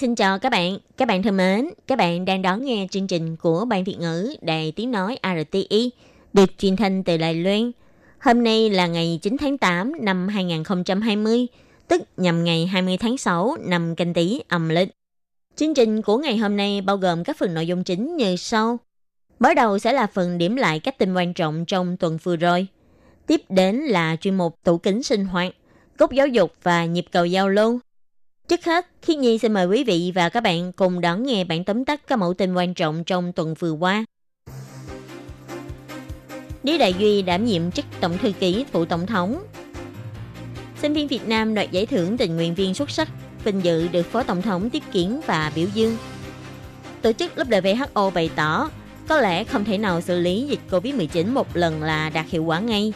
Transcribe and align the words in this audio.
Xin 0.00 0.14
chào 0.14 0.38
các 0.38 0.50
bạn. 0.50 0.78
Các 0.96 1.08
bạn 1.08 1.22
thân 1.22 1.36
mến, 1.36 1.68
các 1.86 1.98
bạn 1.98 2.24
đang 2.24 2.42
đón 2.42 2.64
nghe 2.64 2.86
chương 2.90 3.06
trình 3.06 3.36
của 3.36 3.64
Ban 3.64 3.84
Việt 3.84 3.96
ngữ 3.98 4.34
Đài 4.40 4.72
Tiếng 4.76 4.90
Nói 4.90 5.18
RTI 5.22 5.90
được 6.32 6.58
truyền 6.58 6.76
thanh 6.76 7.04
từ 7.04 7.16
Đài 7.16 7.34
Loan. 7.34 7.72
Hôm 8.18 8.44
nay 8.44 8.70
là 8.70 8.86
ngày 8.86 9.18
9 9.22 9.36
tháng 9.40 9.58
8 9.58 9.92
năm 10.00 10.28
2020, 10.28 11.46
tức 11.88 12.02
nhằm 12.16 12.44
ngày 12.44 12.66
20 12.66 12.96
tháng 12.96 13.18
6 13.18 13.56
năm 13.60 13.96
canh 13.96 14.14
Tý 14.14 14.42
âm 14.48 14.68
lịch. 14.68 14.88
Chương 15.56 15.74
trình 15.74 16.02
của 16.02 16.18
ngày 16.18 16.36
hôm 16.36 16.56
nay 16.56 16.80
bao 16.80 16.96
gồm 16.96 17.24
các 17.24 17.36
phần 17.38 17.54
nội 17.54 17.66
dung 17.66 17.84
chính 17.84 18.16
như 18.16 18.36
sau. 18.36 18.78
Mở 19.38 19.54
đầu 19.54 19.78
sẽ 19.78 19.92
là 19.92 20.06
phần 20.06 20.38
điểm 20.38 20.56
lại 20.56 20.80
các 20.80 20.98
tin 20.98 21.14
quan 21.14 21.34
trọng 21.34 21.64
trong 21.64 21.96
tuần 21.96 22.18
vừa 22.22 22.36
rồi. 22.36 22.66
Tiếp 23.26 23.40
đến 23.48 23.76
là 23.76 24.16
chuyên 24.20 24.34
mục 24.34 24.56
tủ 24.64 24.78
kính 24.78 25.02
sinh 25.02 25.24
hoạt, 25.24 25.52
cốc 25.98 26.12
giáo 26.12 26.26
dục 26.26 26.52
và 26.62 26.84
nhịp 26.84 27.06
cầu 27.12 27.24
giao 27.24 27.48
lưu. 27.48 27.80
Trước 28.48 28.64
hết, 28.64 28.86
khi 29.02 29.14
Nhi 29.14 29.38
xin 29.38 29.52
mời 29.52 29.66
quý 29.66 29.84
vị 29.84 30.12
và 30.14 30.28
các 30.28 30.40
bạn 30.40 30.72
cùng 30.72 31.00
đón 31.00 31.22
nghe 31.22 31.44
bản 31.44 31.64
tóm 31.64 31.84
tắt 31.84 32.00
các 32.06 32.18
mẫu 32.18 32.34
tin 32.34 32.54
quan 32.54 32.74
trọng 32.74 33.04
trong 33.04 33.32
tuần 33.32 33.54
vừa 33.58 33.72
qua. 33.72 34.04
Lý 36.62 36.78
Đại 36.78 36.94
Duy 36.98 37.22
đảm 37.22 37.44
nhiệm 37.44 37.70
chức 37.70 37.84
Tổng 38.00 38.18
thư 38.18 38.32
ký 38.40 38.64
phụ 38.72 38.84
Tổng 38.84 39.06
thống. 39.06 39.42
Sinh 40.82 40.92
viên 40.92 41.08
Việt 41.08 41.28
Nam 41.28 41.54
đoạt 41.54 41.70
giải 41.70 41.86
thưởng 41.86 42.16
tình 42.16 42.36
nguyện 42.36 42.54
viên 42.54 42.74
xuất 42.74 42.90
sắc, 42.90 43.08
vinh 43.44 43.64
dự 43.64 43.88
được 43.88 44.06
Phó 44.06 44.22
Tổng 44.22 44.42
thống 44.42 44.70
tiếp 44.70 44.82
kiến 44.92 45.20
và 45.26 45.52
biểu 45.54 45.68
dương. 45.74 45.96
Tổ 47.02 47.12
chức 47.12 47.32
WHO 47.36 48.10
bày 48.10 48.30
tỏ, 48.36 48.70
có 49.08 49.20
lẽ 49.20 49.44
không 49.44 49.64
thể 49.64 49.78
nào 49.78 50.00
xử 50.00 50.20
lý 50.20 50.46
dịch 50.48 50.60
COVID-19 50.70 51.32
một 51.32 51.56
lần 51.56 51.82
là 51.82 52.10
đạt 52.10 52.26
hiệu 52.28 52.44
quả 52.44 52.60
ngay. 52.60 52.92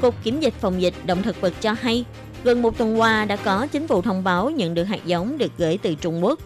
Cục 0.00 0.24
Kiểm 0.24 0.40
dịch 0.40 0.54
Phòng 0.60 0.82
dịch 0.82 0.94
Động 1.06 1.22
thực 1.22 1.40
vật 1.40 1.52
cho 1.60 1.72
hay, 1.80 2.04
gần 2.44 2.62
một 2.62 2.78
tuần 2.78 3.00
qua 3.00 3.24
đã 3.24 3.36
có 3.36 3.66
chính 3.66 3.88
phủ 3.88 4.02
thông 4.02 4.24
báo 4.24 4.50
nhận 4.50 4.74
được 4.74 4.84
hạt 4.84 5.04
giống 5.04 5.38
được 5.38 5.52
gửi 5.58 5.78
từ 5.82 5.94
Trung 5.94 6.24
Quốc. 6.24 6.38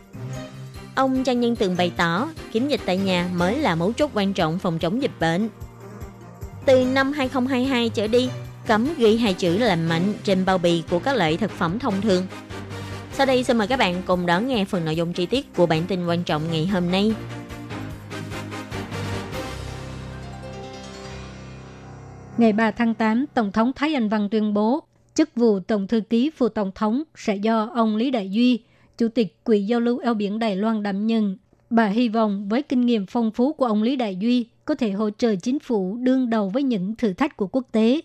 Ông 0.94 1.24
Trang 1.24 1.40
Nhân 1.40 1.56
Tường 1.56 1.76
bày 1.76 1.92
tỏ, 1.96 2.28
kiểm 2.52 2.68
dịch 2.68 2.80
tại 2.86 2.96
nhà 2.96 3.28
mới 3.34 3.58
là 3.58 3.74
mấu 3.74 3.92
chốt 3.92 4.10
quan 4.14 4.32
trọng 4.32 4.58
phòng 4.58 4.78
chống 4.78 5.02
dịch 5.02 5.20
bệnh. 5.20 5.48
Từ 6.64 6.84
năm 6.84 7.12
2022 7.12 7.88
trở 7.88 8.06
đi, 8.06 8.28
cấm 8.66 8.88
ghi 8.96 9.16
hai 9.16 9.34
chữ 9.34 9.58
làm 9.58 9.88
mạnh 9.88 10.14
trên 10.24 10.44
bao 10.44 10.58
bì 10.58 10.82
của 10.90 10.98
các 10.98 11.16
loại 11.16 11.36
thực 11.36 11.50
phẩm 11.50 11.78
thông 11.78 12.00
thường. 12.00 12.26
Sau 13.12 13.26
đây 13.26 13.44
xin 13.44 13.58
mời 13.58 13.66
các 13.66 13.78
bạn 13.78 14.02
cùng 14.06 14.26
đón 14.26 14.48
nghe 14.48 14.64
phần 14.64 14.84
nội 14.84 14.96
dung 14.96 15.12
chi 15.12 15.26
tiết 15.26 15.54
của 15.54 15.66
bản 15.66 15.82
tin 15.88 16.06
quan 16.06 16.24
trọng 16.24 16.42
ngày 16.50 16.66
hôm 16.66 16.90
nay. 16.90 17.14
Ngày 22.38 22.52
3 22.52 22.70
tháng 22.70 22.94
8, 22.94 23.26
Tổng 23.34 23.52
thống 23.52 23.72
Thái 23.76 23.94
Anh 23.94 24.08
Văn 24.08 24.28
tuyên 24.30 24.54
bố 24.54 24.84
chức 25.14 25.34
vụ 25.36 25.60
Tổng 25.60 25.86
thư 25.86 26.00
ký 26.00 26.30
phủ 26.30 26.48
Tổng 26.48 26.70
thống 26.74 27.02
sẽ 27.14 27.36
do 27.36 27.70
ông 27.74 27.96
Lý 27.96 28.10
Đại 28.10 28.30
Duy, 28.30 28.60
Chủ 28.98 29.08
tịch 29.08 29.44
Quỹ 29.44 29.62
Giao 29.62 29.80
lưu 29.80 29.98
eo 29.98 30.14
biển 30.14 30.38
Đài 30.38 30.56
Loan 30.56 30.82
đảm 30.82 31.06
nhận. 31.06 31.36
Bà 31.70 31.86
hy 31.86 32.08
vọng 32.08 32.48
với 32.48 32.62
kinh 32.62 32.86
nghiệm 32.86 33.06
phong 33.06 33.30
phú 33.30 33.52
của 33.52 33.66
ông 33.66 33.82
Lý 33.82 33.96
Đại 33.96 34.16
Duy 34.16 34.46
có 34.64 34.74
thể 34.74 34.90
hỗ 34.90 35.10
trợ 35.10 35.34
chính 35.36 35.58
phủ 35.58 35.96
đương 35.96 36.30
đầu 36.30 36.48
với 36.48 36.62
những 36.62 36.96
thử 36.96 37.12
thách 37.12 37.36
của 37.36 37.46
quốc 37.46 37.64
tế. 37.72 38.00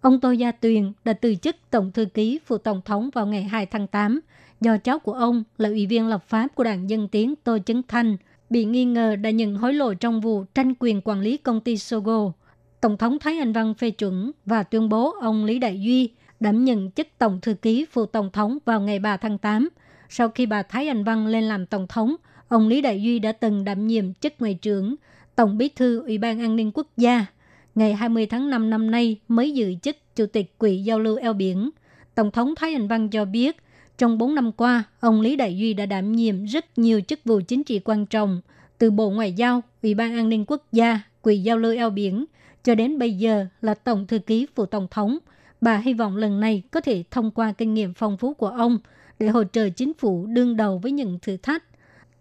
Ông 0.00 0.20
Tô 0.20 0.30
Gia 0.30 0.52
Tuyền 0.52 0.92
đã 1.04 1.12
từ 1.12 1.34
chức 1.34 1.56
Tổng 1.70 1.92
thư 1.92 2.04
ký 2.04 2.38
phụ 2.46 2.58
Tổng 2.58 2.80
thống 2.84 3.10
vào 3.14 3.26
ngày 3.26 3.42
2 3.42 3.66
tháng 3.66 3.86
8 3.86 4.20
do 4.60 4.78
cháu 4.78 4.98
của 4.98 5.12
ông 5.12 5.44
là 5.58 5.68
ủy 5.68 5.86
viên 5.86 6.06
lập 6.06 6.24
pháp 6.28 6.48
của 6.54 6.64
đảng 6.64 6.90
Dân 6.90 7.08
Tiến 7.08 7.34
Tô 7.44 7.58
Chấn 7.66 7.82
Thanh 7.88 8.16
bị 8.50 8.64
nghi 8.64 8.84
ngờ 8.84 9.16
đã 9.16 9.30
nhận 9.30 9.56
hối 9.56 9.74
lộ 9.74 9.94
trong 9.94 10.20
vụ 10.20 10.44
tranh 10.54 10.74
quyền 10.78 11.00
quản 11.04 11.20
lý 11.20 11.36
công 11.36 11.60
ty 11.60 11.76
Sogo. 11.76 12.32
Tổng 12.80 12.96
thống 12.96 13.18
Thái 13.18 13.38
Anh 13.38 13.52
Văn 13.52 13.74
phê 13.74 13.90
chuẩn 13.90 14.32
và 14.46 14.62
tuyên 14.62 14.88
bố 14.88 15.14
ông 15.20 15.44
Lý 15.44 15.58
Đại 15.58 15.80
Duy 15.80 16.10
đảm 16.42 16.64
nhận 16.64 16.90
chức 16.90 17.06
Tổng 17.18 17.40
thư 17.40 17.54
ký 17.54 17.86
phụ 17.92 18.06
Tổng 18.06 18.30
thống 18.32 18.58
vào 18.64 18.80
ngày 18.80 18.98
3 18.98 19.16
tháng 19.16 19.38
8. 19.38 19.68
Sau 20.08 20.28
khi 20.28 20.46
bà 20.46 20.62
Thái 20.62 20.88
Anh 20.88 21.04
Văn 21.04 21.26
lên 21.26 21.44
làm 21.44 21.66
Tổng 21.66 21.86
thống, 21.86 22.16
ông 22.48 22.68
Lý 22.68 22.80
Đại 22.80 23.02
Duy 23.02 23.18
đã 23.18 23.32
từng 23.32 23.64
đảm 23.64 23.86
nhiệm 23.86 24.14
chức 24.14 24.32
Ngoại 24.38 24.54
trưởng, 24.54 24.94
Tổng 25.34 25.58
bí 25.58 25.68
thư 25.68 26.02
Ủy 26.02 26.18
ban 26.18 26.40
An 26.40 26.56
ninh 26.56 26.70
Quốc 26.74 26.86
gia. 26.96 27.26
Ngày 27.74 27.94
20 27.94 28.26
tháng 28.26 28.50
5 28.50 28.70
năm 28.70 28.90
nay 28.90 29.20
mới 29.28 29.52
giữ 29.54 29.74
chức 29.82 29.96
Chủ 30.16 30.26
tịch 30.26 30.58
Quỹ 30.58 30.76
Giao 30.76 31.00
lưu 31.00 31.16
eo 31.16 31.32
biển. 31.32 31.70
Tổng 32.14 32.30
thống 32.30 32.54
Thái 32.56 32.72
Anh 32.72 32.88
Văn 32.88 33.08
cho 33.08 33.24
biết, 33.24 33.56
trong 33.98 34.18
4 34.18 34.34
năm 34.34 34.52
qua, 34.52 34.84
ông 35.00 35.20
Lý 35.20 35.36
Đại 35.36 35.58
Duy 35.58 35.74
đã 35.74 35.86
đảm 35.86 36.12
nhiệm 36.12 36.44
rất 36.44 36.78
nhiều 36.78 37.00
chức 37.00 37.20
vụ 37.24 37.40
chính 37.48 37.64
trị 37.64 37.80
quan 37.84 38.06
trọng, 38.06 38.40
từ 38.78 38.90
Bộ 38.90 39.10
Ngoại 39.10 39.32
giao, 39.32 39.62
Ủy 39.82 39.94
ban 39.94 40.14
An 40.14 40.28
ninh 40.28 40.44
Quốc 40.46 40.62
gia, 40.72 41.00
Quỹ 41.22 41.38
Giao 41.38 41.58
lưu 41.58 41.76
eo 41.76 41.90
biển, 41.90 42.24
cho 42.64 42.74
đến 42.74 42.98
bây 42.98 43.12
giờ 43.12 43.46
là 43.60 43.74
Tổng 43.74 44.06
thư 44.06 44.18
ký 44.18 44.46
phụ 44.54 44.66
Tổng 44.66 44.86
thống. 44.90 45.18
Bà 45.62 45.78
hy 45.78 45.94
vọng 45.94 46.16
lần 46.16 46.40
này 46.40 46.62
có 46.70 46.80
thể 46.80 47.04
thông 47.10 47.30
qua 47.30 47.52
kinh 47.52 47.74
nghiệm 47.74 47.94
phong 47.94 48.16
phú 48.16 48.34
của 48.34 48.48
ông 48.48 48.78
để 49.18 49.28
hỗ 49.28 49.44
trợ 49.44 49.68
chính 49.68 49.94
phủ 49.94 50.26
đương 50.26 50.56
đầu 50.56 50.78
với 50.78 50.92
những 50.92 51.18
thử 51.22 51.36
thách. 51.36 51.64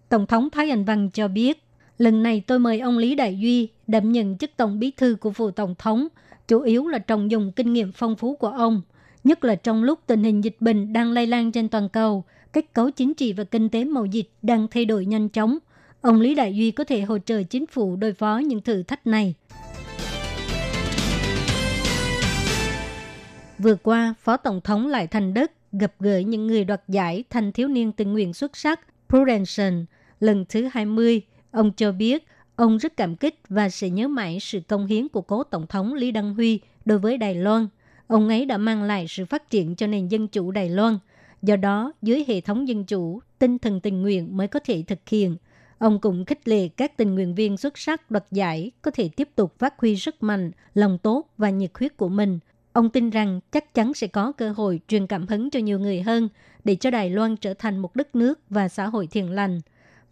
Tổng 0.10 0.28
thống 0.28 0.50
Thái 0.50 0.70
Anh 0.70 0.86
Văn 0.86 1.10
cho 1.14 1.28
biết, 1.28 1.64
lần 1.98 2.24
này 2.24 2.44
tôi 2.48 2.60
mời 2.60 2.80
ông 2.80 2.98
Lý 2.98 3.16
Đại 3.16 3.40
Duy 3.40 3.70
đảm 3.88 4.12
nhận 4.12 4.38
chức 4.38 4.52
Tổng 4.58 4.80
bí 4.80 4.92
thư 4.92 5.16
của 5.20 5.32
phụ 5.32 5.52
Tổng 5.52 5.76
thống, 5.78 6.08
chủ 6.48 6.62
yếu 6.62 6.88
là 6.88 7.00
trọng 7.00 7.32
dùng 7.32 7.52
kinh 7.52 7.74
nghiệm 7.74 7.92
phong 7.92 8.16
phú 8.16 8.36
của 8.36 8.48
ông, 8.48 8.82
nhất 9.24 9.44
là 9.44 9.56
trong 9.56 9.84
lúc 9.84 10.00
tình 10.08 10.24
hình 10.24 10.44
dịch 10.44 10.58
bệnh 10.60 10.94
đang 10.94 11.12
lây 11.12 11.28
lan 11.28 11.52
trên 11.52 11.70
toàn 11.70 11.90
cầu, 11.90 12.24
kết 12.54 12.74
cấu 12.74 12.92
chính 12.92 13.14
trị 13.14 13.34
và 13.34 13.44
kinh 13.44 13.70
tế 13.70 13.86
mậu 13.86 14.06
dịch 14.06 14.30
đang 14.42 14.68
thay 14.68 14.86
đổi 14.86 15.06
nhanh 15.06 15.30
chóng. 15.30 15.58
Ông 16.02 16.22
Lý 16.22 16.36
Đại 16.36 16.56
Duy 16.56 16.72
có 16.72 16.84
thể 16.84 17.02
hỗ 17.02 17.18
trợ 17.18 17.44
chính 17.44 17.68
phủ 17.68 17.96
đối 17.96 18.14
phó 18.14 18.38
những 18.38 18.62
thử 18.62 18.84
thách 18.84 19.08
này. 19.08 19.36
Vừa 23.62 23.76
qua, 23.76 24.14
Phó 24.20 24.38
Tổng 24.38 24.62
thống 24.62 24.88
Lại 24.88 25.08
Thành 25.08 25.34
Đức 25.34 25.52
gặp 25.72 25.94
gỡ 26.00 26.18
những 26.18 26.48
người 26.48 26.64
đoạt 26.64 26.82
giải 26.88 27.24
thanh 27.30 27.52
thiếu 27.52 27.68
niên 27.68 27.92
tình 27.92 28.14
nguyện 28.14 28.34
xuất 28.34 28.58
sắc 28.58 28.80
Prudential 29.10 29.74
lần 30.20 30.46
thứ 30.50 30.70
20. 30.72 31.22
Ông 31.52 31.72
cho 31.72 31.92
biết 31.92 32.26
ông 32.56 32.78
rất 32.78 32.98
cảm 32.98 33.16
kích 33.16 33.40
và 33.50 33.70
sẽ 33.70 33.90
nhớ 33.90 34.08
mãi 34.08 34.38
sự 34.42 34.60
công 34.68 34.86
hiến 34.86 35.08
của 35.08 35.22
cố 35.22 35.44
Tổng 35.44 35.68
thống 35.68 35.94
Lý 35.94 36.12
Đăng 36.12 36.34
Huy 36.34 36.60
đối 36.86 37.00
với 37.00 37.18
Đài 37.18 37.36
Loan. 37.36 37.68
Ông 38.08 38.30
ấy 38.30 38.46
đã 38.46 38.58
mang 38.58 38.84
lại 38.84 39.06
sự 39.10 39.26
phát 39.26 39.50
triển 39.50 39.76
cho 39.76 39.88
nền 39.88 40.08
dân 40.08 40.28
chủ 40.28 40.52
Đài 40.52 40.70
Loan. 40.70 40.98
Do 41.42 41.56
đó, 41.56 41.94
dưới 42.02 42.26
hệ 42.28 42.42
thống 42.42 42.68
dân 42.68 42.84
chủ, 42.84 43.20
tinh 43.40 43.60
thần 43.60 43.80
tình 43.80 44.02
nguyện 44.02 44.38
mới 44.38 44.48
có 44.48 44.60
thể 44.60 44.84
thực 44.88 45.10
hiện. 45.10 45.36
Ông 45.78 46.00
cũng 46.02 46.26
khích 46.26 46.48
lệ 46.48 46.68
các 46.68 46.98
tình 46.98 47.16
nguyện 47.16 47.36
viên 47.36 47.58
xuất 47.58 47.78
sắc 47.78 48.12
đoạt 48.12 48.26
giải 48.32 48.72
có 48.82 48.92
thể 48.92 49.10
tiếp 49.16 49.30
tục 49.36 49.60
phát 49.60 49.80
huy 49.80 49.96
sức 49.96 50.24
mạnh, 50.24 50.52
lòng 50.74 50.98
tốt 50.98 51.30
và 51.38 51.50
nhiệt 51.50 51.72
huyết 51.80 51.98
của 51.98 52.10
mình– 52.10 52.40
Ông 52.74 52.90
tin 52.90 53.10
rằng 53.10 53.40
chắc 53.52 53.74
chắn 53.74 53.94
sẽ 53.94 54.08
có 54.08 54.32
cơ 54.32 54.52
hội 54.52 54.80
truyền 54.88 55.08
cảm 55.08 55.28
hứng 55.28 55.50
cho 55.50 55.60
nhiều 55.60 55.80
người 55.80 56.02
hơn 56.02 56.30
để 56.64 56.76
cho 56.76 56.92
Đài 56.92 57.10
Loan 57.10 57.38
trở 57.38 57.54
thành 57.54 57.78
một 57.78 57.96
đất 57.96 58.16
nước 58.16 58.40
và 58.50 58.68
xã 58.68 58.88
hội 58.88 59.08
thiện 59.08 59.30
lành. 59.32 59.62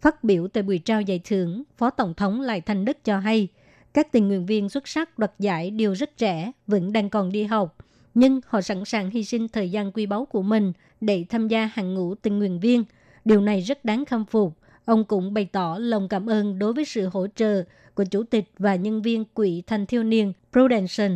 Phát 0.00 0.24
biểu 0.24 0.48
tại 0.48 0.62
buổi 0.62 0.78
trao 0.78 1.00
giải 1.00 1.20
thưởng, 1.24 1.62
Phó 1.76 1.90
Tổng 1.90 2.14
thống 2.14 2.40
Lại 2.40 2.60
Thanh 2.60 2.84
Đức 2.84 3.04
cho 3.04 3.18
hay, 3.18 3.48
các 3.94 4.12
tình 4.12 4.28
nguyện 4.28 4.46
viên 4.46 4.68
xuất 4.68 4.88
sắc 4.88 5.18
đoạt 5.18 5.32
giải 5.38 5.70
đều 5.70 5.94
rất 5.94 6.16
trẻ, 6.16 6.52
vẫn 6.66 6.92
đang 6.92 7.10
còn 7.10 7.32
đi 7.32 7.44
học, 7.44 7.76
nhưng 8.14 8.40
họ 8.46 8.60
sẵn 8.60 8.84
sàng 8.84 9.10
hy 9.10 9.24
sinh 9.24 9.48
thời 9.48 9.70
gian 9.70 9.92
quý 9.92 10.06
báu 10.06 10.24
của 10.24 10.42
mình 10.42 10.72
để 11.00 11.24
tham 11.28 11.48
gia 11.48 11.66
hàng 11.66 11.94
ngũ 11.94 12.14
tình 12.14 12.38
nguyện 12.38 12.60
viên. 12.60 12.84
Điều 13.24 13.40
này 13.40 13.60
rất 13.60 13.84
đáng 13.84 14.04
khâm 14.04 14.24
phục. 14.24 14.56
Ông 14.84 15.04
cũng 15.04 15.34
bày 15.34 15.48
tỏ 15.52 15.76
lòng 15.80 16.08
cảm 16.08 16.30
ơn 16.30 16.58
đối 16.58 16.72
với 16.72 16.84
sự 16.84 17.08
hỗ 17.12 17.26
trợ 17.26 17.64
của 17.94 18.04
Chủ 18.04 18.22
tịch 18.22 18.50
và 18.58 18.74
nhân 18.74 19.02
viên 19.02 19.24
Quỹ 19.24 19.62
Thanh 19.66 19.86
Thiếu 19.86 20.02
Niên 20.02 20.32
Prudential 20.52 21.12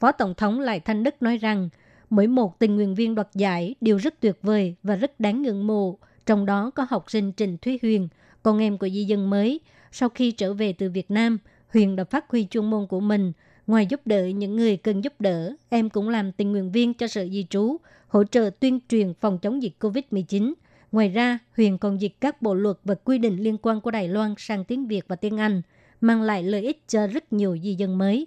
Phó 0.00 0.12
Tổng 0.12 0.34
thống 0.34 0.60
Lại 0.60 0.80
Thanh 0.80 1.02
Đức 1.02 1.22
nói 1.22 1.36
rằng, 1.36 1.68
mỗi 2.10 2.26
một 2.26 2.58
tình 2.58 2.76
nguyện 2.76 2.94
viên 2.94 3.14
đoạt 3.14 3.28
giải 3.34 3.74
đều 3.80 3.96
rất 3.96 4.20
tuyệt 4.20 4.38
vời 4.42 4.74
và 4.82 4.96
rất 4.96 5.20
đáng 5.20 5.42
ngưỡng 5.42 5.66
mộ, 5.66 5.98
trong 6.26 6.46
đó 6.46 6.70
có 6.74 6.86
học 6.90 7.10
sinh 7.10 7.32
Trình 7.32 7.56
Thúy 7.58 7.78
Huyền, 7.82 8.08
con 8.42 8.58
em 8.58 8.78
của 8.78 8.88
di 8.88 9.04
dân 9.04 9.30
mới. 9.30 9.60
Sau 9.92 10.08
khi 10.08 10.30
trở 10.30 10.54
về 10.54 10.72
từ 10.72 10.90
Việt 10.90 11.10
Nam, 11.10 11.38
Huyền 11.72 11.96
đã 11.96 12.04
phát 12.04 12.30
huy 12.30 12.46
chuyên 12.50 12.64
môn 12.64 12.86
của 12.86 13.00
mình. 13.00 13.32
Ngoài 13.66 13.86
giúp 13.86 14.00
đỡ 14.04 14.26
những 14.26 14.56
người 14.56 14.76
cần 14.76 15.04
giúp 15.04 15.12
đỡ, 15.18 15.52
em 15.68 15.90
cũng 15.90 16.08
làm 16.08 16.32
tình 16.32 16.52
nguyện 16.52 16.72
viên 16.72 16.94
cho 16.94 17.06
Sở 17.06 17.28
Di 17.28 17.46
trú, 17.50 17.76
hỗ 18.08 18.24
trợ 18.24 18.50
tuyên 18.60 18.80
truyền 18.88 19.14
phòng 19.14 19.38
chống 19.38 19.62
dịch 19.62 19.74
COVID-19. 19.80 20.52
Ngoài 20.92 21.08
ra, 21.08 21.38
Huyền 21.56 21.78
còn 21.78 22.00
dịch 22.00 22.12
các 22.20 22.42
bộ 22.42 22.54
luật 22.54 22.76
và 22.84 22.94
quy 22.94 23.18
định 23.18 23.36
liên 23.36 23.56
quan 23.62 23.80
của 23.80 23.90
Đài 23.90 24.08
Loan 24.08 24.34
sang 24.38 24.64
tiếng 24.64 24.86
Việt 24.86 25.04
và 25.08 25.16
tiếng 25.16 25.36
Anh, 25.36 25.62
mang 26.00 26.22
lại 26.22 26.42
lợi 26.42 26.62
ích 26.62 26.82
cho 26.88 27.06
rất 27.06 27.32
nhiều 27.32 27.58
di 27.62 27.74
dân 27.74 27.98
mới. 27.98 28.26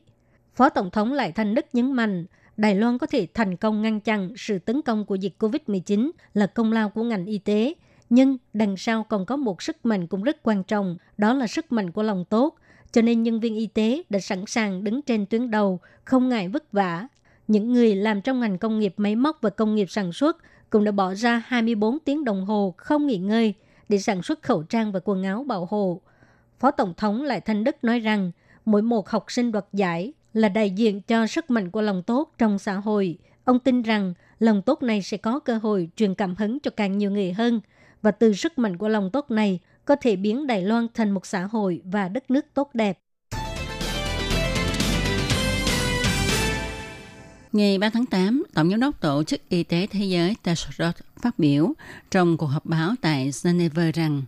Phó 0.56 0.70
Tổng 0.70 0.90
thống 0.90 1.14
Lại 1.14 1.32
Thanh 1.32 1.56
Đức 1.56 1.66
nhấn 1.74 1.92
mạnh, 1.92 2.26
Đài 2.58 2.76
Loan 2.76 2.98
có 2.98 3.08
thể 3.08 3.28
thành 3.34 3.58
công 3.58 3.82
ngăn 3.82 4.00
chặn 4.00 4.34
sự 4.38 4.60
tấn 4.60 4.82
công 4.82 5.06
của 5.06 5.16
dịch 5.16 5.34
COVID-19 5.40 6.12
là 6.34 6.48
công 6.48 6.72
lao 6.72 6.90
của 6.90 7.04
ngành 7.04 7.26
y 7.26 7.38
tế. 7.38 7.74
Nhưng 8.10 8.38
đằng 8.54 8.78
sau 8.78 9.04
còn 9.04 9.26
có 9.26 9.36
một 9.36 9.62
sức 9.62 9.86
mạnh 9.86 10.08
cũng 10.08 10.24
rất 10.24 10.44
quan 10.44 10.64
trọng, 10.64 10.98
đó 11.18 11.34
là 11.34 11.48
sức 11.48 11.72
mạnh 11.72 11.92
của 11.92 12.04
lòng 12.04 12.26
tốt. 12.30 12.56
Cho 12.92 13.02
nên 13.02 13.24
nhân 13.24 13.40
viên 13.40 13.56
y 13.56 13.68
tế 13.68 14.04
đã 14.10 14.20
sẵn 14.20 14.44
sàng 14.48 14.84
đứng 14.84 15.02
trên 15.02 15.26
tuyến 15.26 15.52
đầu, 15.52 15.80
không 16.04 16.30
ngại 16.30 16.48
vất 16.48 16.72
vả. 16.72 17.08
Những 17.48 17.74
người 17.74 17.96
làm 17.96 18.22
trong 18.22 18.40
ngành 18.40 18.58
công 18.58 18.80
nghiệp 18.80 18.94
máy 18.98 19.16
móc 19.16 19.38
và 19.42 19.50
công 19.50 19.76
nghiệp 19.76 19.90
sản 19.90 20.14
xuất 20.14 20.38
cũng 20.70 20.84
đã 20.84 20.92
bỏ 20.92 21.14
ra 21.14 21.44
24 21.46 22.00
tiếng 22.00 22.24
đồng 22.24 22.46
hồ 22.46 22.74
không 22.78 23.08
nghỉ 23.08 23.18
ngơi 23.18 23.54
để 23.90 23.98
sản 23.98 24.22
xuất 24.22 24.42
khẩu 24.42 24.64
trang 24.64 24.92
và 24.92 25.00
quần 25.04 25.24
áo 25.24 25.44
bảo 25.44 25.68
hộ. 25.70 26.02
Phó 26.60 26.72
Tổng 26.72 26.94
thống 26.98 27.24
Lại 27.24 27.42
Thanh 27.42 27.64
Đức 27.64 27.84
nói 27.84 28.00
rằng, 28.00 28.32
mỗi 28.66 28.82
một 28.82 29.10
học 29.10 29.26
sinh 29.28 29.52
đoạt 29.52 29.66
giải 29.74 30.14
là 30.34 30.50
đại 30.50 30.70
diện 30.70 31.02
cho 31.02 31.28
sức 31.28 31.52
mạnh 31.52 31.72
của 31.72 31.82
lòng 31.82 32.04
tốt 32.04 32.34
trong 32.38 32.60
xã 32.60 32.74
hội. 32.74 33.18
Ông 33.44 33.60
tin 33.60 33.82
rằng 33.82 34.14
lòng 34.40 34.62
tốt 34.62 34.84
này 34.84 35.02
sẽ 35.02 35.18
có 35.18 35.40
cơ 35.40 35.58
hội 35.58 35.90
truyền 35.96 36.16
cảm 36.16 36.36
hứng 36.36 36.60
cho 36.60 36.72
càng 36.72 36.98
nhiều 36.98 37.12
người 37.12 37.34
hơn 37.34 37.62
và 38.02 38.12
từ 38.12 38.34
sức 38.34 38.58
mạnh 38.58 38.78
của 38.78 38.90
lòng 38.90 39.10
tốt 39.14 39.32
này 39.32 39.60
có 39.86 39.96
thể 39.96 40.16
biến 40.16 40.48
Đài 40.48 40.62
Loan 40.62 40.88
thành 40.94 41.12
một 41.12 41.26
xã 41.26 41.44
hội 41.44 41.82
và 41.86 42.10
đất 42.10 42.32
nước 42.32 42.46
tốt 42.54 42.70
đẹp. 42.74 43.00
Ngày 47.52 47.78
3 47.78 47.90
tháng 47.90 48.06
8, 48.06 48.44
Tổng 48.54 48.70
giám 48.70 48.80
đốc 48.80 49.02
Tổ 49.02 49.24
chức 49.24 49.50
Y 49.50 49.64
tế 49.64 49.88
Thế 49.88 50.06
giới 50.06 50.36
Tedros 50.44 50.96
phát 51.22 51.40
biểu 51.40 51.74
trong 52.12 52.38
cuộc 52.38 52.46
họp 52.46 52.66
báo 52.66 52.94
tại 53.02 53.32
Geneva 53.44 53.92
rằng 53.94 54.22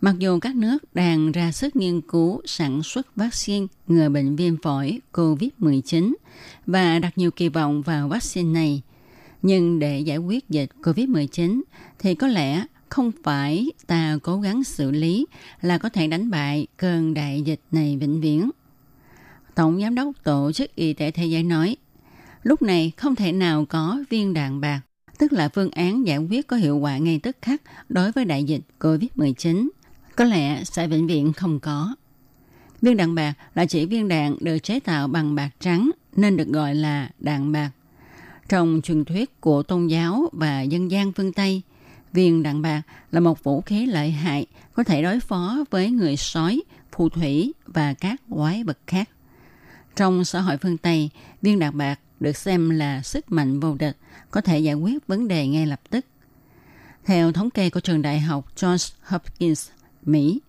Mặc 0.00 0.14
dù 0.18 0.38
các 0.38 0.56
nước 0.56 0.94
đang 0.94 1.32
ra 1.32 1.52
sức 1.52 1.76
nghiên 1.76 2.00
cứu 2.00 2.42
sản 2.44 2.82
xuất 2.82 3.16
vaccine 3.16 3.66
ngừa 3.86 4.08
bệnh 4.08 4.36
viêm 4.36 4.56
phổi 4.56 5.00
COVID-19 5.12 6.14
và 6.66 6.98
đặt 6.98 7.18
nhiều 7.18 7.30
kỳ 7.30 7.48
vọng 7.48 7.82
vào 7.82 8.08
vaccine 8.08 8.52
này, 8.52 8.82
nhưng 9.42 9.78
để 9.78 10.00
giải 10.00 10.18
quyết 10.18 10.48
dịch 10.48 10.70
COVID-19 10.82 11.60
thì 11.98 12.14
có 12.14 12.26
lẽ 12.26 12.64
không 12.88 13.12
phải 13.22 13.66
ta 13.86 14.18
cố 14.22 14.40
gắng 14.40 14.64
xử 14.64 14.90
lý 14.90 15.26
là 15.60 15.78
có 15.78 15.88
thể 15.88 16.06
đánh 16.06 16.30
bại 16.30 16.66
cơn 16.76 17.14
đại 17.14 17.42
dịch 17.42 17.60
này 17.70 17.96
vĩnh 17.96 18.20
viễn. 18.20 18.50
Tổng 19.54 19.80
Giám 19.80 19.94
đốc 19.94 20.24
Tổ 20.24 20.52
chức 20.52 20.74
Y 20.74 20.92
tế 20.92 21.10
Thế 21.10 21.26
giới 21.26 21.42
nói, 21.42 21.76
lúc 22.42 22.62
này 22.62 22.92
không 22.96 23.14
thể 23.14 23.32
nào 23.32 23.64
có 23.68 23.98
viên 24.10 24.34
đạn 24.34 24.60
bạc, 24.60 24.80
tức 25.18 25.32
là 25.32 25.48
phương 25.48 25.70
án 25.70 26.06
giải 26.06 26.18
quyết 26.18 26.46
có 26.46 26.56
hiệu 26.56 26.78
quả 26.78 26.98
ngay 26.98 27.20
tức 27.22 27.36
khắc 27.42 27.62
đối 27.88 28.12
với 28.12 28.24
đại 28.24 28.44
dịch 28.44 28.62
COVID-19 28.80 29.68
có 30.18 30.24
lẽ 30.24 30.64
sẽ 30.64 30.86
vĩnh 30.86 31.06
viễn 31.06 31.32
không 31.32 31.60
có. 31.60 31.94
Viên 32.82 32.96
đạn 32.96 33.14
bạc 33.14 33.34
là 33.54 33.66
chỉ 33.66 33.86
viên 33.86 34.08
đạn 34.08 34.36
được 34.40 34.58
chế 34.58 34.80
tạo 34.80 35.08
bằng 35.08 35.34
bạc 35.34 35.50
trắng 35.60 35.90
nên 36.16 36.36
được 36.36 36.48
gọi 36.48 36.74
là 36.74 37.10
đạn 37.18 37.52
bạc. 37.52 37.70
Trong 38.48 38.80
truyền 38.84 39.04
thuyết 39.04 39.40
của 39.40 39.62
tôn 39.62 39.86
giáo 39.86 40.30
và 40.32 40.62
dân 40.62 40.90
gian 40.90 41.12
phương 41.12 41.32
Tây, 41.32 41.62
viên 42.12 42.42
đạn 42.42 42.62
bạc 42.62 42.82
là 43.12 43.20
một 43.20 43.44
vũ 43.44 43.60
khí 43.60 43.86
lợi 43.86 44.10
hại 44.10 44.46
có 44.72 44.84
thể 44.84 45.02
đối 45.02 45.20
phó 45.20 45.64
với 45.70 45.90
người 45.90 46.16
sói, 46.16 46.62
phù 46.92 47.08
thủy 47.08 47.52
và 47.66 47.94
các 47.94 48.20
quái 48.30 48.64
vật 48.64 48.78
khác. 48.86 49.08
Trong 49.96 50.24
xã 50.24 50.40
hội 50.40 50.56
phương 50.56 50.78
Tây, 50.78 51.10
viên 51.42 51.58
đạn 51.58 51.78
bạc 51.78 52.00
được 52.20 52.36
xem 52.36 52.70
là 52.70 53.02
sức 53.02 53.32
mạnh 53.32 53.60
vô 53.60 53.74
địch, 53.74 53.96
có 54.30 54.40
thể 54.40 54.58
giải 54.58 54.74
quyết 54.74 55.06
vấn 55.06 55.28
đề 55.28 55.46
ngay 55.46 55.66
lập 55.66 55.80
tức. 55.90 56.04
Theo 57.04 57.32
thống 57.32 57.50
kê 57.50 57.70
của 57.70 57.80
trường 57.80 58.02
đại 58.02 58.20
học 58.20 58.56
Johns 58.56 58.92
Hopkins, 59.02 59.68
Mỹ. 60.08 60.40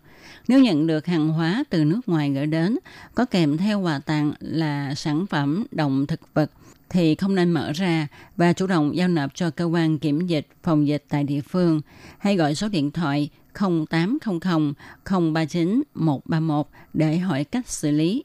Nếu 0.48 0.60
nhận 0.60 0.88
được 0.88 1.06
hàng 1.06 1.30
hóa 1.30 1.63
từ 1.70 1.86
nước 1.86 2.01
ngoài 2.08 2.32
gửi 2.34 2.46
đến, 2.46 2.78
có 3.16 3.25
kèm 3.25 3.58
theo 3.58 3.80
quà 3.82 4.00
tặng 4.00 4.34
là 4.39 4.96
sản 4.96 5.25
phẩm 5.25 5.66
động 5.72 6.08
thực 6.08 6.20
vật, 6.34 6.51
thì 6.89 7.16
không 7.16 7.36
nên 7.36 7.51
mở 7.51 7.72
ra 7.72 8.08
và 8.38 8.54
chủ 8.54 8.68
động 8.68 8.96
giao 8.96 9.08
nộp 9.08 9.36
cho 9.36 9.50
cơ 9.50 9.66
quan 9.66 10.00
kiểm 10.00 10.28
dịch, 10.28 10.48
phòng 10.63 10.88
dịch 10.88 11.04
tại 11.10 11.24
địa 11.24 11.42
phương. 11.42 11.82
Hay 12.18 12.36
gọi 12.36 12.56
số 12.56 12.68
điện 12.68 12.92
thoại 12.92 13.30
0800 13.54 14.74
039 15.34 15.84
131 15.94 16.68
để 16.94 17.18
hỏi 17.18 17.44
cách 17.44 17.70
xử 17.70 17.92
lý. 17.92 18.24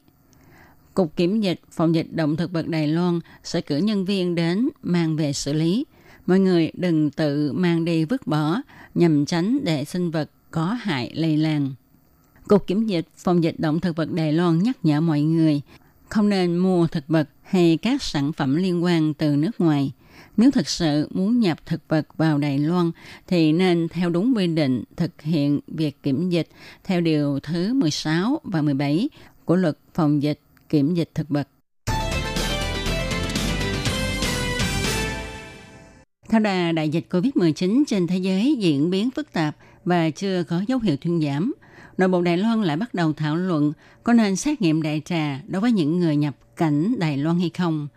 Cục 0.94 1.16
Kiểm 1.16 1.40
dịch 1.40 1.60
Phòng 1.70 1.94
dịch 1.94 2.06
động 2.10 2.36
thực 2.36 2.52
vật 2.52 2.68
Đài 2.68 2.88
Loan 2.88 3.20
sẽ 3.44 3.60
cử 3.60 3.76
nhân 3.76 4.04
viên 4.04 4.34
đến 4.34 4.68
mang 4.82 5.16
về 5.16 5.32
xử 5.32 5.52
lý 5.52 5.84
mọi 6.26 6.40
người 6.40 6.70
đừng 6.74 7.10
tự 7.10 7.52
mang 7.52 7.84
đi 7.84 8.04
vứt 8.04 8.26
bỏ, 8.26 8.60
nhằm 8.94 9.26
tránh 9.26 9.64
để 9.64 9.84
sinh 9.84 10.10
vật 10.10 10.30
có 10.50 10.64
hại 10.64 11.10
lây 11.14 11.36
lan. 11.36 11.72
Cục 12.48 12.66
Kiểm 12.66 12.86
dịch 12.86 13.06
Phòng 13.16 13.44
dịch 13.44 13.54
động 13.58 13.80
thực 13.80 13.96
vật 13.96 14.12
Đài 14.12 14.32
Loan 14.32 14.58
nhắc 14.58 14.76
nhở 14.82 15.00
mọi 15.00 15.22
người 15.22 15.60
không 16.08 16.28
nên 16.28 16.56
mua 16.56 16.86
thực 16.86 17.04
vật 17.08 17.28
hay 17.42 17.78
các 17.82 18.02
sản 18.02 18.32
phẩm 18.32 18.56
liên 18.56 18.84
quan 18.84 19.14
từ 19.14 19.36
nước 19.36 19.60
ngoài. 19.60 19.92
Nếu 20.36 20.50
thực 20.50 20.68
sự 20.68 21.08
muốn 21.10 21.40
nhập 21.40 21.66
thực 21.66 21.80
vật 21.88 22.16
vào 22.16 22.38
Đài 22.38 22.58
Loan 22.58 22.90
thì 23.26 23.52
nên 23.52 23.88
theo 23.88 24.10
đúng 24.10 24.32
quy 24.36 24.46
định 24.46 24.84
thực 24.96 25.22
hiện 25.22 25.60
việc 25.68 26.02
kiểm 26.02 26.30
dịch 26.30 26.48
theo 26.84 27.00
điều 27.00 27.40
thứ 27.42 27.74
16 27.74 28.40
và 28.44 28.62
17 28.62 29.08
của 29.44 29.56
luật 29.56 29.78
phòng 29.94 30.22
dịch 30.22 30.40
kiểm 30.68 30.94
dịch 30.94 31.10
thực 31.14 31.28
vật. 31.28 31.48
Theo 36.28 36.40
đà 36.40 36.72
đại 36.72 36.88
dịch 36.88 37.06
COVID-19 37.10 37.84
trên 37.86 38.06
thế 38.06 38.18
giới 38.18 38.56
diễn 38.58 38.90
biến 38.90 39.10
phức 39.10 39.32
tạp 39.32 39.56
và 39.84 40.10
chưa 40.10 40.44
có 40.48 40.62
dấu 40.68 40.78
hiệu 40.78 40.96
thuyên 40.96 41.20
giảm, 41.20 41.52
nội 41.98 42.08
bộ 42.08 42.22
Đài 42.22 42.36
Loan 42.36 42.62
lại 42.62 42.76
bắt 42.76 42.94
đầu 42.94 43.12
thảo 43.12 43.36
luận 43.36 43.72
có 44.02 44.12
nên 44.12 44.36
xét 44.36 44.62
nghiệm 44.62 44.82
đại 44.82 45.02
trà 45.04 45.40
đối 45.46 45.60
với 45.60 45.72
những 45.72 46.00
người 46.00 46.16
nhập 46.16 46.36
cảnh 46.56 46.94
Đài 46.98 47.16
Loan 47.16 47.38
hay 47.38 47.50
không. 47.50 47.88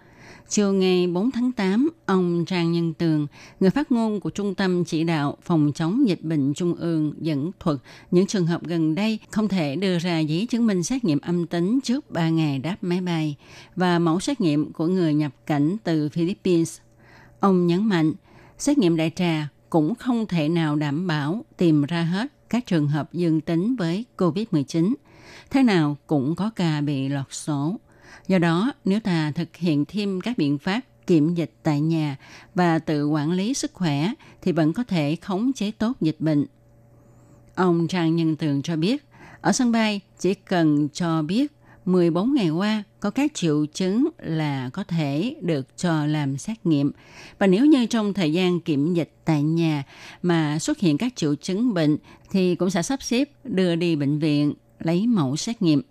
Chiều 0.49 0.73
ngày 0.73 1.07
4 1.07 1.31
tháng 1.31 1.51
8, 1.51 1.89
ông 2.05 2.45
Trang 2.47 2.71
Nhân 2.71 2.93
Tường, 2.93 3.27
người 3.59 3.69
phát 3.69 3.91
ngôn 3.91 4.19
của 4.19 4.29
Trung 4.29 4.55
tâm 4.55 4.85
Chỉ 4.85 5.03
đạo 5.03 5.37
Phòng 5.41 5.71
chống 5.75 6.07
dịch 6.07 6.23
bệnh 6.23 6.53
Trung 6.53 6.75
ương 6.75 7.13
dẫn 7.21 7.51
thuật 7.59 7.77
những 8.11 8.27
trường 8.27 8.47
hợp 8.47 8.63
gần 8.63 8.95
đây 8.95 9.19
không 9.31 9.47
thể 9.47 9.75
đưa 9.75 9.99
ra 9.99 10.19
giấy 10.19 10.47
chứng 10.49 10.67
minh 10.67 10.83
xét 10.83 11.03
nghiệm 11.03 11.19
âm 11.19 11.47
tính 11.47 11.79
trước 11.83 12.11
3 12.11 12.29
ngày 12.29 12.59
đáp 12.59 12.75
máy 12.81 13.01
bay 13.01 13.35
và 13.75 13.99
mẫu 13.99 14.19
xét 14.19 14.41
nghiệm 14.41 14.73
của 14.73 14.87
người 14.87 15.13
nhập 15.13 15.31
cảnh 15.45 15.77
từ 15.83 16.09
Philippines 16.09 16.79
Ông 17.39 17.67
nhấn 17.67 17.85
mạnh, 17.85 18.13
xét 18.57 18.77
nghiệm 18.77 18.97
đại 18.97 19.11
trà 19.15 19.47
cũng 19.69 19.95
không 19.95 20.25
thể 20.25 20.49
nào 20.49 20.75
đảm 20.75 21.07
bảo 21.07 21.45
tìm 21.57 21.83
ra 21.83 22.03
hết 22.03 22.27
các 22.49 22.65
trường 22.65 22.87
hợp 22.87 23.13
dương 23.13 23.41
tính 23.41 23.75
với 23.75 24.05
COVID-19. 24.17 24.93
Thế 25.49 25.63
nào 25.63 25.97
cũng 26.07 26.35
có 26.35 26.49
ca 26.49 26.81
bị 26.81 27.09
lọt 27.09 27.33
số. 27.33 27.79
Do 28.27 28.39
đó, 28.39 28.73
nếu 28.85 28.99
ta 28.99 29.31
thực 29.31 29.55
hiện 29.55 29.85
thêm 29.85 30.21
các 30.21 30.37
biện 30.37 30.57
pháp 30.57 30.81
kiểm 31.07 31.35
dịch 31.35 31.51
tại 31.63 31.81
nhà 31.81 32.17
và 32.55 32.79
tự 32.79 33.07
quản 33.07 33.31
lý 33.31 33.53
sức 33.53 33.73
khỏe 33.73 34.13
thì 34.41 34.51
vẫn 34.51 34.73
có 34.73 34.83
thể 34.83 35.15
khống 35.15 35.53
chế 35.53 35.71
tốt 35.71 35.93
dịch 36.01 36.17
bệnh. 36.19 36.45
Ông 37.55 37.87
Trang 37.87 38.15
Nhân 38.15 38.35
Tường 38.35 38.61
cho 38.61 38.75
biết, 38.75 39.05
ở 39.41 39.51
sân 39.51 39.71
bay 39.71 40.01
chỉ 40.19 40.33
cần 40.33 40.89
cho 40.93 41.21
biết 41.21 41.56
14 41.87 42.33
ngày 42.33 42.49
qua, 42.49 42.83
có 42.99 43.09
các 43.09 43.33
triệu 43.33 43.65
chứng 43.65 44.07
là 44.17 44.69
có 44.73 44.83
thể 44.83 45.35
được 45.41 45.77
cho 45.77 46.05
làm 46.05 46.37
xét 46.37 46.65
nghiệm. 46.65 46.91
Và 47.39 47.47
nếu 47.47 47.65
như 47.65 47.85
trong 47.85 48.13
thời 48.13 48.33
gian 48.33 48.59
kiểm 48.59 48.93
dịch 48.93 49.11
tại 49.25 49.43
nhà 49.43 49.83
mà 50.21 50.59
xuất 50.59 50.79
hiện 50.79 50.97
các 50.97 51.15
triệu 51.15 51.35
chứng 51.35 51.73
bệnh, 51.73 51.97
thì 52.31 52.55
cũng 52.55 52.69
sẽ 52.69 52.81
sắp 52.81 53.03
xếp 53.03 53.29
đưa 53.43 53.75
đi 53.75 53.95
bệnh 53.95 54.19
viện 54.19 54.53
lấy 54.79 55.07
mẫu 55.07 55.35
xét 55.35 55.61
nghiệm. 55.61 55.81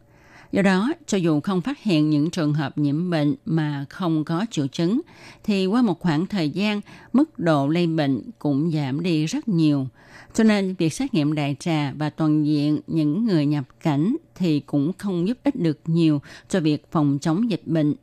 Do 0.53 0.63
đó, 0.63 0.93
cho 1.07 1.19
dù 1.19 1.41
không 1.41 1.61
phát 1.61 1.83
hiện 1.83 2.11
những 2.11 2.31
trường 2.31 2.55
hợp 2.55 2.79
nhiễm 2.79 3.11
bệnh 3.11 3.35
mà 3.45 3.85
không 3.91 4.25
có 4.25 4.47
triệu 4.51 4.67
chứng, 4.67 5.01
thì 5.45 5.67
qua 5.67 5.83
một 5.83 6.01
khoảng 6.01 6.27
thời 6.27 6.51
gian, 6.51 6.81
mức 7.13 7.39
độ 7.39 7.69
lây 7.69 7.87
bệnh 7.87 8.21
cũng 8.39 8.71
giảm 8.71 9.03
đi 9.03 9.27
rất 9.27 9.49
nhiều. 9.49 9.87
Cho 10.35 10.45
nên, 10.45 10.75
việc 10.75 10.93
xét 10.93 11.15
nghiệm 11.15 11.35
đại 11.35 11.57
trà 11.61 11.93
và 11.93 12.11
toàn 12.11 12.47
diện 12.47 12.81
những 12.87 13.27
người 13.27 13.47
nhập 13.47 13.65
cảnh 13.81 14.17
thì 14.35 14.61
cũng 14.61 14.93
không 14.99 15.29
giúp 15.29 15.39
ích 15.45 15.57
được 15.57 15.81
nhiều 15.85 16.21
cho 16.49 16.61
việc 16.61 16.87
phòng 16.91 17.19
chống 17.21 17.51
dịch 17.51 17.63
bệnh. 17.67 17.95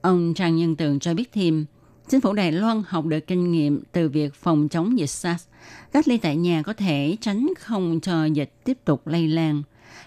Ông 0.00 0.34
Trang 0.34 0.56
Nhân 0.56 0.76
Tường 0.76 0.98
cho 0.98 1.14
biết 1.14 1.32
thêm, 1.32 1.66
chính 2.08 2.20
phủ 2.20 2.32
Đài 2.32 2.52
Loan 2.52 2.82
học 2.86 3.04
được 3.06 3.26
kinh 3.26 3.52
nghiệm 3.52 3.82
từ 3.92 4.08
việc 4.08 4.34
phòng 4.34 4.68
chống 4.68 4.98
dịch 4.98 5.10
SARS. 5.10 5.46
Cách 5.92 6.08
ly 6.08 6.18
tại 6.18 6.36
nhà 6.36 6.62
có 6.62 6.72
thể 6.72 7.16
tránh 7.20 7.48
không 7.58 8.00
cho 8.00 8.24
dịch 8.24 8.52
tiếp 8.64 8.78
tục 8.84 9.06
lây 9.06 9.28
lan. 9.28 9.62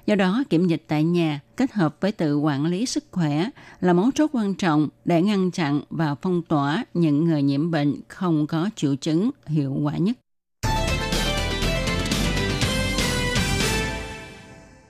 Do 0.06 0.16
đó, 0.16 0.44
kiểm 0.50 0.68
dịch 0.68 0.84
tại 0.88 1.04
nhà 1.04 1.40
kết 1.58 1.72
hợp 1.72 1.96
với 2.02 2.12
tự 2.12 2.38
quản 2.38 2.66
lý 2.66 2.86
sức 2.86 3.06
khỏe 3.12 3.50
là 3.82 3.94
mấu 3.94 4.12
chốt 4.16 4.30
quan 4.34 4.54
trọng 4.54 4.90
để 5.06 5.22
ngăn 5.22 5.52
chặn 5.52 5.82
và 5.90 6.16
phong 6.16 6.42
tỏa 6.42 6.86
những 6.94 7.26
người 7.26 7.44
nhiễm 7.44 7.72
bệnh 7.72 7.96
không 8.08 8.48
có 8.48 8.70
triệu 8.76 8.96
chứng 8.96 9.30
hiệu 9.48 9.78
quả 9.84 9.98
nhất. 9.98 10.18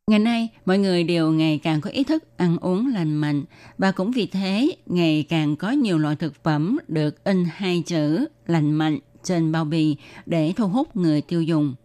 Ngày 0.08 0.20
nay, 0.20 0.50
mọi 0.66 0.78
người 0.78 1.04
đều 1.04 1.32
ngày 1.32 1.60
càng 1.64 1.82
có 1.82 1.90
ý 1.90 2.04
thức 2.04 2.38
ăn 2.38 2.58
uống 2.58 2.88
lành 2.88 3.16
mạnh 3.16 3.44
và 3.78 3.92
cũng 3.92 4.12
vì 4.12 4.26
thế 4.26 4.76
ngày 4.86 5.26
càng 5.30 5.56
có 5.56 5.72
nhiều 5.72 5.98
loại 5.98 6.16
thực 6.16 6.44
phẩm 6.44 6.78
được 6.88 7.24
in 7.24 7.46
hai 7.52 7.84
chữ 7.86 8.26
lành 8.48 8.72
mạnh 8.72 9.00
trên 9.24 9.52
bao 9.52 9.66
bì 9.66 9.96
để 10.26 10.54
thu 10.56 10.68
hút 10.68 10.96
người 10.96 11.22
tiêu 11.22 11.44
dùng. 11.44 11.76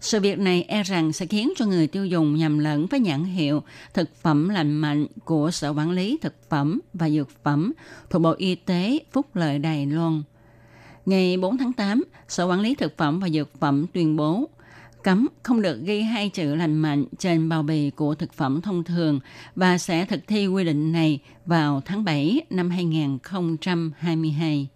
Sự 0.00 0.20
việc 0.20 0.38
này 0.38 0.64
e 0.68 0.82
rằng 0.82 1.12
sẽ 1.12 1.26
khiến 1.26 1.52
cho 1.56 1.66
người 1.66 1.86
tiêu 1.86 2.06
dùng 2.06 2.36
nhầm 2.36 2.58
lẫn 2.58 2.86
với 2.86 3.00
nhãn 3.00 3.24
hiệu 3.24 3.62
thực 3.94 4.16
phẩm 4.16 4.48
lành 4.48 4.72
mạnh 4.72 5.06
của 5.24 5.50
Sở 5.50 5.70
Quản 5.70 5.90
lý 5.90 6.18
Thực 6.22 6.34
phẩm 6.48 6.80
và 6.94 7.10
Dược 7.10 7.28
phẩm 7.44 7.72
thuộc 8.10 8.22
Bộ 8.22 8.34
Y 8.38 8.54
tế 8.54 8.98
Phúc 9.12 9.36
lợi 9.36 9.58
Đài 9.58 9.86
Loan. 9.86 10.22
Ngày 11.06 11.36
4 11.36 11.58
tháng 11.58 11.72
8, 11.72 12.04
Sở 12.28 12.44
Quản 12.44 12.60
lý 12.60 12.74
Thực 12.74 12.96
phẩm 12.96 13.20
và 13.20 13.28
Dược 13.28 13.60
phẩm 13.60 13.86
tuyên 13.92 14.16
bố 14.16 14.48
cấm 15.02 15.26
không 15.42 15.62
được 15.62 15.80
ghi 15.82 16.02
hai 16.02 16.28
chữ 16.28 16.54
lành 16.54 16.78
mạnh 16.78 17.04
trên 17.18 17.48
bao 17.48 17.62
bì 17.62 17.90
của 17.90 18.14
thực 18.14 18.32
phẩm 18.32 18.60
thông 18.60 18.84
thường 18.84 19.20
và 19.56 19.78
sẽ 19.78 20.04
thực 20.04 20.20
thi 20.26 20.46
quy 20.46 20.64
định 20.64 20.92
này 20.92 21.18
vào 21.46 21.82
tháng 21.84 22.04
7 22.04 22.40
năm 22.50 22.70
2022. 22.70 24.68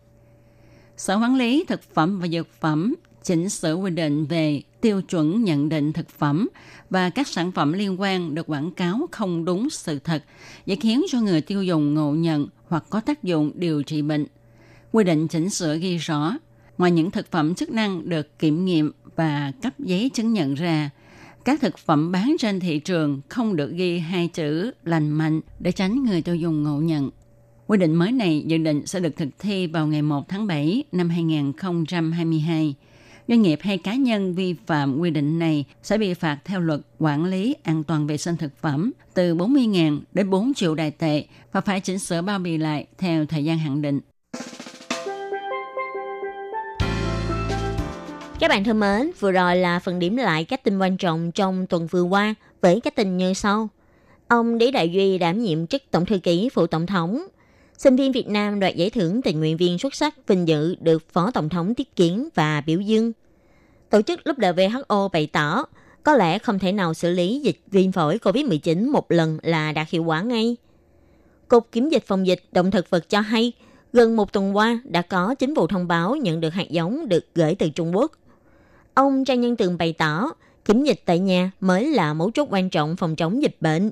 Sở 0.97 1.14
Quản 1.14 1.37
lý 1.37 1.64
Thực 1.69 1.95
phẩm 1.95 2.21
và 2.21 2.28
Dược 2.28 2.49
phẩm 2.61 2.95
chỉnh 3.23 3.49
sửa 3.49 3.75
quy 3.75 3.90
định 3.90 4.25
về 4.25 4.62
tiêu 4.85 5.03
chuẩn 5.03 5.45
nhận 5.45 5.69
định 5.69 5.93
thực 5.93 6.09
phẩm 6.09 6.49
và 6.91 7.11
các 7.11 7.29
sản 7.29 7.53
phẩm 7.53 7.73
liên 7.73 8.00
quan 8.00 8.35
được 8.35 8.47
quảng 8.47 8.71
cáo 8.71 9.09
không 9.12 9.45
đúng 9.45 9.71
sự 9.71 9.99
thật, 9.99 10.25
dễ 10.67 10.76
khiến 10.76 11.05
cho 11.09 11.21
người 11.21 11.41
tiêu 11.41 11.62
dùng 11.62 11.95
ngộ 11.95 12.12
nhận 12.12 12.49
hoặc 12.69 12.85
có 12.91 13.00
tác 13.00 13.23
dụng 13.23 13.53
điều 13.55 13.83
trị 13.83 14.03
bệnh. 14.03 14.26
Quy 14.93 15.05
định 15.05 15.29
chỉnh 15.29 15.50
sửa 15.50 15.79
ghi 15.79 15.97
rõ, 15.97 16.37
ngoài 16.79 16.91
những 16.91 17.11
thực 17.11 17.31
phẩm 17.31 17.55
chức 17.55 17.71
năng 17.71 18.09
được 18.09 18.38
kiểm 18.38 18.64
nghiệm 18.64 18.93
và 19.17 19.53
cấp 19.62 19.73
giấy 19.79 20.11
chứng 20.14 20.33
nhận 20.33 20.55
ra, 20.55 20.91
các 21.45 21.61
thực 21.61 21.79
phẩm 21.79 22.12
bán 22.12 22.37
trên 22.38 22.61
thị 22.61 22.79
trường 22.79 23.21
không 23.29 23.57
được 23.57 23.73
ghi 23.73 23.99
hai 23.99 24.29
chữ 24.29 24.71
lành 24.85 25.11
mạnh 25.11 25.41
để 25.61 25.73
tránh 25.73 26.05
người 26.05 26.23
tiêu 26.23 26.35
dùng 26.35 26.62
ngộ 26.62 26.81
nhận. 26.81 27.11
Quy 27.67 27.79
định 27.79 27.95
mới 27.95 28.12
này 28.12 28.45
dự 28.47 28.59
định 28.59 28.87
sẽ 28.87 29.00
được 29.00 29.17
thực 29.17 29.29
thi 29.38 29.67
vào 29.67 29.87
ngày 29.87 30.03
1 30.03 30.29
tháng 30.29 30.47
7 30.47 30.85
năm 30.93 31.09
2022 31.09 32.75
doanh 33.28 33.43
nghiệp 33.43 33.59
hay 33.62 33.78
cá 33.78 33.95
nhân 33.95 34.35
vi 34.35 34.54
phạm 34.66 34.99
quy 34.99 35.11
định 35.11 35.38
này 35.38 35.64
sẽ 35.83 35.99
bị 35.99 36.14
phạt 36.14 36.38
theo 36.45 36.61
luật 36.61 36.81
quản 36.99 37.25
lý 37.25 37.57
an 37.62 37.85
toàn 37.85 38.07
vệ 38.07 38.16
sinh 38.16 38.37
thực 38.37 38.57
phẩm 38.61 38.93
từ 39.14 39.35
40.000 39.35 40.00
đến 40.12 40.31
4 40.31 40.54
triệu 40.54 40.75
đài 40.75 40.90
tệ 40.90 41.25
và 41.52 41.61
phải 41.61 41.81
chỉnh 41.81 41.99
sửa 41.99 42.23
bao 42.23 42.38
bì 42.38 42.59
lại 42.59 42.87
theo 42.99 43.26
thời 43.26 43.45
gian 43.45 43.59
hạn 43.59 43.83
định. 43.83 44.00
Các 48.40 48.49
bạn 48.49 48.64
thân 48.64 48.81
mến, 48.81 49.11
vừa 49.21 49.33
rồi 49.33 49.57
là 49.57 49.78
phần 49.78 49.99
điểm 49.99 50.16
lại 50.16 50.45
các 50.45 50.64
tin 50.64 50.78
quan 50.78 50.97
trọng 50.97 51.33
trong 51.33 51.66
tuần 51.66 51.87
vừa 51.87 52.02
qua 52.02 52.35
với 52.61 52.81
các 52.81 52.97
tin 52.97 53.16
như 53.16 53.35
sau. 53.35 53.69
Ông 54.28 54.54
Lý 54.54 54.71
Đại 54.71 54.88
Duy 54.88 55.19
đảm 55.19 55.43
nhiệm 55.43 55.66
chức 55.66 55.83
Tổng 55.90 56.07
thư 56.07 56.19
ký 56.19 56.49
phụ 56.54 56.66
Tổng 56.66 56.87
thống. 56.87 57.23
Sinh 57.78 57.97
viên 57.97 58.12
Việt 58.12 58.28
Nam 58.28 58.61
đoạt 58.61 58.76
giải 58.76 58.90
thưởng 58.90 59.23
tình 59.23 59.38
nguyện 59.38 59.57
viên 59.57 59.78
xuất 59.78 59.95
sắc 59.95 60.14
vinh 60.26 60.49
dự 60.49 60.75
được 60.81 61.02
Phó 61.12 61.31
Tổng 61.31 61.49
thống 61.49 61.75
tiếp 61.75 61.88
kiến 61.97 62.28
và 62.35 62.61
biểu 62.61 62.81
dương. 62.81 63.12
Tổ 63.90 64.02
chức 64.02 64.21
WHO 64.25 65.09
bày 65.09 65.26
tỏ 65.26 65.64
có 66.02 66.14
lẽ 66.14 66.38
không 66.38 66.59
thể 66.59 66.73
nào 66.73 66.95
xử 66.95 67.11
lý 67.11 67.40
dịch 67.40 67.59
viêm 67.71 67.93
phổi 67.93 68.19
COVID-19 68.19 68.90
một 68.90 69.11
lần 69.11 69.38
là 69.43 69.73
đạt 69.73 69.90
hiệu 69.90 70.04
quả 70.04 70.23
ngay. 70.23 70.57
Cục 71.49 71.73
Kiểm 71.73 71.88
dịch 71.88 72.04
phòng 72.07 72.26
dịch 72.26 72.43
động 72.52 72.71
thực 72.71 72.90
vật 72.90 73.09
cho 73.09 73.21
hay, 73.21 73.52
gần 73.93 74.16
một 74.16 74.33
tuần 74.33 74.57
qua 74.57 74.81
đã 74.85 75.02
có 75.02 75.35
chính 75.35 75.54
vụ 75.54 75.66
thông 75.66 75.88
báo 75.88 76.16
nhận 76.16 76.40
được 76.40 76.54
hạt 76.54 76.71
giống 76.71 77.09
được 77.09 77.25
gửi 77.35 77.54
từ 77.54 77.69
Trung 77.71 77.97
Quốc. 77.97 78.12
Ông 78.95 79.25
Trang 79.25 79.40
Nhân 79.40 79.57
Tường 79.57 79.78
bày 79.78 79.93
tỏ, 79.93 80.31
kiểm 80.64 80.85
dịch 80.85 81.02
tại 81.04 81.19
nhà 81.19 81.50
mới 81.61 81.90
là 81.90 82.14
mấu 82.14 82.31
chốt 82.31 82.49
quan 82.50 82.71
trọng 82.71 82.97
phòng 82.97 83.16
chống 83.16 83.43
dịch 83.43 83.57
bệnh. 83.61 83.90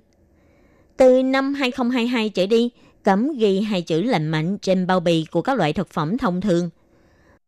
Từ 0.96 1.22
năm 1.22 1.54
2022 1.54 2.28
trở 2.28 2.46
đi, 2.46 2.70
cấm 3.04 3.36
ghi 3.38 3.60
hai 3.60 3.82
chữ 3.82 4.02
lành 4.02 4.28
mạnh 4.28 4.58
trên 4.58 4.86
bao 4.86 5.00
bì 5.00 5.26
của 5.30 5.42
các 5.42 5.58
loại 5.58 5.72
thực 5.72 5.90
phẩm 5.90 6.18
thông 6.18 6.40
thường. 6.40 6.70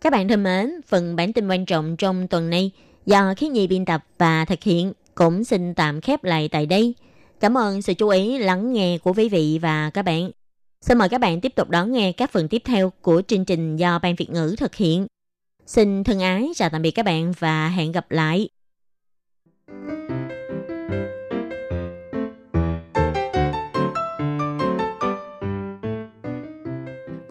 Các 0.01 0.13
bạn 0.13 0.29
thân 0.29 0.43
mến, 0.43 0.81
phần 0.87 1.17
bản 1.17 1.33
tin 1.33 1.49
quan 1.49 1.67
trọng 1.67 1.97
trong 1.97 2.29
tuần 2.29 2.51
này 2.51 2.71
do 3.07 3.35
khí 3.37 3.49
nhi 3.49 3.67
biên 3.67 3.85
tập 3.85 4.05
và 4.19 4.45
thực 4.45 4.63
hiện 4.63 4.93
cũng 5.15 5.45
xin 5.45 5.75
tạm 5.75 6.01
khép 6.01 6.25
lại 6.25 6.49
tại 6.49 6.67
đây. 6.67 6.95
Cảm 7.41 7.59
ơn 7.59 7.83
sự 7.83 7.95
chú 7.95 8.09
ý 8.09 8.39
lắng 8.39 8.73
nghe 8.73 8.99
của 8.99 9.13
quý 9.13 9.29
vị 9.29 9.59
và 9.63 9.91
các 9.91 10.03
bạn. 10.03 10.31
Xin 10.81 10.99
mời 10.99 11.09
các 11.09 11.21
bạn 11.21 11.41
tiếp 11.41 11.53
tục 11.57 11.71
đón 11.71 11.93
nghe 11.93 12.13
các 12.13 12.33
phần 12.33 12.49
tiếp 12.49 12.63
theo 12.65 12.93
của 13.03 13.23
chương 13.27 13.45
trình 13.45 13.77
do 13.77 13.99
Ban 13.99 14.15
Việt 14.15 14.31
ngữ 14.31 14.55
thực 14.59 14.75
hiện. 14.75 15.07
Xin 15.67 16.05
thân 16.05 16.21
ái 16.21 16.51
chào 16.55 16.71
tạm 16.71 16.83
biệt 16.83 16.91
các 16.91 17.05
bạn 17.07 17.33
và 17.39 17.69
hẹn 17.69 17.93
gặp 17.93 18.11
lại. 18.11 18.49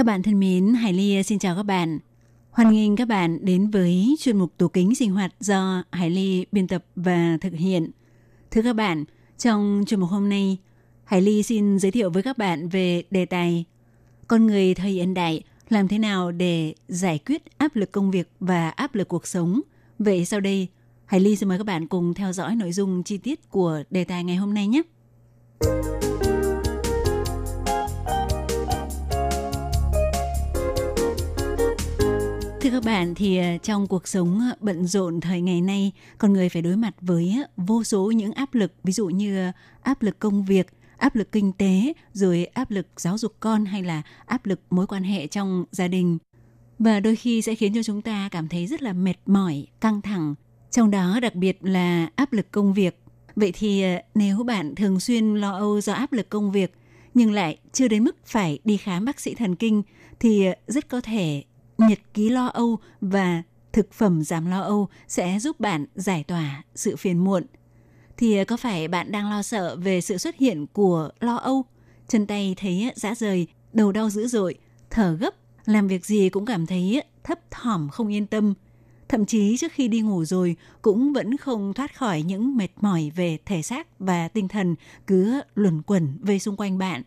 Các 0.00 0.04
bạn 0.04 0.22
thân 0.22 0.40
mến, 0.40 0.74
Hải 0.74 0.92
Ly 0.92 1.16
ờ, 1.16 1.22
xin 1.22 1.38
chào 1.38 1.56
các 1.56 1.62
bạn. 1.62 1.98
Hoan 2.50 2.72
nghênh 2.72 2.96
các 2.96 3.08
bạn 3.08 3.44
đến 3.44 3.70
với 3.70 4.16
chuyên 4.20 4.36
mục 4.36 4.52
tủ 4.56 4.68
kính 4.68 4.94
sinh 4.94 5.12
hoạt 5.12 5.34
do 5.40 5.82
Hải 5.92 6.10
Ly 6.10 6.46
biên 6.52 6.68
tập 6.68 6.84
và 6.96 7.38
thực 7.40 7.52
hiện. 7.52 7.90
Thưa 8.50 8.62
các 8.62 8.72
bạn, 8.72 9.04
trong 9.38 9.84
chuyên 9.86 10.00
mục 10.00 10.10
hôm 10.10 10.28
nay, 10.28 10.58
Hải 11.04 11.22
Ly 11.22 11.42
xin 11.42 11.78
giới 11.78 11.90
thiệu 11.90 12.10
với 12.10 12.22
các 12.22 12.38
bạn 12.38 12.68
về 12.68 13.02
đề 13.10 13.26
tài 13.26 13.64
Con 14.28 14.46
người 14.46 14.74
thời 14.74 14.90
hiện 14.90 15.14
đại 15.14 15.42
làm 15.68 15.88
thế 15.88 15.98
nào 15.98 16.32
để 16.32 16.74
giải 16.88 17.18
quyết 17.18 17.58
áp 17.58 17.76
lực 17.76 17.92
công 17.92 18.10
việc 18.10 18.30
và 18.40 18.68
áp 18.70 18.94
lực 18.94 19.08
cuộc 19.08 19.26
sống. 19.26 19.60
Vậy 19.98 20.24
sau 20.24 20.40
đây, 20.40 20.68
Hải 21.06 21.20
Ly 21.20 21.36
xin 21.36 21.48
mời 21.48 21.58
các 21.58 21.64
bạn 21.64 21.86
cùng 21.86 22.14
theo 22.14 22.32
dõi 22.32 22.56
nội 22.56 22.72
dung 22.72 23.02
chi 23.02 23.18
tiết 23.18 23.50
của 23.50 23.82
đề 23.90 24.04
tài 24.04 24.24
ngày 24.24 24.36
hôm 24.36 24.54
nay 24.54 24.68
nhé. 24.68 24.82
Thưa 32.70 32.76
các 32.76 32.84
bạn, 32.84 33.14
thì 33.14 33.36
à, 33.36 33.56
trong 33.62 33.86
cuộc 33.86 34.08
sống 34.08 34.40
à, 34.40 34.54
bận 34.60 34.86
rộn 34.86 35.20
thời 35.20 35.40
ngày 35.40 35.60
nay, 35.60 35.92
con 36.18 36.32
người 36.32 36.48
phải 36.48 36.62
đối 36.62 36.76
mặt 36.76 36.94
với 37.00 37.36
à, 37.44 37.48
vô 37.56 37.84
số 37.84 38.10
những 38.10 38.32
áp 38.32 38.54
lực, 38.54 38.72
ví 38.84 38.92
dụ 38.92 39.06
như 39.06 39.50
áp 39.82 40.02
lực 40.02 40.18
công 40.18 40.44
việc, 40.44 40.66
áp 40.96 41.16
lực 41.16 41.32
kinh 41.32 41.52
tế, 41.52 41.92
rồi 42.12 42.44
áp 42.44 42.70
lực 42.70 42.86
giáo 42.96 43.18
dục 43.18 43.34
con 43.40 43.64
hay 43.64 43.82
là 43.82 44.02
áp 44.26 44.46
lực 44.46 44.60
mối 44.70 44.86
quan 44.86 45.02
hệ 45.02 45.26
trong 45.26 45.64
gia 45.70 45.88
đình. 45.88 46.18
Và 46.78 47.00
đôi 47.00 47.16
khi 47.16 47.42
sẽ 47.42 47.54
khiến 47.54 47.74
cho 47.74 47.82
chúng 47.82 48.02
ta 48.02 48.28
cảm 48.32 48.48
thấy 48.48 48.66
rất 48.66 48.82
là 48.82 48.92
mệt 48.92 49.16
mỏi, 49.26 49.66
căng 49.80 50.02
thẳng, 50.02 50.34
trong 50.70 50.90
đó 50.90 51.18
đặc 51.22 51.34
biệt 51.34 51.58
là 51.62 52.08
áp 52.16 52.32
lực 52.32 52.50
công 52.50 52.74
việc. 52.74 53.02
Vậy 53.36 53.52
thì 53.52 53.84
nếu 54.14 54.42
bạn 54.42 54.74
thường 54.74 55.00
xuyên 55.00 55.34
lo 55.34 55.52
âu 55.52 55.80
do 55.80 55.92
áp 55.92 56.12
lực 56.12 56.28
công 56.28 56.52
việc 56.52 56.72
nhưng 57.14 57.32
lại 57.32 57.58
chưa 57.72 57.88
đến 57.88 58.04
mức 58.04 58.16
phải 58.26 58.58
đi 58.64 58.76
khám 58.76 59.04
bác 59.04 59.20
sĩ 59.20 59.34
thần 59.34 59.56
kinh 59.56 59.82
thì 60.20 60.46
rất 60.66 60.88
có 60.88 61.00
thể 61.00 61.42
nhật 61.88 61.98
ký 62.14 62.28
lo 62.28 62.46
âu 62.46 62.78
và 63.00 63.42
thực 63.72 63.92
phẩm 63.92 64.22
giảm 64.22 64.46
lo 64.46 64.60
âu 64.60 64.88
sẽ 65.08 65.38
giúp 65.38 65.60
bạn 65.60 65.86
giải 65.94 66.24
tỏa 66.24 66.62
sự 66.74 66.96
phiền 66.96 67.18
muộn. 67.18 67.46
Thì 68.16 68.36
ờ, 68.36 68.44
có 68.44 68.56
phải 68.56 68.88
bạn 68.88 69.12
đang 69.12 69.30
lo 69.30 69.42
sợ 69.42 69.76
về 69.76 70.00
sự 70.00 70.18
xuất 70.18 70.36
hiện 70.36 70.66
của 70.66 71.10
lo 71.20 71.36
âu? 71.36 71.64
Chân 72.08 72.26
tay 72.26 72.54
thấy 72.58 72.84
ờ, 72.84 72.90
rã 72.96 73.14
rời, 73.14 73.46
đầu 73.72 73.92
đau 73.92 74.10
dữ 74.10 74.26
dội, 74.26 74.54
thở 74.90 75.16
gấp, 75.20 75.34
làm 75.66 75.88
việc 75.88 76.06
gì 76.06 76.28
cũng 76.28 76.46
cảm 76.46 76.66
thấy 76.66 77.00
ờ, 77.04 77.08
thấp 77.24 77.38
thỏm 77.50 77.88
không 77.88 78.12
yên 78.12 78.26
tâm. 78.26 78.54
Thậm 79.08 79.26
chí 79.26 79.56
trước 79.56 79.72
khi 79.72 79.88
đi 79.88 80.00
ngủ 80.00 80.24
rồi 80.24 80.56
cũng 80.82 81.12
vẫn 81.12 81.36
không 81.36 81.74
thoát 81.74 81.96
khỏi 81.96 82.22
những 82.22 82.56
mệt 82.56 82.68
mỏi 82.80 83.12
về 83.16 83.38
thể 83.46 83.62
xác 83.62 83.98
và 83.98 84.28
tinh 84.28 84.48
thần 84.48 84.74
cứ 85.06 85.40
luẩn 85.54 85.82
quẩn 85.82 86.18
về 86.20 86.38
xung 86.38 86.56
quanh 86.56 86.78
bạn. 86.78 87.02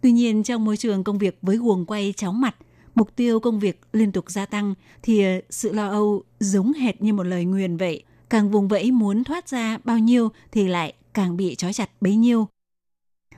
Tuy 0.00 0.12
nhiên 0.12 0.42
trong 0.42 0.64
môi 0.64 0.76
trường 0.76 1.04
công 1.04 1.18
việc 1.18 1.38
với 1.42 1.56
guồng 1.56 1.86
quay 1.86 2.14
chóng 2.16 2.40
mặt– 2.40 2.56
mục 2.94 3.16
tiêu 3.16 3.40
công 3.40 3.58
việc 3.58 3.80
liên 3.92 4.12
tục 4.12 4.30
gia 4.30 4.46
tăng 4.46 4.74
thì 5.02 5.24
ờ, 5.24 5.40
sự 5.50 5.72
lo 5.72 5.88
âu 5.88 6.22
giống 6.40 6.72
hệt 6.72 7.02
như 7.02 7.12
một 7.12 7.22
lời 7.22 7.44
nguyền 7.44 7.76
vậy. 7.76 8.02
Càng 8.30 8.50
vùng 8.50 8.68
vẫy 8.68 8.90
muốn 8.90 9.24
thoát 9.24 9.48
ra 9.48 9.78
bao 9.84 9.98
nhiêu 9.98 10.28
thì 10.52 10.68
lại 10.68 10.94
càng 11.14 11.36
bị 11.36 11.54
trói 11.54 11.72
chặt 11.72 11.90
bấy 12.00 12.16
nhiêu. 12.16 12.48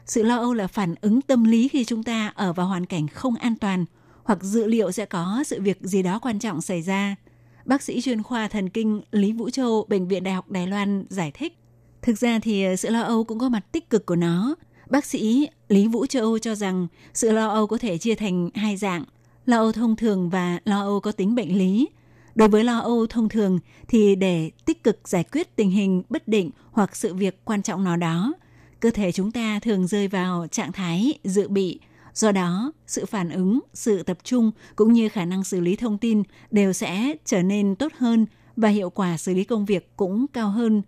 Sự 0.06 0.22
lo 0.22 0.36
âu 0.36 0.54
là 0.54 0.66
phản 0.66 0.94
ứng 1.00 1.22
tâm 1.22 1.44
lý 1.44 1.68
khi 1.68 1.84
chúng 1.84 2.02
ta 2.02 2.32
ở 2.34 2.52
vào 2.52 2.66
hoàn 2.66 2.86
cảnh 2.86 3.08
không 3.08 3.36
an 3.36 3.56
toàn 3.56 3.84
hoặc 4.24 4.42
dự 4.42 4.66
liệu 4.66 4.92
sẽ 4.92 5.06
có 5.06 5.44
sự 5.46 5.62
việc 5.62 5.78
gì 5.80 6.02
đó 6.02 6.18
quan 6.18 6.38
trọng 6.38 6.60
xảy 6.60 6.82
ra. 6.82 7.16
Bác 7.64 7.82
sĩ 7.82 8.00
chuyên 8.00 8.22
khoa 8.22 8.48
thần 8.48 8.68
kinh 8.68 9.02
Lý 9.10 9.32
Vũ 9.32 9.50
Châu, 9.50 9.86
Bệnh 9.88 10.08
viện 10.08 10.24
Đại 10.24 10.34
học 10.34 10.50
Đài 10.50 10.66
Loan 10.66 11.04
giải 11.08 11.30
thích. 11.34 11.58
Thực 12.02 12.18
ra 12.18 12.38
thì 12.38 12.64
ờ, 12.64 12.76
sự 12.76 12.90
lo 12.90 13.00
âu 13.00 13.24
cũng 13.24 13.38
có 13.38 13.48
mặt 13.48 13.72
tích 13.72 13.90
cực 13.90 14.06
của 14.06 14.16
nó. 14.16 14.54
Bác 14.90 15.04
sĩ 15.04 15.48
Lý 15.68 15.86
Vũ 15.86 16.06
Châu 16.06 16.38
cho 16.38 16.54
rằng 16.54 16.86
sự 17.14 17.32
lo 17.32 17.48
âu 17.48 17.66
có 17.66 17.78
thể 17.78 17.98
chia 17.98 18.14
thành 18.14 18.50
hai 18.54 18.76
dạng. 18.76 19.04
Lo 19.46 19.56
âu 19.56 19.72
thông 19.72 19.96
thường 19.96 20.30
và 20.30 20.58
lo 20.64 20.80
âu 20.80 21.00
có 21.00 21.12
tính 21.12 21.34
bệnh 21.34 21.58
lý. 21.58 21.88
Đối 22.34 22.48
với 22.48 22.64
lo 22.64 22.78
âu 22.78 23.06
thông 23.06 23.28
thường 23.28 23.58
thì 23.88 24.14
để 24.14 24.50
tích 24.64 24.84
cực 24.84 25.08
giải 25.08 25.24
quyết 25.24 25.56
tình 25.56 25.70
hình 25.70 26.02
bất 26.08 26.28
định 26.28 26.50
hoặc 26.70 26.96
sự 26.96 27.14
việc 27.14 27.44
quan 27.44 27.62
trọng 27.62 27.84
nào 27.84 27.96
đó, 27.96 28.34
cơ 28.80 28.90
thể 28.90 29.12
chúng 29.12 29.32
ta 29.32 29.58
thường 29.62 29.86
rơi 29.86 30.08
vào 30.08 30.46
trạng 30.50 30.72
thái 30.72 31.18
dự 31.24 31.48
bị. 31.48 31.80
Do 32.14 32.32
đó, 32.32 32.72
sự 32.86 33.06
phản 33.06 33.30
ứng, 33.30 33.60
sự 33.74 34.02
tập 34.02 34.18
trung 34.24 34.50
cũng 34.76 34.92
như 34.92 35.08
khả 35.08 35.24
năng 35.24 35.44
xử 35.44 35.60
lý 35.60 35.76
thông 35.76 35.98
tin 35.98 36.22
đều 36.50 36.72
sẽ 36.72 37.14
trở 37.24 37.42
nên 37.42 37.74
tốt 37.74 37.92
hơn 37.98 38.26
và 38.56 38.68
hiệu 38.68 38.90
quả 38.90 39.16
xử 39.16 39.34
lý 39.34 39.44
công 39.44 39.64
việc 39.64 39.92
cũng 39.96 40.26
cao 40.32 40.50
hơn. 40.50 40.82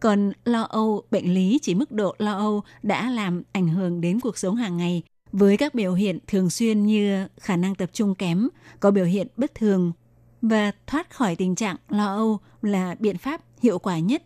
Còn 0.00 0.32
lo 0.44 0.62
âu 0.62 1.02
bệnh 1.10 1.34
lý 1.34 1.58
chỉ 1.62 1.74
mức 1.74 1.92
độ 1.92 2.14
lo 2.18 2.32
âu 2.32 2.62
đã 2.82 3.10
làm 3.10 3.42
ảnh 3.52 3.68
hưởng 3.68 4.00
đến 4.00 4.20
cuộc 4.20 4.38
sống 4.38 4.56
hàng 4.56 4.76
ngày 4.76 5.02
với 5.34 5.56
các 5.56 5.74
biểu 5.74 5.94
hiện 5.94 6.18
thường 6.26 6.50
xuyên 6.50 6.86
như 6.86 7.26
khả 7.40 7.56
năng 7.56 7.74
tập 7.74 7.90
trung 7.92 8.14
kém, 8.14 8.48
có 8.80 8.90
biểu 8.90 9.04
hiện 9.04 9.26
bất 9.36 9.54
thường 9.54 9.92
và 10.42 10.72
thoát 10.86 11.10
khỏi 11.14 11.36
tình 11.36 11.54
trạng 11.54 11.76
lo 11.88 12.06
âu 12.06 12.38
là 12.62 12.96
biện 12.98 13.18
pháp 13.18 13.40
hiệu 13.62 13.78
quả 13.78 13.98
nhất. 13.98 14.22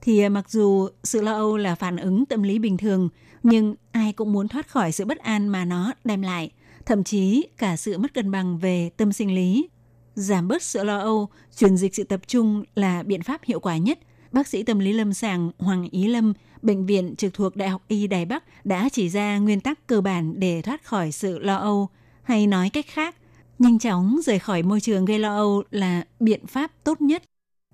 Thì 0.00 0.22
à, 0.22 0.28
mặc 0.28 0.50
dù 0.50 0.88
sự 1.04 1.22
lo 1.22 1.32
âu 1.32 1.56
là 1.56 1.74
phản 1.74 1.96
ứng 1.96 2.26
tâm 2.26 2.42
lý 2.42 2.58
bình 2.58 2.76
thường, 2.76 3.08
nhưng 3.42 3.74
ai 3.92 4.12
cũng 4.12 4.32
muốn 4.32 4.48
thoát 4.48 4.68
khỏi 4.68 4.92
sự 4.92 5.04
bất 5.04 5.18
an 5.18 5.48
mà 5.48 5.64
nó 5.64 5.92
đem 6.04 6.22
lại, 6.22 6.50
thậm 6.86 7.04
chí 7.04 7.46
cả 7.58 7.76
sự 7.76 7.98
mất 7.98 8.14
cân 8.14 8.30
bằng 8.30 8.58
về 8.58 8.90
tâm 8.96 9.12
sinh 9.12 9.34
lý. 9.34 9.68
Giảm 10.14 10.48
bớt 10.48 10.62
sự 10.62 10.84
lo 10.84 10.98
âu, 10.98 11.28
chuyển 11.56 11.76
dịch 11.76 11.94
sự 11.94 12.04
tập 12.04 12.20
trung 12.26 12.64
là 12.74 13.02
biện 13.02 13.22
pháp 13.22 13.40
hiệu 13.44 13.60
quả 13.60 13.76
nhất. 13.76 13.98
Bác 14.32 14.48
sĩ 14.48 14.62
tâm 14.62 14.78
lý 14.78 14.92
lâm 14.92 15.12
sàng 15.12 15.50
Hoàng 15.58 15.88
Ý 15.90 16.06
Lâm 16.06 16.32
bệnh 16.62 16.86
viện 16.86 17.16
trực 17.16 17.34
thuộc 17.34 17.56
Đại 17.56 17.68
học 17.68 17.82
Y 17.88 18.06
Đài 18.06 18.24
Bắc 18.24 18.66
đã 18.66 18.88
chỉ 18.92 19.08
ra 19.08 19.38
nguyên 19.38 19.60
tắc 19.60 19.86
cơ 19.86 20.00
bản 20.00 20.40
để 20.40 20.62
thoát 20.62 20.84
khỏi 20.84 21.12
sự 21.12 21.38
lo 21.38 21.56
âu, 21.56 21.88
hay 22.22 22.46
nói 22.46 22.70
cách 22.70 22.86
khác, 22.88 23.16
nhanh 23.58 23.78
chóng 23.78 24.20
rời 24.24 24.38
khỏi 24.38 24.62
môi 24.62 24.80
trường 24.80 25.04
gây 25.04 25.18
lo 25.18 25.36
âu 25.36 25.62
là 25.70 26.04
biện 26.20 26.46
pháp 26.46 26.70
tốt 26.84 27.00
nhất. 27.00 27.22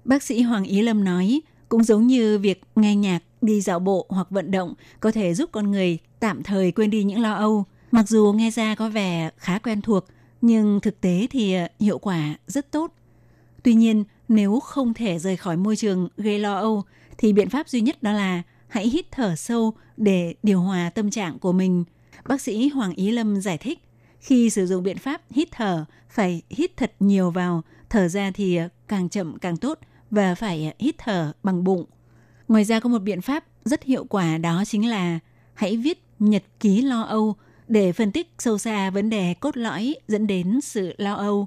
Bác 0.05 0.22
sĩ 0.22 0.42
Hoàng 0.42 0.64
Ý 0.64 0.83
Lâm 0.83 1.05
nói, 1.05 1.40
cũng 1.68 1.85
giống 1.85 2.07
như 2.07 2.38
việc 2.38 2.62
nghe 2.77 2.96
nhạc, 2.96 3.22
đi 3.42 3.61
dạo 3.61 3.79
bộ 3.79 4.07
hoặc 4.09 4.31
vận 4.31 4.51
động 4.51 4.74
có 5.01 5.12
thể 5.12 5.35
giúp 5.35 5.51
con 5.53 5.70
người 5.70 5.98
tạm 6.20 6.42
thời 6.42 6.72
quên 6.72 6.90
đi 6.90 7.05
những 7.05 7.20
lo 7.20 7.33
âu. 7.33 7.64
Mặc 7.90 8.09
dù 8.09 8.33
nghe 8.37 8.51
ra 8.51 8.74
có 8.74 8.88
vẻ 8.88 9.31
khá 9.37 9.59
quen 9.59 9.81
thuộc, 9.81 10.05
nhưng 10.40 10.81
thực 10.81 11.01
tế 11.01 11.27
thì 11.31 11.55
ờ, 11.55 11.68
hiệu 11.81 11.98
quả 11.98 12.35
rất 12.46 12.70
tốt. 12.70 12.94
Tuy 13.62 13.74
nhiên, 13.74 14.05
nếu 14.29 14.61
không 14.61 14.94
thể 14.94 15.18
rời 15.18 15.37
khỏi 15.37 15.57
môi 15.57 15.77
trường 15.77 16.09
gây 16.16 16.38
lo 16.38 16.55
âu, 16.55 16.83
thì 17.18 17.33
biện 17.33 17.48
pháp 17.48 17.68
duy 17.68 17.81
nhất 17.81 18.03
đó 18.03 18.12
là 18.12 18.42
hãy 18.68 18.88
hít 18.88 19.07
thở 19.11 19.37
sâu 19.37 19.74
để 19.96 20.35
điều 20.42 20.61
hòa 20.61 20.90
tâm 20.90 21.11
trạng 21.11 21.38
của 21.38 21.52
mình. 21.52 21.85
Bác 22.26 22.40
sĩ 22.40 22.68
Hoàng 22.68 22.94
Ý 22.94 23.11
Lâm 23.11 23.40
giải 23.40 23.59
thích, 23.59 23.78
khi 24.20 24.50
sử 24.50 24.66
dụng 24.66 24.83
biện 24.83 24.98
pháp 24.98 25.22
hít 25.31 25.48
thở, 25.50 25.85
phải 26.09 26.42
hít 26.50 26.76
thật 26.76 26.92
nhiều 27.00 27.31
vào, 27.31 27.62
thở 27.90 28.09
ra 28.09 28.31
thì 28.35 28.59
càng 28.88 29.09
chậm 29.09 29.38
càng 29.38 29.57
tốt 29.57 29.78
và 30.11 30.35
phải 30.35 30.74
hít 30.78 30.94
thở 30.98 31.33
bằng 31.42 31.64
bụng. 31.64 31.85
Ngoài 32.48 32.64
ra 32.64 32.81
có 32.81 32.88
một 32.88 32.98
biện 32.98 33.20
pháp 33.20 33.44
rất 33.64 33.85
hiệu 33.85 34.04
quả 34.04 34.38
đó 34.38 34.64
chính 34.66 34.88
là 34.88 35.18
hãy 35.54 35.76
viết 35.76 36.02
nhật 36.18 36.42
ký 36.61 36.83
lo 36.83 37.02
âu 37.02 37.37
để 37.68 37.92
phân 37.92 38.12
tích 38.12 38.35
sâu 38.38 38.59
xa 38.59 38.90
vấn 38.90 39.11
đề 39.11 39.35
cốt 39.35 39.57
lõi 39.57 39.94
dẫn 40.09 40.26
đến 40.26 40.61
sự 40.61 40.94
lo 40.98 41.14
âu. 41.14 41.46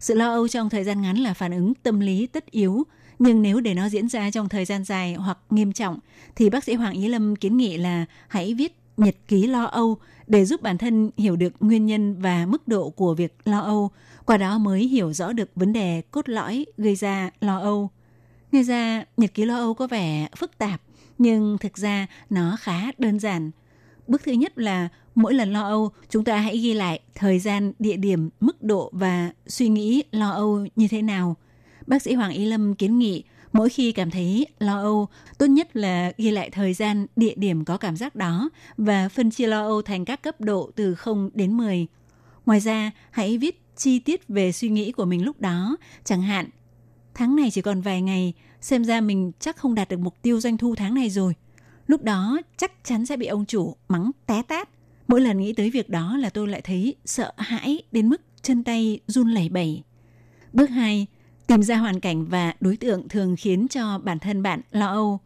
Sự 0.00 0.14
lo 0.14 0.30
âu 0.30 0.48
trong 0.48 0.70
thời 0.70 0.84
gian 0.84 1.02
ngắn 1.02 1.16
là 1.16 1.34
phản 1.34 1.52
ứng 1.52 1.74
tâm 1.74 2.00
lý 2.00 2.26
tất 2.26 2.50
yếu 2.50 2.84
nhưng 3.18 3.42
nếu 3.42 3.60
để 3.60 3.74
nó 3.74 3.88
diễn 3.88 4.08
ra 4.08 4.30
trong 4.30 4.48
thời 4.48 4.64
gian 4.64 4.84
dài 4.84 5.14
hoặc 5.14 5.38
nghiêm 5.50 5.72
trọng, 5.72 5.98
thì 6.36 6.50
bác 6.50 6.64
sĩ 6.64 6.74
Hoàng 6.74 6.94
Ý 6.94 7.08
Lâm 7.08 7.36
kiến 7.36 7.56
nghị 7.56 7.76
là 7.76 8.04
hãy 8.28 8.54
viết 8.54 8.76
nhật 8.96 9.16
ký 9.28 9.46
lo 9.46 9.64
âu 9.64 9.98
để 10.26 10.44
giúp 10.44 10.62
bản 10.62 10.78
thân 10.78 11.10
hiểu 11.16 11.36
được 11.36 11.52
nguyên 11.60 11.86
nhân 11.86 12.20
và 12.20 12.46
mức 12.46 12.68
độ 12.68 12.90
của 12.90 13.14
việc 13.14 13.36
lo 13.44 13.58
âu, 13.58 13.90
qua 14.26 14.36
đó 14.36 14.58
mới 14.58 14.86
hiểu 14.86 15.12
rõ 15.12 15.32
được 15.32 15.50
vấn 15.54 15.72
đề 15.72 16.02
cốt 16.10 16.28
lõi 16.28 16.66
gây 16.78 16.94
ra 16.94 17.30
lo 17.40 17.58
âu. 17.58 17.90
Nghe 18.52 18.62
ra, 18.62 19.04
nhật 19.16 19.34
ký 19.34 19.44
lo 19.44 19.56
âu 19.56 19.74
có 19.74 19.86
vẻ 19.86 20.28
phức 20.36 20.58
tạp, 20.58 20.80
nhưng 21.18 21.58
thực 21.60 21.78
ra 21.78 22.06
nó 22.30 22.56
khá 22.60 22.90
đơn 22.98 23.18
giản. 23.20 23.50
Bước 24.06 24.22
thứ 24.24 24.32
nhất 24.32 24.58
là 24.58 24.88
mỗi 25.14 25.34
lần 25.34 25.52
lo 25.52 25.62
âu, 25.62 25.90
chúng 26.10 26.24
ta 26.24 26.36
hãy 26.36 26.58
ghi 26.58 26.72
lại 26.72 27.00
thời 27.14 27.38
gian, 27.38 27.72
địa 27.78 27.96
điểm, 27.96 28.30
mức 28.40 28.62
độ 28.62 28.90
và 28.92 29.30
suy 29.46 29.68
nghĩ 29.68 30.02
lo 30.10 30.30
âu 30.30 30.66
như 30.76 30.88
thế 30.88 31.02
nào– 31.02 31.36
Bác 31.86 32.02
sĩ 32.02 32.14
Hoàng 32.14 32.32
Y 32.32 32.44
Lâm 32.44 32.74
kiến 32.74 32.98
nghị 32.98 33.24
mỗi 33.54 33.68
khi 33.68 33.92
cảm 33.92 34.10
thấy 34.10 34.46
lo 34.58 34.78
âu, 34.80 35.08
tốt 35.38 35.46
nhất 35.46 35.76
là 35.76 36.12
ghi 36.18 36.30
lại 36.30 36.50
thời 36.50 36.74
gian, 36.74 37.06
địa 37.16 37.34
điểm 37.36 37.64
có 37.64 37.76
cảm 37.76 37.96
giác 37.96 38.16
đó 38.16 38.50
và 38.76 39.08
phân 39.08 39.30
chia 39.30 39.46
lo 39.46 39.62
âu 39.62 39.82
thành 39.82 40.04
các 40.04 40.22
cấp 40.22 40.40
độ 40.40 40.70
từ 40.74 40.94
0 40.94 41.30
đến 41.34 41.56
10. 41.56 41.86
Ngoài 42.46 42.60
ra, 42.60 42.90
hãy 43.10 43.38
viết 43.38 43.62
chi 43.76 43.98
tiết 43.98 44.28
về 44.28 44.52
suy 44.52 44.68
nghĩ 44.68 44.92
của 44.92 45.04
mình 45.04 45.24
lúc 45.24 45.40
đó. 45.40 45.76
Chẳng 46.04 46.22
hạn, 46.22 46.48
tháng 47.14 47.36
này 47.36 47.50
chỉ 47.50 47.62
còn 47.62 47.80
vài 47.80 48.02
ngày, 48.02 48.32
xem 48.60 48.84
ra 48.84 49.00
mình 49.00 49.32
chắc 49.40 49.56
không 49.56 49.74
đạt 49.74 49.88
được 49.88 50.00
mục 50.00 50.14
tiêu 50.22 50.40
doanh 50.40 50.56
thu 50.56 50.74
tháng 50.74 50.94
này 50.94 51.10
rồi. 51.10 51.34
Lúc 51.86 52.02
đó 52.02 52.40
chắc 52.56 52.84
chắn 52.84 53.06
sẽ 53.06 53.16
bị 53.16 53.26
ông 53.26 53.46
chủ 53.46 53.76
mắng 53.88 54.10
té 54.26 54.42
tát. 54.42 54.68
Mỗi 55.08 55.20
lần 55.20 55.40
nghĩ 55.40 55.52
tới 55.52 55.70
việc 55.70 55.88
đó 55.88 56.16
là 56.16 56.30
tôi 56.30 56.48
lại 56.48 56.60
thấy 56.60 56.94
sợ 57.04 57.32
hãi 57.36 57.82
đến 57.92 58.08
mức 58.08 58.20
chân 58.42 58.64
tay 58.64 59.00
run 59.06 59.28
lẩy 59.28 59.48
bẩy. 59.48 59.82
Bước 60.52 60.66
2. 60.70 61.06
Tìm 61.46 61.62
ra 61.62 61.76
hoàn 61.76 62.00
cảnh 62.00 62.24
và 62.24 62.52
đối 62.60 62.76
tượng 62.76 63.08
thường 63.08 63.36
khiến 63.38 63.66
cho 63.70 63.98
bản 63.98 64.18
thân 64.18 64.42
bạn 64.42 64.60
lo 64.70 64.86
âu. 64.86 65.20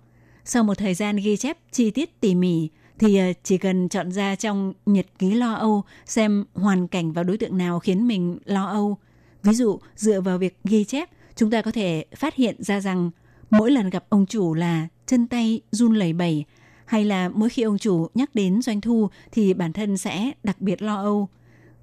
Sau 0.44 0.64
một 0.64 0.78
thời 0.78 0.94
gian 0.94 1.16
ghi 1.16 1.36
chép 1.36 1.58
chi 1.72 1.90
tiết 1.90 2.20
tỉ 2.20 2.34
mỉ, 2.34 2.68
thì 2.98 3.16
ờ, 3.16 3.26
chỉ 3.42 3.58
cần 3.58 3.88
chọn 3.88 4.12
ra 4.12 4.34
trong 4.34 4.72
nhật 4.86 5.06
ký 5.18 5.34
lo 5.34 5.54
âu 5.54 5.84
xem 6.06 6.44
hoàn 6.54 6.88
cảnh 6.88 7.12
và 7.12 7.22
đối 7.22 7.38
tượng 7.38 7.58
nào 7.58 7.78
khiến 7.78 8.08
mình 8.08 8.38
lo 8.44 8.64
âu. 8.66 8.96
Ví 9.42 9.54
dụ, 9.54 9.78
dựa 9.96 10.20
vào 10.20 10.38
việc 10.38 10.58
ghi 10.64 10.84
chép, 10.84 11.10
chúng 11.36 11.50
ta 11.50 11.62
có 11.62 11.70
thể 11.70 12.04
phát 12.16 12.34
hiện 12.34 12.62
ra 12.62 12.80
rằng 12.80 13.10
mỗi 13.50 13.70
lần 13.70 13.90
gặp 13.90 14.04
ông 14.08 14.26
chủ 14.26 14.54
là 14.54 14.88
chân 15.06 15.26
tay 15.26 15.60
run 15.70 15.94
lẩy 15.94 16.12
bẩy 16.12 16.44
hay 16.84 17.04
là 17.04 17.28
mỗi 17.28 17.48
khi 17.48 17.62
ông 17.62 17.78
chủ 17.78 18.08
nhắc 18.14 18.34
đến 18.34 18.62
doanh 18.62 18.80
thu 18.80 19.08
thì 19.32 19.54
bản 19.54 19.72
thân 19.72 19.96
sẽ 19.96 20.32
đặc 20.42 20.60
biệt 20.60 20.82
lo 20.82 20.96
âu. 20.96 21.28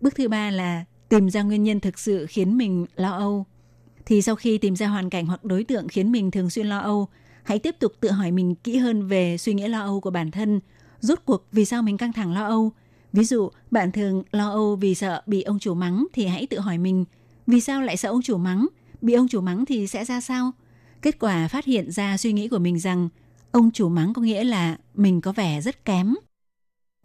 Bước 0.02 0.16
thứ 0.16 0.28
ba 0.28 0.52
là 0.52 0.86
tìm 1.10 1.30
ra 1.30 1.42
nguyên 1.42 1.64
nhân 1.64 1.80
thực 1.80 2.00
sự 2.00 2.26
khiến 2.30 2.58
mình 2.58 2.86
lo 2.96 3.12
âu. 3.12 3.46
Thì 4.06 4.22
sau 4.22 4.36
khi 4.36 4.58
tìm 4.58 4.76
ra 4.76 4.88
hoàn 4.88 5.10
cảnh 5.10 5.26
hoặc 5.26 5.44
đối 5.44 5.64
tượng 5.64 5.88
khiến 5.88 6.12
mình 6.12 6.32
thường 6.32 6.50
xuyên 6.50 6.68
lo 6.68 6.80
âu, 6.80 7.08
hãy 7.44 7.60
tiếp 7.60 7.76
tục 7.80 7.94
tự 8.00 8.12
hỏi 8.12 8.32
mình 8.32 8.56
kỹ 8.56 8.78
hơn 8.78 9.08
về 9.08 9.38
suy 9.38 9.54
nghĩ 9.54 9.68
lo 9.68 9.80
âu 9.80 10.02
của 10.02 10.12
bản 10.12 10.32
thân. 10.32 10.60
Rốt 11.00 11.20
cuộc 11.26 11.48
vì 11.52 11.66
sao 11.66 11.82
mình 11.82 11.98
căng 11.98 12.14
thẳng 12.14 12.34
lo 12.34 12.46
âu? 12.46 12.72
Ví 13.14 13.24
dụ, 13.24 13.50
bạn 13.72 13.92
thường 13.92 14.24
lo 14.32 14.50
âu 14.50 14.76
vì 14.76 14.96
sợ 14.96 15.22
bị 15.26 15.42
ông 15.42 15.60
chủ 15.60 15.74
mắng 15.74 16.08
thì 16.14 16.26
hãy 16.26 16.48
tự 16.48 16.60
hỏi 16.60 16.78
mình, 16.78 17.06
vì 17.48 17.62
sao 17.62 17.82
lại 17.82 17.98
sợ 17.98 18.10
ông 18.10 18.22
chủ 18.22 18.38
mắng? 18.38 18.68
Bị 19.02 19.14
ông 19.14 19.28
chủ 19.28 19.42
mắng 19.42 19.66
thì 19.66 19.88
sẽ 19.88 20.06
ra 20.06 20.22
sao? 20.22 20.52
Kết 21.02 21.20
quả 21.20 21.48
phát 21.48 21.66
hiện 21.66 21.92
ra 21.92 22.18
suy 22.18 22.34
nghĩ 22.34 22.48
của 22.48 22.60
mình 22.60 22.80
rằng 22.80 23.10
ông 23.52 23.72
chủ 23.72 23.90
mắng 23.90 24.14
có 24.14 24.22
nghĩa 24.22 24.44
là 24.44 24.78
mình 24.94 25.22
có 25.22 25.32
vẻ 25.32 25.62
rất 25.62 25.86
kém. 25.86 26.16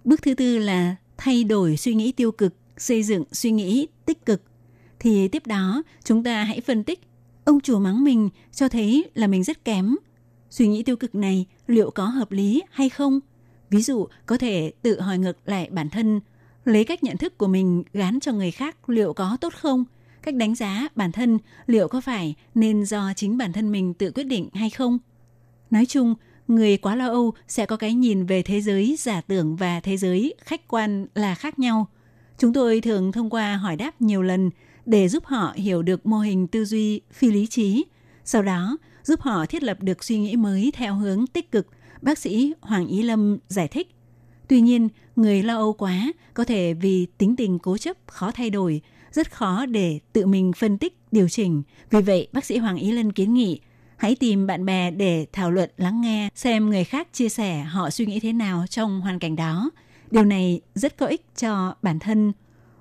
Bước 0.05 0.23
thứ 0.23 0.35
tư 0.35 0.59
là 0.59 0.97
thay 1.17 1.45
đổi 1.45 1.77
suy 1.77 1.95
nghĩ 1.95 2.13
tiêu 2.13 2.33
cực, 2.33 2.55
xây 2.77 3.03
dựng 3.03 3.25
suy 3.33 3.51
nghĩ 3.51 3.87
tích 4.07 4.27
cực. 4.27 4.43
Thì 5.01 5.29
tiếp 5.29 5.47
đó, 5.47 5.83
chúng 6.05 6.25
ta 6.25 6.45
hãy 6.45 6.61
phân 6.61 6.85
tích 6.85 7.01
ông 7.45 7.61
chủ 7.61 7.79
mắng 7.79 8.05
mình 8.05 8.29
cho 8.53 8.69
thấy 8.69 9.11
là 9.15 9.27
mình 9.27 9.45
rất 9.45 9.65
kém. 9.65 9.97
Suy 10.51 10.69
nghĩ 10.69 10.83
tiêu 10.83 10.97
cực 10.97 11.15
này 11.15 11.47
liệu 11.67 11.91
có 11.91 12.05
hợp 12.05 12.33
lý 12.33 12.63
hay 12.71 12.89
không? 12.89 13.21
Ví 13.71 13.83
dụ, 13.83 14.07
có 14.27 14.37
thể 14.37 14.73
tự 14.83 15.01
hỏi 15.01 15.19
ngược 15.19 15.49
lại 15.49 15.69
bản 15.71 15.91
thân, 15.91 16.21
lấy 16.65 16.85
cách 16.85 17.03
nhận 17.03 17.17
thức 17.17 17.39
của 17.39 17.47
mình 17.47 17.83
gán 17.93 18.21
cho 18.21 18.33
người 18.33 18.51
khác 18.51 18.89
liệu 18.89 19.13
có 19.13 19.37
tốt 19.41 19.55
không? 19.55 19.85
Cách 20.23 20.35
đánh 20.35 20.55
giá 20.55 20.89
bản 20.95 21.13
thân 21.13 21.39
liệu 21.67 21.89
có 21.89 22.01
phải 22.01 22.35
nên 22.55 22.85
do 22.85 23.13
chính 23.17 23.39
bản 23.39 23.53
thân 23.53 23.73
mình 23.73 23.95
tự 23.95 24.11
quyết 24.11 24.25
định 24.25 24.49
hay 24.55 24.71
không? 24.71 24.99
Nói 25.71 25.87
chung, 25.87 26.15
người 26.49 26.77
quá 26.77 26.97
lo 26.97 27.07
âu 27.07 27.33
sẽ 27.49 27.67
có 27.67 27.77
cái 27.77 27.95
nhìn 27.95 28.27
về 28.27 28.43
thế 28.43 28.61
giới 28.61 28.97
giả 28.99 29.21
tưởng 29.21 29.57
và 29.57 29.81
thế 29.81 29.97
giới 29.97 30.35
khách 30.45 30.69
quan 30.69 31.07
là 31.15 31.35
khác 31.35 31.59
nhau. 31.59 31.87
Chúng 32.39 32.53
tôi 32.53 32.81
thường 32.81 33.13
thông 33.13 33.31
qua 33.31 33.57
hỏi 33.57 33.77
đáp 33.77 34.01
nhiều 34.01 34.23
lần 34.23 34.51
để 34.87 35.09
giúp 35.09 35.25
họ 35.27 35.53
hiểu 35.57 35.83
được 35.83 36.07
mô 36.07 36.19
hình 36.19 36.47
tư 36.47 36.65
duy 36.65 37.01
phi 37.13 37.31
lý 37.31 37.47
trí, 37.47 37.85
sau 38.25 38.43
đó 38.43 38.77
giúp 39.03 39.21
họ 39.21 39.47
thiết 39.47 39.63
lập 39.63 39.83
được 39.83 40.05
suy 40.05 40.19
nghĩ 40.19 40.37
mới 40.37 40.73
theo 40.75 40.95
hướng 40.95 41.27
tích 41.27 41.53
cực, 41.53 41.67
bác 42.03 42.19
sĩ 42.19 42.55
Hoàng 42.61 42.87
Ý 42.87 43.03
Lâm 43.03 43.39
giải 43.49 43.69
thích. 43.69 43.95
Tuy 44.49 44.61
nhiên, 44.61 44.89
người 45.17 45.43
lo 45.43 45.57
âu 45.57 45.73
quá 45.73 46.13
có 46.35 46.45
thể 46.45 46.75
vì 46.75 47.07
tính 47.19 47.37
tình 47.37 47.59
cố 47.59 47.79
chấp 47.79 47.97
khó 48.07 48.31
thay 48.31 48.51
đổi, 48.51 48.81
rất 49.13 49.33
khó 49.33 49.67
để 49.67 49.99
tự 50.13 50.27
mình 50.27 50.53
phân 50.53 50.79
tích, 50.79 50.99
điều 51.13 51.29
chỉnh. 51.29 51.63
Vì 51.91 52.01
vậy, 52.01 52.29
bác 52.33 52.45
sĩ 52.45 52.59
Hoàng 52.59 52.77
Ý 52.77 52.93
Lâm 52.93 53.11
kiến 53.11 53.35
nghị 53.35 53.61
Hãy 54.01 54.17
tìm 54.17 54.47
bạn 54.47 54.65
bè 54.65 54.91
để 54.91 55.27
thảo 55.33 55.51
luận 55.51 55.71
lắng 55.77 56.01
nghe 56.01 56.29
xem 56.35 56.71
người 56.71 56.85
khác 56.85 57.09
chia 57.13 57.29
sẻ 57.29 57.61
họ 57.61 57.91
suy 57.91 58.07
nghĩ 58.07 58.21
thế 58.21 58.33
nào 58.33 58.65
trong 58.71 59.01
hoàn 59.01 59.19
cảnh 59.19 59.37
đó. 59.37 59.71
Điều 60.11 60.25
này 60.25 60.61
rất 60.75 60.99
có 60.99 61.07
ích 61.07 61.27
cho 61.37 61.75
bản 61.83 61.99
thân. 61.99 62.33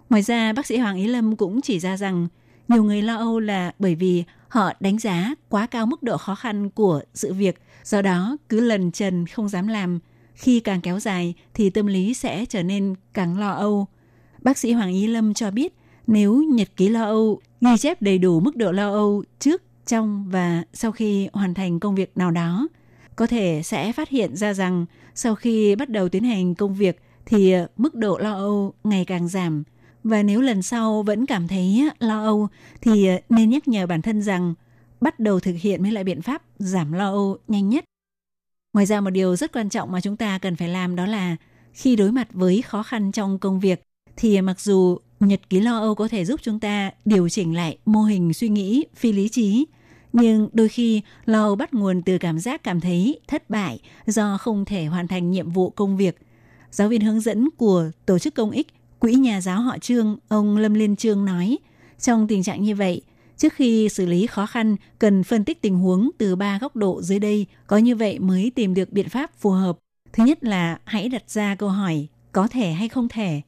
Ngoài 0.10 0.22
ra, 0.22 0.54
bác 0.54 0.66
sĩ 0.66 0.78
Hoàng 0.78 0.98
Ý 0.98 1.08
Lâm 1.08 1.36
cũng 1.36 1.62
chỉ 1.62 1.80
ra 1.80 1.98
rằng 1.98 2.28
nhiều 2.68 2.84
người 2.84 3.02
lo 3.02 3.16
âu 3.16 3.40
là 3.40 3.72
bởi 3.80 3.96
vì 3.96 4.24
họ 4.48 4.72
đánh 4.80 5.00
giá 5.00 5.36
quá 5.50 5.68
cao 5.68 5.86
mức 5.86 6.04
độ 6.04 6.18
khó 6.18 6.36
khăn 6.36 6.70
của 6.70 7.02
sự 7.14 7.34
việc, 7.34 7.62
do 7.84 8.02
đó 8.02 8.38
cứ 8.50 8.60
lần 8.60 8.92
trần 8.92 9.26
không 9.26 9.50
dám 9.50 9.68
làm. 9.68 10.00
Khi 10.34 10.60
càng 10.60 10.82
kéo 10.82 11.00
dài 11.00 11.34
thì 11.54 11.70
tâm 11.70 11.88
lý 11.88 12.14
sẽ 12.14 12.46
trở 12.46 12.64
nên 12.64 12.96
càng 13.14 13.40
lo 13.40 13.50
âu. 13.52 13.88
Bác 14.42 14.58
sĩ 14.58 14.72
Hoàng 14.72 14.94
Ý 14.94 15.08
Lâm 15.08 15.34
cho 15.34 15.52
biết 15.52 15.74
nếu 16.08 16.44
nhật 16.44 16.70
ký 16.78 16.90
lo 16.90 17.04
âu 17.04 17.40
ghi 17.62 17.78
chép 17.78 18.02
đầy 18.02 18.18
đủ 18.18 18.40
mức 18.40 18.56
độ 18.56 18.72
lo 18.72 18.92
âu 18.92 19.24
trước 19.40 19.62
trong 19.86 20.30
và 20.30 20.64
sau 20.74 20.92
khi 20.92 21.30
hoàn 21.34 21.54
thành 21.54 21.80
công 21.80 21.96
việc 21.96 22.18
nào 22.18 22.32
đó 22.32 22.68
có 23.16 23.28
thể 23.28 23.62
sẽ 23.64 23.94
phát 23.94 24.10
hiện 24.10 24.36
ra 24.36 24.54
rằng 24.54 24.86
sau 25.16 25.36
khi 25.36 25.76
bắt 25.76 25.90
đầu 25.90 26.10
tiến 26.10 26.24
hành 26.24 26.56
công 26.56 26.76
việc 26.76 27.02
thì 27.26 27.54
mức 27.78 27.96
độ 27.96 28.18
lo 28.18 28.34
âu 28.34 28.74
ngày 28.84 29.06
càng 29.06 29.28
giảm 29.28 29.64
và 30.10 30.24
nếu 30.24 30.42
lần 30.42 30.62
sau 30.62 31.04
vẫn 31.04 31.26
cảm 31.26 31.48
thấy 31.48 31.90
lo 32.00 32.24
âu, 32.24 32.48
thì 32.82 33.08
ờ, 33.08 33.20
nên 33.30 33.50
nhắc 33.50 33.68
nhở 33.68 33.88
bản 33.88 34.02
thân 34.02 34.22
rằng 34.22 34.54
bắt 35.02 35.20
đầu 35.20 35.40
thực 35.40 35.56
hiện 35.62 35.84
mấy 35.84 35.92
loại 35.92 36.04
biện 36.04 36.22
pháp 36.22 36.42
giảm 36.60 36.94
lo 36.94 37.10
âu 37.10 37.38
nhanh 37.48 37.70
nhất. 37.70 37.86
Ngoài 38.74 38.86
ra 38.86 39.02
một 39.02 39.10
điều 39.10 39.36
rất 39.36 39.52
quan 39.54 39.70
trọng 39.70 39.92
mà 39.92 40.02
chúng 40.02 40.18
ta 40.18 40.38
cần 40.38 40.56
phải 40.56 40.68
làm 40.68 40.96
đó 40.96 41.06
là 41.06 41.36
khi 41.74 41.96
đối 41.96 42.12
mặt 42.12 42.28
với 42.32 42.62
khó 42.62 42.84
khăn 42.84 43.12
trong 43.12 43.40
công 43.40 43.60
việc, 43.60 43.82
thì 44.18 44.42
mặc 44.42 44.60
dù 44.60 44.98
nhật 45.20 45.50
ký 45.50 45.60
lo 45.60 45.78
âu 45.78 45.96
có 45.96 46.08
thể 46.08 46.26
giúp 46.26 46.40
chúng 46.44 46.60
ta 46.60 46.92
điều 47.06 47.30
chỉnh 47.30 47.56
lại 47.56 47.78
mô 47.86 48.04
hình 48.04 48.34
suy 48.34 48.50
nghĩ, 48.50 48.86
phi 48.96 49.12
lý 49.12 49.30
trí, 49.30 49.66
nhưng 50.14 50.50
đôi 50.54 50.70
khi 50.70 51.02
lo 51.26 51.44
âu 51.44 51.56
bắt 51.56 51.74
nguồn 51.74 52.02
từ 52.02 52.18
cảm 52.18 52.40
giác 52.40 52.64
cảm 52.64 52.82
thấy 52.82 53.20
thất 53.28 53.50
bại 53.50 53.80
do 54.06 54.38
không 54.38 54.66
thể 54.66 54.86
hoàn 54.86 55.08
thành 55.08 55.32
nhiệm 55.32 55.50
vụ 55.50 55.70
công 55.70 55.98
việc. 55.98 56.18
Giáo 56.72 56.88
viên 56.90 57.02
hướng 57.02 57.20
dẫn 57.20 57.50
của 57.58 57.92
tổ 58.06 58.20
chức 58.20 58.36
công 58.36 58.52
ích 58.52 58.68
Quỹ 59.00 59.14
nhà 59.14 59.42
giáo 59.42 59.62
họ 59.62 59.78
Trương, 59.78 60.18
ông 60.28 60.58
Lâm 60.58 60.74
Liên 60.74 60.96
Trương 60.96 61.26
nói, 61.26 61.58
trong 62.00 62.28
tình 62.28 62.44
trạng 62.44 62.64
như 62.64 62.76
vậy, 62.76 63.02
trước 63.38 63.54
khi 63.54 63.90
xử 63.90 64.06
lý 64.06 64.28
khó 64.28 64.46
khăn 64.46 64.76
cần 65.00 65.24
phân 65.24 65.46
tích 65.46 65.62
tình 65.62 65.76
huống 65.78 66.10
từ 66.18 66.36
ba 66.36 66.58
góc 66.62 66.76
độ 66.76 67.02
dưới 67.02 67.20
đây, 67.20 67.46
có 67.68 67.78
như 67.78 67.96
vậy 67.96 68.20
mới 68.20 68.52
tìm 68.56 68.74
được 68.74 68.92
biện 68.92 69.10
pháp 69.10 69.32
phù 69.38 69.52
hợp. 69.52 69.78
Thứ 70.14 70.24
nhất 70.24 70.44
là 70.44 70.80
hãy 70.86 71.10
đặt 71.10 71.30
ra 71.30 71.56
câu 71.56 71.70
hỏi 71.70 72.08
có 72.32 72.48
thể 72.48 72.72
hay 72.72 72.90
không 72.90 73.08
thể. 73.10 73.42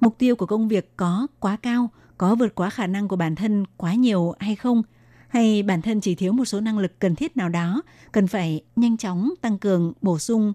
Mục 0.00 0.18
tiêu 0.18 0.36
của 0.36 0.46
công 0.46 0.68
việc 0.68 0.96
có 0.96 1.26
quá 1.40 1.56
cao, 1.56 1.90
có 2.18 2.34
vượt 2.34 2.54
quá 2.54 2.70
khả 2.70 2.86
năng 2.86 3.08
của 3.08 3.16
bản 3.16 3.34
thân 3.34 3.64
quá 3.76 3.94
nhiều 3.94 4.34
hay 4.38 4.56
không– 4.56 4.82
hay 5.28 5.62
bản 5.62 5.82
thân 5.82 6.00
chỉ 6.00 6.14
thiếu 6.14 6.32
một 6.32 6.44
số 6.44 6.60
năng 6.60 6.78
lực 6.78 6.98
cần 6.98 7.14
thiết 7.14 7.36
nào 7.36 7.48
đó, 7.48 7.82
cần 8.12 8.26
phải 8.26 8.60
nhanh 8.76 8.96
chóng 8.96 9.30
tăng 9.40 9.58
cường, 9.58 9.92
bổ 10.02 10.18
sung. 10.18 10.52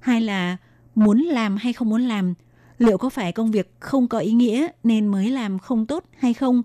Hay 0.00 0.20
là 0.20 0.56
muốn 0.94 1.18
làm 1.18 1.56
hay 1.56 1.72
không 1.72 1.88
muốn 1.88 2.02
làm, 2.02 2.34
liệu 2.82 2.98
có 2.98 3.08
phải 3.08 3.32
công 3.32 3.50
việc 3.50 3.74
không 3.80 4.08
có 4.08 4.18
ý 4.18 4.32
nghĩa 4.32 4.68
nên 4.84 5.06
mới 5.06 5.30
làm 5.30 5.58
không 5.58 5.86
tốt 5.86 6.04
hay 6.18 6.34
không? 6.34 6.62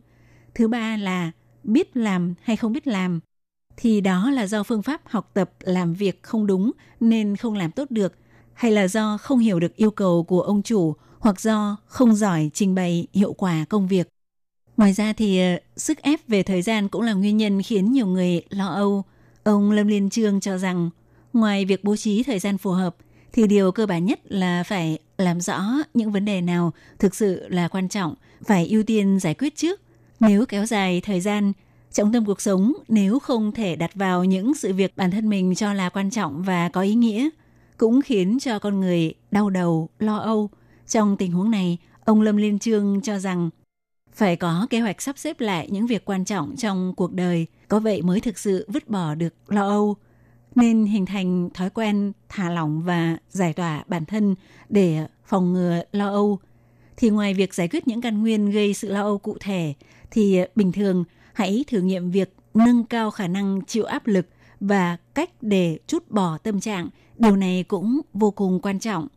Thứ 0.55 0.67
ba 0.67 0.97
là 0.97 1.31
biết 1.63 1.97
làm 1.97 2.33
hay 2.41 2.55
không 2.55 2.73
biết 2.73 2.87
làm, 2.87 3.19
thì 3.77 4.01
đó 4.01 4.31
là 4.31 4.47
do 4.47 4.63
phương 4.63 4.81
pháp 4.81 5.01
học 5.05 5.31
tập 5.33 5.51
làm 5.59 5.93
việc 5.93 6.23
không 6.23 6.47
đúng 6.47 6.71
nên 6.99 7.35
không 7.35 7.53
làm 7.53 7.71
tốt 7.71 7.91
được, 7.91 8.13
hay 8.53 8.71
là 8.71 8.87
do 8.87 9.17
không 9.17 9.39
hiểu 9.39 9.59
được 9.59 9.75
yêu 9.75 9.91
cầu 9.91 10.23
của 10.23 10.41
ông 10.41 10.63
chủ 10.63 10.95
hoặc 11.19 11.41
do 11.41 11.77
không 11.85 12.15
giỏi 12.15 12.49
trình 12.53 12.75
bày 12.75 13.07
hiệu 13.13 13.33
quả 13.33 13.65
công 13.69 13.87
việc. 13.87 14.07
Ngoài 14.77 14.93
ra 14.93 15.13
thì 15.13 15.39
ờ, 15.39 15.59
sức 15.77 15.97
ép 15.97 16.27
về 16.27 16.43
thời 16.43 16.61
gian 16.61 16.87
cũng 16.87 17.01
là 17.01 17.13
nguyên 17.13 17.37
nhân 17.37 17.61
khiến 17.61 17.91
nhiều 17.91 18.07
người 18.07 18.41
lo 18.49 18.67
âu. 18.67 19.03
Ông 19.43 19.71
Lâm 19.71 19.87
Liên 19.87 20.09
Trương 20.09 20.39
cho 20.39 20.57
rằng 20.57 20.89
ngoài 21.33 21.65
việc 21.65 21.83
bố 21.83 21.95
trí 21.95 22.23
thời 22.23 22.39
gian 22.39 22.57
phù 22.57 22.71
hợp 22.71 22.95
thì 23.33 23.47
điều 23.47 23.71
cơ 23.71 23.85
bản 23.85 24.05
nhất 24.05 24.19
là 24.23 24.63
phải 24.63 24.97
làm 25.17 25.41
rõ 25.41 25.63
những 25.93 26.11
vấn 26.11 26.25
đề 26.25 26.41
nào 26.41 26.73
thực 26.99 27.15
sự 27.15 27.47
là 27.49 27.67
quan 27.67 27.89
trọng, 27.89 28.15
phải 28.45 28.67
ưu 28.67 28.83
tiên 28.83 29.19
giải 29.19 29.33
quyết 29.33 29.55
trước. 29.55 29.81
Nếu 30.19 30.45
kéo 30.45 30.65
dài 30.65 31.01
thời 31.01 31.21
gian, 31.21 31.53
trọng 31.91 32.13
tâm 32.13 32.25
cuộc 32.25 32.41
sống 32.41 32.73
nếu 32.87 33.19
không 33.19 33.51
thể 33.51 33.75
đặt 33.75 33.91
vào 33.95 34.23
những 34.23 34.53
sự 34.53 34.73
việc 34.73 34.97
bản 34.97 35.11
thân 35.11 35.29
mình 35.29 35.55
cho 35.55 35.73
là 35.73 35.89
quan 35.89 36.09
trọng 36.09 36.43
và 36.43 36.69
có 36.69 36.81
ý 36.81 36.93
nghĩa, 36.93 37.29
cũng 37.77 38.01
khiến 38.01 38.37
cho 38.41 38.59
con 38.59 38.79
người 38.79 39.13
đau 39.31 39.49
đầu, 39.49 39.89
lo 39.99 40.17
âu. 40.17 40.49
Trong 40.87 41.17
tình 41.17 41.31
huống 41.31 41.51
này, 41.51 41.77
ông 42.05 42.21
Lâm 42.21 42.37
Liên 42.37 42.59
Trương 42.59 43.01
cho 43.01 43.19
rằng 43.19 43.49
phải 44.13 44.35
có 44.35 44.67
kế 44.69 44.79
hoạch 44.79 45.01
sắp 45.01 45.17
xếp 45.17 45.39
lại 45.39 45.67
những 45.71 45.87
việc 45.87 46.05
quan 46.05 46.25
trọng 46.25 46.55
trong 46.55 46.93
cuộc 46.95 47.13
đời, 47.13 47.47
có 47.67 47.79
vậy 47.79 48.01
mới 48.01 48.19
thực 48.19 48.37
sự 48.39 48.65
vứt 48.67 48.89
bỏ 48.89 49.15
được 49.15 49.33
lo 49.47 49.67
âu. 49.67 49.95
Nên 50.57 50.85
hình 50.85 51.05
thành 51.05 51.49
thói 51.53 51.69
quen 51.69 52.11
thả 52.29 52.49
lỏng 52.49 52.81
và 52.81 53.17
giải 53.29 53.53
tỏa 53.53 53.83
bản 53.87 54.05
thân 54.05 54.35
để 54.69 55.07
phòng 55.25 55.53
ngừa 55.53 55.81
lo 55.91 56.07
âu. 56.07 56.39
Thì 56.97 57.09
ngoài 57.09 57.33
việc 57.33 57.53
giải 57.53 57.67
quyết 57.67 57.87
những 57.87 58.01
căn 58.01 58.21
nguyên 58.21 58.51
gây 58.51 58.73
sự 58.73 58.89
lo 58.89 59.01
âu 59.01 59.17
cụ 59.17 59.37
thể, 59.39 59.73
thì 60.11 60.39
bình 60.55 60.71
thường 60.71 61.03
hãy 61.33 61.65
thử 61.67 61.81
nghiệm 61.81 62.11
việc 62.11 62.35
nâng 62.53 62.83
cao 62.83 63.11
khả 63.11 63.27
năng 63.27 63.61
chịu 63.67 63.83
áp 63.83 64.07
lực 64.07 64.27
và 64.59 64.97
cách 65.13 65.29
để 65.41 65.79
chút 65.87 66.11
bỏ 66.11 66.37
tâm 66.37 66.59
trạng. 66.59 66.89
Điều 67.17 67.35
này 67.35 67.63
cũng 67.67 68.01
vô 68.13 68.31
cùng 68.31 68.59
quan 68.61 68.79
trọng. 68.79 69.07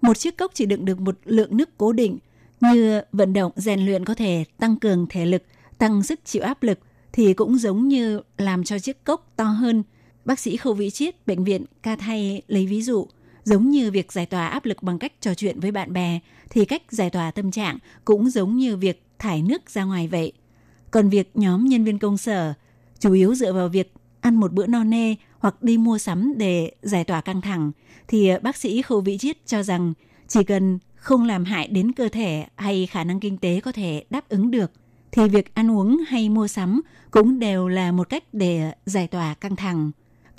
Một 0.00 0.18
chiếc 0.18 0.38
cốc 0.38 0.50
chỉ 0.54 0.66
đựng 0.66 0.84
được 0.84 1.00
một 1.00 1.18
lượng 1.24 1.56
nước 1.56 1.68
cố 1.78 1.92
định– 1.92 2.18
Như 2.60 3.00
vận 3.12 3.32
động 3.32 3.52
rèn 3.56 3.80
luyện 3.80 4.04
có 4.04 4.14
thể 4.14 4.44
tăng 4.58 4.76
cường 4.76 5.06
thể 5.10 5.26
lực, 5.26 5.42
tăng 5.78 6.02
sức 6.02 6.20
chịu 6.24 6.42
áp 6.42 6.62
lực 6.62 6.78
thì 7.12 7.34
cũng 7.34 7.58
giống 7.58 7.88
như 7.88 8.20
làm 8.38 8.64
cho 8.64 8.78
chiếc 8.78 9.04
cốc 9.04 9.32
to 9.36 9.44
hơn. 9.44 9.82
Bác 10.24 10.38
sĩ 10.38 10.56
Khâu 10.56 10.74
Vĩ 10.74 10.90
Chiết, 10.90 11.26
Bệnh 11.26 11.44
viện 11.44 11.64
Ca 11.82 11.96
Thay 11.96 12.42
lấy 12.48 12.66
ví 12.66 12.82
dụ, 12.82 13.06
giống 13.44 13.70
như 13.70 13.90
việc 13.90 14.12
giải 14.12 14.26
tỏa 14.26 14.46
áp 14.46 14.64
lực 14.64 14.82
bằng 14.82 14.98
cách 14.98 15.12
trò 15.20 15.34
chuyện 15.34 15.60
với 15.60 15.72
bạn 15.72 15.92
bè, 15.92 16.20
thì 16.50 16.64
cách 16.64 16.82
giải 16.88 17.10
tỏa 17.10 17.30
tâm 17.30 17.50
trạng 17.50 17.78
cũng 18.04 18.30
giống 18.30 18.56
như 18.56 18.76
việc 18.76 19.02
thải 19.18 19.42
nước 19.42 19.70
ra 19.70 19.84
ngoài 19.84 20.08
vậy. 20.08 20.32
Còn 20.90 21.08
việc 21.08 21.30
nhóm 21.34 21.64
nhân 21.64 21.84
viên 21.84 21.98
công 21.98 22.16
sở 22.16 22.54
chủ 22.98 23.12
yếu 23.12 23.34
dựa 23.34 23.52
vào 23.52 23.68
việc 23.68 23.92
ăn 24.20 24.36
một 24.36 24.52
bữa 24.52 24.66
no 24.66 24.84
nê 24.84 25.14
hoặc 25.38 25.62
đi 25.62 25.78
mua 25.78 25.98
sắm 25.98 26.34
để 26.36 26.72
giải 26.82 27.04
tỏa 27.04 27.20
căng 27.20 27.40
thẳng, 27.40 27.72
thì 28.08 28.30
bác 28.42 28.56
sĩ 28.56 28.82
Khâu 28.82 29.00
Vĩ 29.00 29.18
Chiết 29.18 29.46
cho 29.46 29.62
rằng 29.62 29.92
chỉ 30.28 30.44
cần 30.44 30.78
không 30.94 31.24
làm 31.24 31.44
hại 31.44 31.68
đến 31.68 31.92
cơ 31.92 32.08
thể 32.08 32.46
hay 32.56 32.86
khả 32.86 33.04
năng 33.04 33.20
kinh 33.20 33.38
tế 33.38 33.60
có 33.60 33.72
thể 33.72 34.04
đáp 34.10 34.28
ứng 34.28 34.50
được, 34.50 34.72
thì 35.12 35.28
việc 35.28 35.54
ăn 35.54 35.70
uống 35.70 35.98
hay 36.08 36.28
mua 36.28 36.48
sắm 36.48 36.80
cũng 37.10 37.38
đều 37.38 37.68
là 37.68 37.92
một 37.92 38.08
cách 38.08 38.24
để 38.32 38.72
giải 38.86 39.06
tỏa 39.06 39.34
căng 39.34 39.56
thẳng. 39.56 39.90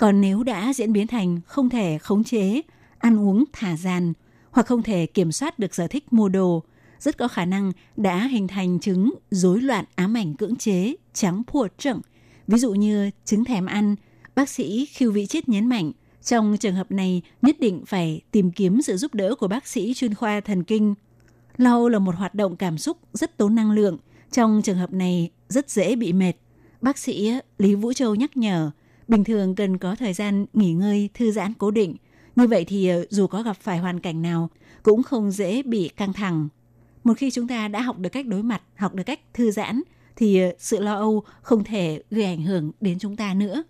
Còn 0.02 0.20
nếu 0.20 0.42
đã 0.42 0.72
diễn 0.72 0.92
biến 0.92 1.06
thành 1.06 1.40
không 1.46 1.70
thể 1.70 1.98
khống 1.98 2.24
chế, 2.24 2.60
ăn 2.98 3.20
uống 3.20 3.44
thả 3.52 3.76
dàn 3.76 4.12
hoặc 4.50 4.66
không 4.66 4.82
thể 4.82 5.06
kiểm 5.06 5.32
soát 5.32 5.58
được 5.58 5.74
sở 5.74 5.86
thích 5.86 6.12
mua 6.12 6.28
đồ, 6.28 6.62
rất 6.98 7.18
có 7.18 7.28
khả 7.28 7.44
năng 7.44 7.72
đã 7.96 8.26
hình 8.26 8.48
thành 8.48 8.80
chứng 8.80 9.14
rối 9.30 9.60
loạn 9.60 9.84
ám 9.94 10.16
ảnh 10.16 10.34
cưỡng 10.34 10.56
chế, 10.56 10.94
trắng 11.12 11.42
phùa 11.52 11.68
trận. 11.78 12.00
Ví 12.46 12.58
dụ 12.58 12.72
như 12.72 13.10
chứng 13.24 13.44
thèm 13.44 13.66
ăn, 13.66 13.96
bác 14.34 14.48
sĩ 14.48 14.86
Khiêu 14.86 15.12
Vị 15.12 15.26
Chết 15.26 15.48
nhấn 15.48 15.66
mạnh, 15.66 15.92
trong 16.22 16.56
trường 16.56 16.74
hợp 16.74 16.90
này 16.90 17.22
nhất 17.42 17.56
định 17.60 17.82
phải 17.86 18.20
tìm 18.30 18.50
kiếm 18.50 18.82
sự 18.82 18.96
giúp 18.96 19.14
đỡ 19.14 19.34
của 19.34 19.48
bác 19.48 19.66
sĩ 19.66 19.94
chuyên 19.94 20.14
khoa 20.14 20.40
thần 20.40 20.64
kinh. 20.64 20.94
Lau 21.56 21.88
là 21.88 21.98
một 21.98 22.14
hoạt 22.14 22.34
động 22.34 22.56
cảm 22.56 22.78
xúc 22.78 22.98
rất 23.12 23.36
tốn 23.36 23.54
năng 23.54 23.70
lượng, 23.70 23.98
trong 24.30 24.62
trường 24.64 24.78
hợp 24.78 24.92
này 24.92 25.30
rất 25.48 25.70
dễ 25.70 25.96
bị 25.96 26.12
mệt. 26.12 26.34
Bác 26.80 26.98
sĩ 26.98 27.32
Lý 27.58 27.74
Vũ 27.74 27.92
Châu 27.92 28.14
nhắc 28.14 28.36
nhở, 28.36 28.70
bình 29.08 29.24
thường 29.24 29.54
cần 29.54 29.78
có 29.78 29.94
thời 29.94 30.12
gian 30.12 30.46
nghỉ 30.52 30.72
ngơi, 30.72 31.08
thư 31.14 31.32
giãn 31.32 31.52
cố 31.54 31.70
định. 31.70 31.96
Như 32.36 32.46
vậy 32.46 32.64
thì 32.64 32.88
ờ, 32.88 33.06
dù 33.10 33.26
có 33.26 33.42
gặp 33.42 33.56
phải 33.60 33.78
hoàn 33.78 34.00
cảnh 34.00 34.22
nào 34.22 34.50
cũng 34.82 35.02
không 35.02 35.30
dễ 35.30 35.62
bị 35.62 35.88
căng 35.88 36.12
thẳng. 36.12 36.48
Một 37.04 37.14
khi 37.16 37.30
chúng 37.30 37.48
ta 37.48 37.68
đã 37.68 37.82
học 37.82 37.98
được 37.98 38.08
cách 38.08 38.26
đối 38.26 38.42
mặt, 38.42 38.62
học 38.76 38.94
được 38.94 39.02
cách 39.06 39.20
thư 39.34 39.50
giãn 39.50 39.82
thì 40.16 40.40
ờ, 40.40 40.50
sự 40.58 40.80
lo 40.80 40.94
âu 40.94 41.22
không 41.42 41.64
thể 41.64 42.02
gây 42.10 42.24
ảnh 42.24 42.42
hưởng 42.42 42.70
đến 42.80 42.98
chúng 42.98 43.16
ta 43.16 43.34
nữa. 43.34 43.62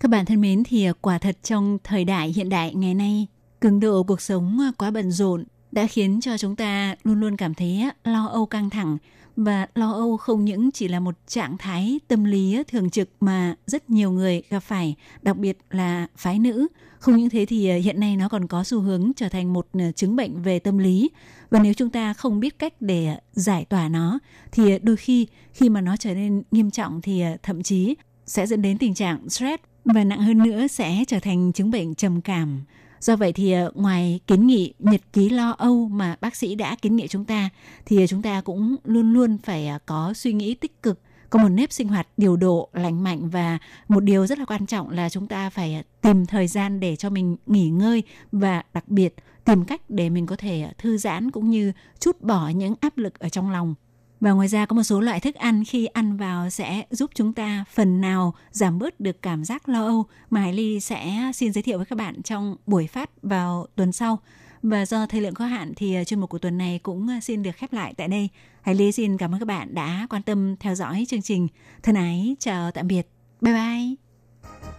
Các 0.00 0.10
bạn 0.10 0.26
thân 0.26 0.40
mến 0.40 0.64
thì 0.64 0.84
ờ, 0.84 0.92
quả 1.00 1.18
thật 1.18 1.36
trong 1.42 1.78
thời 1.84 2.04
đại 2.04 2.32
hiện 2.36 2.48
đại 2.48 2.74
ngày 2.74 2.94
nay, 2.94 3.26
cường 3.60 3.80
độ 3.80 4.02
cuộc 4.02 4.20
sống 4.20 4.60
quá 4.78 4.90
bận 4.90 5.10
rộn 5.10 5.44
đã 5.72 5.86
khiến 5.86 6.20
cho 6.20 6.38
chúng 6.38 6.56
ta 6.56 6.96
luôn 7.04 7.20
luôn 7.20 7.36
cảm 7.36 7.54
thấy 7.54 7.84
lo 8.04 8.26
âu 8.26 8.46
căng 8.46 8.70
thẳng 8.70 8.98
và 9.36 9.66
lo 9.74 9.92
âu 9.92 10.16
không 10.16 10.44
những 10.44 10.70
chỉ 10.70 10.88
là 10.88 11.00
một 11.00 11.14
trạng 11.26 11.58
thái 11.58 12.00
tâm 12.08 12.24
lý 12.24 12.62
thường 12.68 12.90
trực 12.90 13.08
mà 13.20 13.54
rất 13.66 13.90
nhiều 13.90 14.10
người 14.10 14.42
gặp 14.50 14.60
phải, 14.60 14.94
đặc 15.22 15.36
biệt 15.36 15.58
là 15.70 16.06
phái 16.16 16.38
nữ. 16.38 16.66
Không 16.98 17.16
những 17.16 17.30
thế 17.30 17.46
thì 17.46 17.68
à, 17.68 17.76
hiện 17.76 18.00
nay 18.00 18.16
nó 18.16 18.28
còn 18.28 18.46
có 18.46 18.64
xu 18.64 18.80
hướng 18.80 19.12
trở 19.16 19.28
thành 19.28 19.52
một 19.52 19.68
à, 19.72 19.90
chứng 19.92 20.16
bệnh 20.16 20.42
về 20.42 20.58
tâm 20.58 20.78
lý. 20.78 21.10
Và 21.50 21.60
nếu 21.62 21.74
chúng 21.74 21.90
ta 21.90 22.14
không 22.14 22.40
biết 22.40 22.58
cách 22.58 22.74
để 22.80 23.16
giải 23.32 23.64
tỏa 23.64 23.88
nó 23.88 24.18
thì 24.52 24.72
à, 24.72 24.78
đôi 24.82 24.96
khi 24.96 25.26
khi 25.52 25.68
mà 25.68 25.80
nó 25.80 25.96
trở 25.96 26.14
nên 26.14 26.42
nghiêm 26.50 26.70
trọng 26.70 27.00
thì 27.00 27.22
thậm 27.42 27.62
chí 27.62 27.94
sẽ 28.26 28.46
dẫn 28.46 28.62
đến 28.62 28.78
tình 28.78 28.94
trạng 28.94 29.30
stress 29.30 29.62
và 29.84 30.04
nặng 30.04 30.20
hơn 30.20 30.38
nữa 30.38 30.66
sẽ 30.66 31.04
trở 31.08 31.20
thành 31.20 31.52
chứng 31.52 31.70
bệnh 31.70 31.94
trầm 31.94 32.20
cảm 32.20 32.64
Do 33.00 33.16
vậy 33.16 33.32
thì 33.32 33.52
ờ, 33.52 33.70
ngoài 33.74 34.20
kiến 34.26 34.46
nghị 34.46 34.74
nhật 34.78 35.00
ký 35.12 35.28
lo 35.28 35.50
âu 35.50 35.88
mà 35.88 36.16
bác 36.20 36.36
sĩ 36.36 36.54
đã 36.54 36.76
kiến 36.82 36.96
nghị 36.96 37.08
chúng 37.08 37.24
ta, 37.24 37.48
thì 37.86 38.00
ờ, 38.00 38.06
chúng 38.06 38.22
ta 38.22 38.40
cũng 38.40 38.76
luôn 38.84 39.12
luôn 39.12 39.38
phải 39.38 39.68
ờ, 39.68 39.78
có 39.86 40.12
suy 40.12 40.32
nghĩ 40.32 40.54
tích 40.54 40.82
cực, 40.82 41.00
có 41.30 41.38
một 41.38 41.48
nếp 41.48 41.72
sinh 41.72 41.88
hoạt 41.88 42.08
điều 42.16 42.36
độ 42.36 42.68
lành 42.72 43.04
mạnh 43.04 43.28
và 43.28 43.58
một 43.88 44.00
điều 44.00 44.26
rất 44.26 44.38
là 44.38 44.44
quan 44.44 44.66
trọng 44.66 44.90
là 44.90 45.08
chúng 45.08 45.26
ta 45.26 45.50
phải 45.50 45.84
tìm 46.02 46.26
thời 46.26 46.46
gian 46.46 46.80
để 46.80 46.96
cho 46.96 47.10
mình 47.10 47.36
nghỉ 47.46 47.70
ngơi 47.70 48.02
và 48.32 48.62
đặc 48.74 48.88
biệt 48.88 49.14
tìm 49.44 49.64
cách 49.64 49.80
để 49.88 50.10
mình 50.10 50.26
có 50.26 50.36
thể 50.36 50.70
thư 50.78 50.98
giãn 50.98 51.30
cũng 51.30 51.50
như 51.50 51.72
chút 52.00 52.22
bỏ 52.22 52.48
những 52.48 52.74
áp 52.80 52.98
lực 52.98 53.18
ở 53.18 53.28
trong 53.28 53.50
lòng 53.50 53.74
và 54.20 54.32
ngoài 54.32 54.48
ra 54.48 54.66
có 54.66 54.76
một 54.76 54.82
số 54.82 55.00
loại 55.00 55.20
thức 55.20 55.34
ăn 55.34 55.64
khi 55.64 55.86
ăn 55.86 56.16
vào 56.16 56.50
sẽ 56.50 56.84
giúp 56.90 57.10
chúng 57.14 57.32
ta 57.32 57.64
phần 57.74 58.00
nào 58.00 58.34
giảm 58.50 58.78
bớt 58.78 59.00
được 59.00 59.22
cảm 59.22 59.44
giác 59.44 59.68
lo 59.68 59.84
âu 59.84 60.04
mà 60.30 60.40
Hải 60.40 60.52
Ly 60.52 60.80
sẽ 60.80 61.30
xin 61.34 61.52
giới 61.52 61.62
thiệu 61.62 61.76
với 61.76 61.86
các 61.86 61.98
bạn 61.98 62.22
trong 62.22 62.56
buổi 62.66 62.86
phát 62.86 63.10
vào 63.22 63.66
tuần 63.74 63.92
sau. 63.92 64.18
Và 64.62 64.86
do 64.86 65.06
thời 65.06 65.20
lượng 65.20 65.34
có 65.34 65.46
hạn 65.46 65.72
thì 65.76 65.94
ờ, 65.94 66.04
chuyên 66.04 66.20
mục 66.20 66.30
của 66.30 66.38
tuần 66.38 66.58
này 66.58 66.80
cũng 66.82 67.08
ờ, 67.08 67.20
xin 67.20 67.42
được 67.42 67.56
khép 67.56 67.72
lại 67.72 67.94
tại 67.96 68.08
đây. 68.08 68.28
Hải 68.62 68.74
Ly 68.74 68.92
xin 68.92 69.16
cảm 69.16 69.34
ơn 69.34 69.40
các 69.40 69.48
bạn 69.48 69.74
đã 69.74 70.06
quan 70.10 70.22
tâm 70.22 70.56
theo 70.60 70.74
dõi 70.74 71.06
chương 71.08 71.22
trình. 71.22 71.48
Thân 71.82 71.94
ái, 71.94 72.36
chào 72.38 72.70
tạm 72.70 72.88
biệt. 72.88 73.08
Bye 73.40 73.54
bye. 73.54 73.94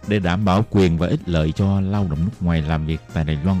Để 0.08 0.18
đảm 0.18 0.44
bảo 0.44 0.64
quyền 0.70 0.98
và 0.98 1.06
ích 1.06 1.20
lợi 1.26 1.52
cho 1.52 1.80
lao 1.80 2.06
động 2.10 2.18
nước 2.24 2.30
ngoài 2.40 2.62
làm 2.62 2.86
việc 2.86 3.00
tại 3.14 3.24
Đài 3.24 3.38
Loan, 3.44 3.60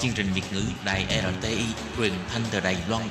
chương 0.00 0.12
trình 0.14 0.26
Việt 0.34 0.42
ngữ 0.52 0.62
Đài 0.86 1.06
RTI 1.06 1.64
truyền 1.96 2.12
thanh 2.28 2.42
từ 2.52 2.60
Đài 2.60 2.76
Loan. 2.88 3.02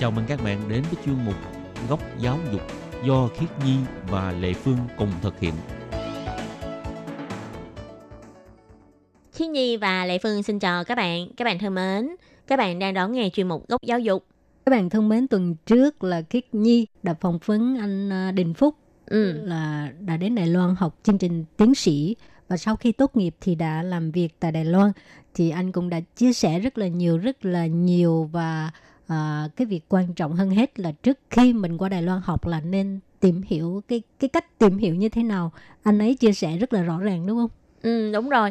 Chào 0.00 0.10
mừng 0.10 0.24
các 0.28 0.44
bạn 0.44 0.68
đến 0.68 0.82
với 0.82 1.04
chuyên 1.04 1.24
mục 1.24 1.34
Góc 1.88 2.00
giáo 2.18 2.38
dục 2.52 2.62
do 3.04 3.28
Khiết 3.38 3.48
Nhi 3.64 3.76
và 4.10 4.32
Lệ 4.32 4.52
Phương 4.52 4.78
cùng 4.98 5.12
thực 5.22 5.40
hiện. 5.40 5.54
Khiết 9.32 9.48
Nhi 9.48 9.76
và 9.76 10.04
Lệ 10.04 10.18
Phương 10.18 10.42
xin 10.42 10.58
chào 10.58 10.84
các 10.84 10.94
bạn. 10.94 11.28
Các 11.36 11.44
bạn 11.44 11.58
thân 11.58 11.74
mến, 11.74 12.16
các 12.46 12.56
bạn 12.56 12.78
đang 12.78 12.94
đón 12.94 13.12
nghe 13.12 13.28
chuyên 13.30 13.48
mục 13.48 13.68
Góc 13.68 13.82
giáo 13.82 13.98
dục. 13.98 14.26
Các 14.66 14.70
bạn 14.70 14.90
thân 14.90 15.08
mến, 15.08 15.28
tuần 15.28 15.56
trước 15.66 16.04
là 16.04 16.22
Khiết 16.30 16.54
Nhi 16.54 16.86
đã 17.02 17.14
phỏng 17.14 17.38
vấn 17.44 17.76
anh 17.78 18.10
à, 18.12 18.32
Đình 18.32 18.54
Phúc 18.54 18.74
Ừ. 19.06 19.32
là 19.44 19.92
đã 20.00 20.16
đến 20.16 20.34
Đài 20.34 20.46
Loan 20.46 20.74
học 20.78 20.98
chương 21.02 21.18
trình 21.18 21.44
tiến 21.56 21.74
sĩ 21.74 22.16
và 22.48 22.56
sau 22.56 22.76
khi 22.76 22.92
tốt 22.92 23.16
nghiệp 23.16 23.34
thì 23.40 23.54
đã 23.54 23.82
làm 23.82 24.10
việc 24.10 24.28
tại 24.40 24.52
Đài 24.52 24.64
Loan 24.64 24.92
thì 25.34 25.50
anh 25.50 25.72
cũng 25.72 25.90
đã 25.90 26.00
chia 26.16 26.32
sẻ 26.32 26.58
rất 26.58 26.78
là 26.78 26.88
nhiều 26.88 27.18
rất 27.18 27.44
là 27.44 27.66
nhiều 27.66 28.28
và 28.32 28.70
à, 29.06 29.48
cái 29.56 29.66
việc 29.66 29.80
quan 29.88 30.14
trọng 30.14 30.32
hơn 30.36 30.50
hết 30.50 30.80
là 30.80 30.92
trước 30.92 31.18
khi 31.30 31.52
mình 31.52 31.78
qua 31.78 31.88
Đài 31.88 32.02
Loan 32.02 32.20
học 32.24 32.46
là 32.46 32.60
nên 32.60 33.00
tìm 33.20 33.42
hiểu 33.46 33.82
cái 33.88 34.02
cái 34.20 34.28
cách 34.28 34.58
tìm 34.58 34.78
hiểu 34.78 34.94
như 34.94 35.08
thế 35.08 35.22
nào 35.22 35.52
anh 35.82 35.98
ấy 35.98 36.14
chia 36.14 36.32
sẻ 36.32 36.56
rất 36.56 36.72
là 36.72 36.82
rõ 36.82 36.98
ràng 36.98 37.26
đúng 37.26 37.38
không? 37.38 37.50
Ừ, 37.82 38.12
đúng 38.12 38.28
rồi. 38.28 38.50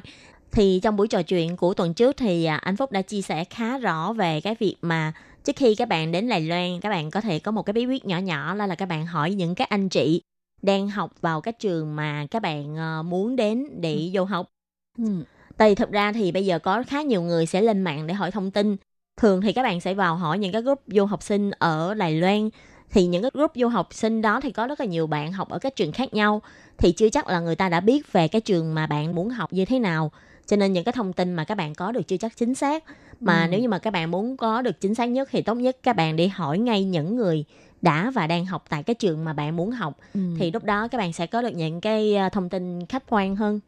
Thì 0.51 0.79
trong 0.83 0.95
buổi 0.95 1.07
trò 1.07 1.21
chuyện 1.21 1.57
của 1.57 1.73
tuần 1.73 1.93
trước 1.93 2.17
thì 2.17 2.45
à, 2.45 2.55
anh 2.55 2.77
Phúc 2.77 2.91
đã 2.91 3.01
chia 3.01 3.21
sẻ 3.21 3.43
khá 3.43 3.77
rõ 3.77 4.13
về 4.13 4.41
cái 4.41 4.55
việc 4.59 4.75
mà 4.81 5.13
trước 5.43 5.55
khi 5.55 5.75
các 5.75 5.87
bạn 5.87 6.11
đến 6.11 6.29
Đài 6.29 6.41
Loan, 6.41 6.79
các 6.81 6.89
bạn 6.89 7.11
có 7.11 7.21
thể 7.21 7.39
có 7.39 7.51
một 7.51 7.63
cái 7.63 7.73
bí 7.73 7.85
quyết 7.85 8.05
nhỏ 8.05 8.17
nhỏ 8.17 8.55
đó 8.55 8.65
là 8.65 8.75
các 8.75 8.85
bạn 8.85 9.05
hỏi 9.05 9.33
những 9.33 9.55
các 9.55 9.69
anh 9.69 9.89
chị 9.89 10.21
đang 10.61 10.89
học 10.89 11.11
vào 11.21 11.41
cái 11.41 11.53
trường 11.59 11.95
mà 11.95 12.25
các 12.31 12.41
bạn 12.41 12.75
ờ, 12.75 13.03
muốn 13.03 13.35
đến 13.35 13.67
để 13.81 14.09
vô 14.13 14.23
học. 14.23 14.49
Ừ. 14.97 15.23
Tại 15.57 15.69
vì 15.69 15.75
thực 15.75 15.91
ra 15.91 16.11
thì 16.11 16.31
bây 16.31 16.45
giờ 16.45 16.59
có 16.59 16.83
khá 16.87 17.01
nhiều 17.01 17.21
người 17.21 17.45
sẽ 17.45 17.61
lên 17.61 17.81
mạng 17.81 18.07
để 18.07 18.13
hỏi 18.13 18.31
thông 18.31 18.51
tin. 18.51 18.75
Thường 19.17 19.41
thì 19.41 19.53
các 19.53 19.63
bạn 19.63 19.81
sẽ 19.81 19.93
vào 19.93 20.15
hỏi 20.15 20.39
những 20.39 20.51
cái 20.51 20.61
group 20.61 20.81
du 20.87 21.05
học 21.05 21.23
sinh 21.23 21.51
ở 21.51 21.93
Đài 21.93 22.15
Loan. 22.15 22.49
Thì 22.91 23.05
những 23.05 23.21
cái 23.21 23.31
group 23.33 23.51
du 23.55 23.67
học 23.67 23.87
sinh 23.91 24.21
đó 24.21 24.41
thì 24.41 24.51
có 24.51 24.67
rất 24.67 24.79
là 24.79 24.85
nhiều 24.85 25.07
bạn 25.07 25.33
học 25.33 25.49
ở 25.49 25.59
các 25.59 25.75
trường 25.75 25.91
khác 25.91 26.13
nhau. 26.13 26.41
Thì 26.77 26.91
chưa 26.91 27.09
chắc 27.09 27.27
là 27.27 27.39
người 27.39 27.55
ta 27.55 27.69
đã 27.69 27.79
biết 27.79 28.11
về 28.13 28.27
cái 28.27 28.41
trường 28.41 28.73
mà 28.73 28.87
bạn 28.87 29.15
muốn 29.15 29.29
học 29.29 29.53
như 29.53 29.65
thế 29.65 29.79
nào. 29.79 30.11
Cho 30.47 30.55
nên 30.57 30.73
những 30.73 30.83
cái 30.83 30.93
thông 30.93 31.13
tin 31.13 31.33
mà 31.33 31.43
các 31.43 31.55
bạn 31.55 31.75
có 31.75 31.91
được 31.91 32.07
chưa 32.07 32.17
chắc 32.17 32.37
chính 32.37 32.55
xác. 32.55 32.83
Mà 33.19 33.45
Ừ. 33.45 33.47
nếu 33.51 33.59
như 33.59 33.69
mà 33.69 33.79
các 33.79 33.91
bạn 33.91 34.11
muốn 34.11 34.37
có 34.37 34.61
được 34.61 34.81
chính 34.81 34.95
xác 34.95 35.05
nhất 35.05 35.29
thì 35.31 35.41
tốt 35.41 35.55
nhất 35.55 35.77
các 35.83 35.95
bạn 35.95 36.15
đi 36.15 36.27
hỏi 36.27 36.57
ngay 36.59 36.83
những 36.83 37.15
người 37.15 37.45
đã 37.81 38.11
và 38.11 38.27
đang 38.27 38.45
học 38.45 38.65
tại 38.69 38.83
cái 38.83 38.93
trường 38.93 39.25
mà 39.25 39.33
bạn 39.33 39.55
muốn 39.55 39.71
học. 39.71 39.97
Ừ. 40.13 40.19
Thì 40.37 40.51
lúc 40.51 40.63
đó 40.63 40.87
các 40.87 40.97
bạn 40.97 41.13
sẽ 41.13 41.27
có 41.27 41.41
được 41.41 41.53
những 41.55 41.81
cái 41.81 42.15
ờ, 42.15 42.29
thông 42.29 42.49
tin 42.49 42.85
khách 42.85 43.03
quan 43.09 43.35
hơn. 43.35 43.59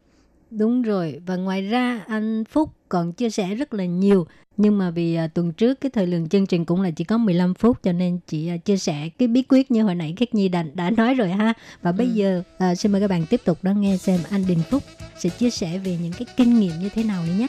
Đúng 0.50 0.82
rồi 0.82 1.20
và 1.26 1.36
ngoài 1.36 1.62
ra 1.62 2.04
anh 2.08 2.44
Phúc 2.44 2.70
còn 2.88 3.12
chia 3.12 3.30
sẻ 3.30 3.54
rất 3.54 3.74
là 3.74 3.84
nhiều 3.84 4.26
nhưng 4.56 4.78
mà 4.78 4.90
vì 4.90 5.14
à, 5.14 5.26
tuần 5.26 5.52
trước 5.52 5.80
cái 5.80 5.90
thời 5.90 6.06
lượng 6.06 6.28
chương 6.28 6.46
trình 6.46 6.64
cũng 6.64 6.80
là 6.82 6.90
chỉ 6.90 7.04
có 7.04 7.18
15 7.18 7.54
phút 7.54 7.82
cho 7.82 7.92
nên 7.92 8.18
chị 8.26 8.48
à, 8.48 8.56
chia 8.56 8.76
sẻ 8.76 9.08
cái 9.18 9.28
bí 9.28 9.42
quyết 9.48 9.70
như 9.70 9.82
hồi 9.82 9.94
nãy 9.94 10.14
Khiết 10.16 10.34
Nhi 10.34 10.48
đã, 10.48 10.62
đã 10.74 10.90
nói 10.90 11.14
rồi 11.14 11.28
ha 11.28 11.52
và 11.82 11.92
bây 11.92 12.06
Ừ. 12.06 12.12
giờ 12.12 12.42
à, 12.58 12.74
xin 12.74 12.92
mời 12.92 13.00
các 13.00 13.08
bạn 13.10 13.26
tiếp 13.30 13.40
tục 13.44 13.58
đón 13.62 13.80
nghe 13.80 13.96
xem 13.96 14.20
anh 14.30 14.44
Đình 14.48 14.58
Phúc 14.70 14.82
sẽ 15.18 15.28
chia 15.28 15.50
sẻ 15.50 15.78
về 15.78 15.98
những 16.02 16.12
cái 16.12 16.26
kinh 16.36 16.60
nghiệm 16.60 16.72
như 16.80 16.88
thế 16.88 17.04
nào 17.04 17.22
nữa 17.26 17.32
nhé. 17.38 17.46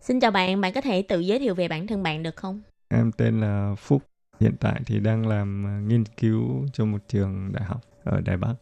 Xin 0.00 0.20
chào 0.20 0.30
bạn, 0.30 0.60
bạn 0.60 0.72
có 0.72 0.80
thể 0.80 1.02
tự 1.02 1.20
giới 1.20 1.38
thiệu 1.38 1.54
về 1.54 1.68
bản 1.68 1.86
thân 1.86 2.02
bạn 2.02 2.22
được 2.22 2.36
không? 2.36 2.60
Em 2.88 3.12
tên 3.12 3.40
là 3.40 3.74
Phúc, 3.78 4.02
hiện 4.40 4.52
tại 4.60 4.80
thì 4.86 5.00
đang 5.00 5.26
làm 5.28 5.66
à, 5.66 5.80
nghiên 5.86 6.04
cứu 6.04 6.66
cho 6.72 6.84
một 6.84 6.98
trường 7.08 7.52
đại 7.52 7.64
học 7.64 7.80
ở 8.04 8.20
Đài 8.20 8.36
Bắc. 8.36 8.54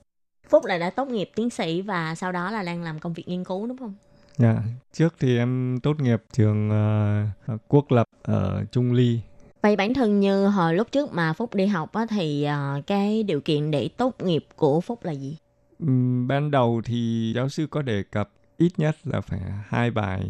Phúc 0.48 0.64
là 0.64 0.78
đã 0.78 0.90
tốt 0.90 1.08
nghiệp 1.08 1.30
tiến 1.34 1.50
sĩ 1.50 1.82
và 1.82 2.14
sau 2.14 2.32
đó 2.32 2.50
là 2.50 2.62
đang 2.62 2.82
làm 2.82 2.98
công 2.98 3.12
việc 3.12 3.28
nghiên 3.28 3.44
cứu 3.44 3.66
đúng 3.66 3.76
không? 3.78 3.94
Dạ, 4.36 4.56
Trước 4.92 5.14
thì 5.20 5.38
em 5.38 5.78
tốt 5.82 6.00
nghiệp 6.00 6.22
trường 6.32 6.70
à, 6.70 7.28
quốc 7.68 7.92
lập 7.92 8.06
ở 8.22 8.64
Trung 8.72 8.92
Ly. 8.92 9.20
Vậy 9.62 9.76
bản 9.76 9.94
thân 9.94 10.20
như 10.20 10.46
hồi 10.46 10.74
lúc 10.74 10.92
trước 10.92 11.12
mà 11.12 11.32
Phúc 11.32 11.54
đi 11.54 11.66
học 11.66 11.92
á, 11.92 12.06
thì 12.10 12.44
ờ, 12.44 12.82
cái 12.86 13.22
điều 13.22 13.40
kiện 13.40 13.70
để 13.70 13.88
tốt 13.96 14.14
nghiệp 14.22 14.46
của 14.56 14.80
Phúc 14.80 15.04
là 15.04 15.12
gì? 15.12 15.36
Ừm, 15.78 16.28
ban 16.28 16.50
đầu 16.50 16.82
thì 16.84 17.32
giáo 17.36 17.48
sư 17.48 17.66
có 17.70 17.82
đề 17.82 18.02
cập 18.02 18.30
ít 18.56 18.70
nhất 18.76 18.96
là 19.04 19.20
phải 19.20 19.40
hai 19.68 19.90
bài 19.90 20.22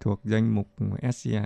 thuộc 0.00 0.20
danh 0.24 0.54
mục 0.54 0.66
SCI. 1.14 1.38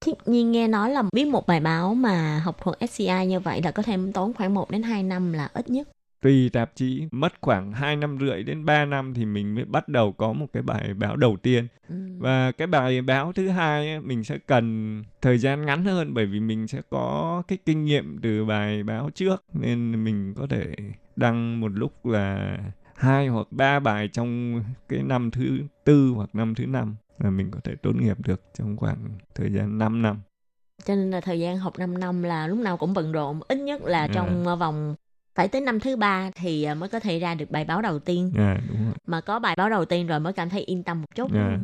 Khiết 0.00 0.28
nhiên 0.28 0.52
nghe 0.52 0.68
nói 0.68 0.90
là 0.90 1.02
viết 1.12 1.24
một 1.24 1.46
bài 1.46 1.60
báo 1.60 1.94
mà 1.94 2.38
học 2.44 2.56
thuộc 2.62 2.74
SCI 2.90 3.26
như 3.26 3.40
vậy 3.40 3.62
là 3.62 3.70
có 3.70 3.82
thể 3.82 3.96
tốn 4.14 4.34
khoảng 4.34 4.54
1 4.54 4.70
đến 4.70 4.82
2 4.82 5.02
năm 5.02 5.32
là 5.32 5.48
ít 5.52 5.70
nhất. 5.70 5.88
Tùy 6.22 6.50
tạp 6.52 6.70
chí 6.74 7.08
mất 7.10 7.32
khoảng 7.40 7.72
2 7.72 7.96
năm 7.96 8.18
rưỡi 8.20 8.42
đến 8.42 8.64
3 8.64 8.84
năm 8.84 9.14
thì 9.14 9.24
mình 9.24 9.54
mới 9.54 9.64
bắt 9.64 9.88
đầu 9.88 10.12
có 10.12 10.32
một 10.32 10.46
cái 10.52 10.62
bài 10.62 10.94
báo 10.94 11.16
đầu 11.16 11.36
tiên. 11.42 11.68
Ừ. 11.88 11.94
Và 12.18 12.52
cái 12.52 12.66
bài 12.66 13.02
báo 13.02 13.32
thứ 13.32 13.48
hai 13.48 13.88
ấy, 13.90 14.00
mình 14.00 14.24
sẽ 14.24 14.38
cần 14.46 15.02
thời 15.22 15.38
gian 15.38 15.66
ngắn 15.66 15.84
hơn 15.84 16.14
bởi 16.14 16.26
vì 16.26 16.40
mình 16.40 16.68
sẽ 16.68 16.82
có 16.90 17.42
cái 17.48 17.58
kinh 17.66 17.84
nghiệm 17.84 18.18
từ 18.22 18.44
bài 18.44 18.82
báo 18.82 19.10
trước 19.14 19.44
nên 19.52 20.04
mình 20.04 20.34
có 20.36 20.46
thể 20.50 20.74
đăng 21.16 21.60
một 21.60 21.68
lúc 21.74 22.06
là 22.06 22.58
hai 22.94 23.28
hoặc 23.28 23.46
ba 23.50 23.80
bài 23.80 24.08
trong 24.08 24.62
cái 24.88 25.02
năm 25.02 25.30
thứ 25.30 25.58
tư 25.84 26.12
hoặc 26.14 26.30
năm 26.34 26.54
thứ 26.54 26.66
năm 26.66 26.96
là 27.18 27.30
mình 27.30 27.50
có 27.50 27.60
thể 27.64 27.74
tốt 27.82 27.92
nghiệp 27.96 28.16
được 28.26 28.40
trong 28.58 28.76
khoảng 28.76 28.96
thời 29.34 29.52
gian 29.52 29.78
5 29.78 30.02
năm. 30.02 30.16
Cho 30.84 30.94
nên 30.94 31.10
là 31.10 31.20
thời 31.20 31.40
gian 31.40 31.58
học 31.58 31.78
5 31.78 31.98
năm 31.98 32.22
là 32.22 32.46
lúc 32.46 32.58
nào 32.58 32.76
cũng 32.76 32.94
bận 32.94 33.12
rộn, 33.12 33.40
ít 33.48 33.58
nhất 33.58 33.80
là 33.82 34.02
Ừ. 34.06 34.10
trong 34.14 34.46
ờ, 34.46 34.56
vòng 34.56 34.94
phải 35.36 35.48
tới 35.48 35.60
năm 35.60 35.80
thứ 35.80 35.96
ba 35.96 36.30
thì 36.34 36.64
ờ, 36.64 36.74
mới 36.74 36.88
có 36.88 37.00
thể 37.00 37.18
ra 37.18 37.34
được 37.34 37.50
bài 37.50 37.64
báo 37.64 37.82
đầu 37.82 37.98
tiên. 37.98 38.32
À, 38.36 38.60
đúng 38.68 38.84
rồi. 38.84 38.94
Mà 39.06 39.20
có 39.20 39.38
bài 39.38 39.54
báo 39.56 39.70
đầu 39.70 39.84
tiên 39.84 40.06
rồi 40.06 40.20
mới 40.20 40.32
cảm 40.32 40.50
thấy 40.50 40.60
yên 40.60 40.82
tâm 40.82 41.00
một 41.00 41.14
chút. 41.14 41.30
Dạ. 41.34 41.58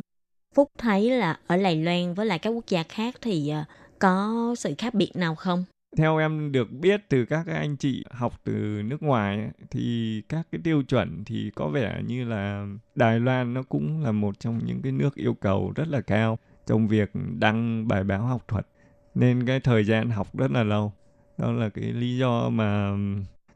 Phúc 0.55 0.71
thấy 0.77 1.09
là 1.09 1.39
ở 1.47 1.57
Đài 1.57 1.75
Loan 1.75 2.13
với 2.13 2.25
lại 2.25 2.39
các 2.39 2.49
quốc 2.49 2.65
gia 2.67 2.83
khác 2.83 3.15
thì 3.21 3.49
ờ, 3.49 3.63
có 3.99 4.55
sự 4.57 4.73
khác 4.77 4.93
biệt 4.93 5.11
nào 5.15 5.35
không? 5.35 5.63
Theo 5.97 6.17
em 6.17 6.51
được 6.51 6.71
biết 6.71 7.01
từ 7.09 7.25
các 7.25 7.47
anh 7.47 7.77
chị 7.77 8.03
học 8.11 8.33
từ 8.43 8.81
nước 8.85 9.03
ngoài 9.03 9.49
thì 9.71 10.21
các 10.29 10.47
cái 10.51 10.61
tiêu 10.63 10.83
chuẩn 10.83 11.23
thì 11.25 11.51
có 11.55 11.67
vẻ 11.67 12.01
như 12.07 12.25
là 12.25 12.67
Đài 12.95 13.19
Loan 13.19 13.53
nó 13.53 13.63
cũng 13.63 14.03
là 14.03 14.11
một 14.11 14.39
trong 14.39 14.59
những 14.65 14.81
cái 14.81 14.91
nước 14.91 15.15
yêu 15.15 15.33
cầu 15.33 15.71
rất 15.75 15.87
là 15.87 16.01
cao 16.01 16.37
trong 16.67 16.87
việc 16.87 17.11
đăng 17.39 17.87
bài 17.87 18.03
báo 18.03 18.21
học 18.21 18.43
thuật 18.47 18.67
nên 19.15 19.45
cái 19.45 19.59
thời 19.59 19.83
gian 19.83 20.09
học 20.09 20.37
rất 20.37 20.51
là 20.51 20.63
lâu. 20.63 20.93
Đó 21.37 21.51
là 21.51 21.69
cái 21.69 21.83
lý 21.83 22.17
do 22.17 22.49
mà 22.49 22.91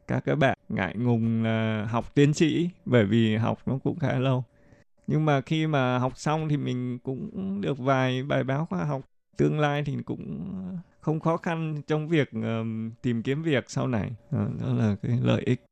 các 0.08 0.24
cái 0.24 0.36
bạn 0.36 0.58
ngại 0.68 0.94
ngùng 0.96 1.42
là 1.44 1.86
học 1.90 2.14
tiến 2.14 2.34
sĩ 2.34 2.70
bởi 2.84 3.04
vì 3.04 3.36
học 3.36 3.58
nó 3.66 3.78
cũng 3.84 3.98
khá 3.98 4.18
lâu. 4.18 4.44
Nhưng 5.06 5.24
mà 5.24 5.40
khi 5.40 5.66
mà 5.66 5.98
học 5.98 6.12
xong 6.16 6.48
thì 6.48 6.56
mình 6.56 6.98
cũng 6.98 7.60
được 7.60 7.78
vài 7.78 8.22
bài 8.22 8.44
báo 8.44 8.66
khoa 8.70 8.84
học 8.84 9.00
tương 9.36 9.60
lai 9.60 9.82
thì 9.86 9.96
cũng 10.04 10.44
không 11.00 11.20
khó 11.20 11.36
khăn 11.36 11.82
trong 11.86 12.08
việc 12.08 12.30
ờm, 12.42 12.90
tìm 13.02 13.22
kiếm 13.22 13.42
việc 13.42 13.64
sau 13.70 13.86
này 13.86 14.10
đó, 14.30 14.46
đó 14.60 14.72
là 14.72 14.96
cái 15.02 15.18
lợi 15.22 15.42
ích 15.46 15.64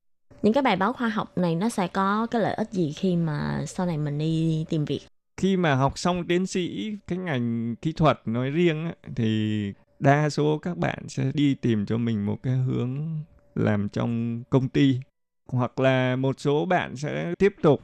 Những 0.42 0.52
cái 0.52 0.62
bài 0.62 0.76
báo 0.76 0.92
khoa 0.92 1.08
học 1.08 1.38
này 1.38 1.54
nó 1.54 1.68
sẽ 1.68 1.88
có 1.88 2.26
cái 2.26 2.40
lợi 2.40 2.54
ích 2.54 2.72
gì 2.72 2.92
khi 2.92 3.16
mà 3.16 3.64
sau 3.66 3.86
này 3.86 3.98
mình 3.98 4.18
đi 4.18 4.64
tìm 4.68 4.84
việc? 4.84 5.00
khi 5.36 5.56
mà 5.56 5.74
học 5.74 5.98
xong 5.98 6.26
tiến 6.26 6.46
sĩ 6.46 6.92
cái 7.06 7.18
ngành 7.18 7.76
kỹ 7.82 7.92
thuật 7.92 8.20
nói 8.24 8.50
riêng 8.50 8.90
thì 9.16 9.72
đa 9.98 10.30
số 10.30 10.58
các 10.58 10.78
bạn 10.78 11.08
sẽ 11.08 11.30
đi 11.34 11.54
tìm 11.54 11.86
cho 11.86 11.98
mình 11.98 12.26
một 12.26 12.36
cái 12.42 12.54
hướng 12.54 13.18
làm 13.56 13.88
trong 13.88 14.42
công 14.50 14.68
ty. 14.68 15.00
Hoặc 15.46 15.80
là 15.80 16.16
một 16.16 16.40
số 16.40 16.66
bạn 16.66 16.96
sẽ 16.96 17.34
tiếp 17.38 17.54
tục 17.62 17.82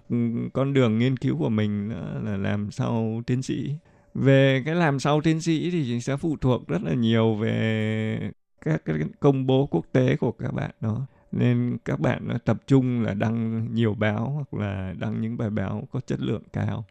con 0.52 0.72
đường 0.72 0.98
nghiên 0.98 1.16
cứu 1.16 1.38
của 1.38 1.48
mình 1.48 1.88
là 2.24 2.36
làm 2.36 2.70
sau 2.70 3.22
tiến 3.26 3.42
sĩ. 3.42 3.74
Về 4.14 4.62
cái 4.66 4.74
làm 4.74 4.98
sau 4.98 5.20
tiến 5.20 5.40
sĩ 5.40 5.70
thì 5.70 6.00
sẽ 6.00 6.16
phụ 6.16 6.36
thuộc 6.40 6.68
rất 6.68 6.82
là 6.82 6.94
nhiều 6.94 7.34
về 7.34 8.30
các 8.64 8.84
cái 8.84 8.96
công 9.20 9.46
bố 9.46 9.66
quốc 9.66 9.86
tế 9.92 10.16
của 10.16 10.32
các 10.32 10.54
bạn 10.54 10.70
đó. 10.80 11.06
Nên 11.32 11.76
các 11.84 12.00
bạn 12.00 12.28
tập 12.44 12.56
trung 12.66 13.02
là 13.02 13.14
đăng 13.14 13.66
nhiều 13.74 13.94
báo 13.94 14.30
hoặc 14.30 14.60
là 14.62 14.94
đăng 14.98 15.20
những 15.20 15.36
bài 15.36 15.50
báo 15.50 15.88
có 15.92 16.00
chất 16.00 16.20
lượng 16.20 16.42
cao. 16.52 16.84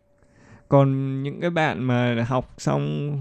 Còn 0.69 1.23
những 1.23 1.41
cái 1.41 1.49
bạn 1.49 1.83
mà 1.83 2.25
học 2.27 2.53
xong 2.57 3.17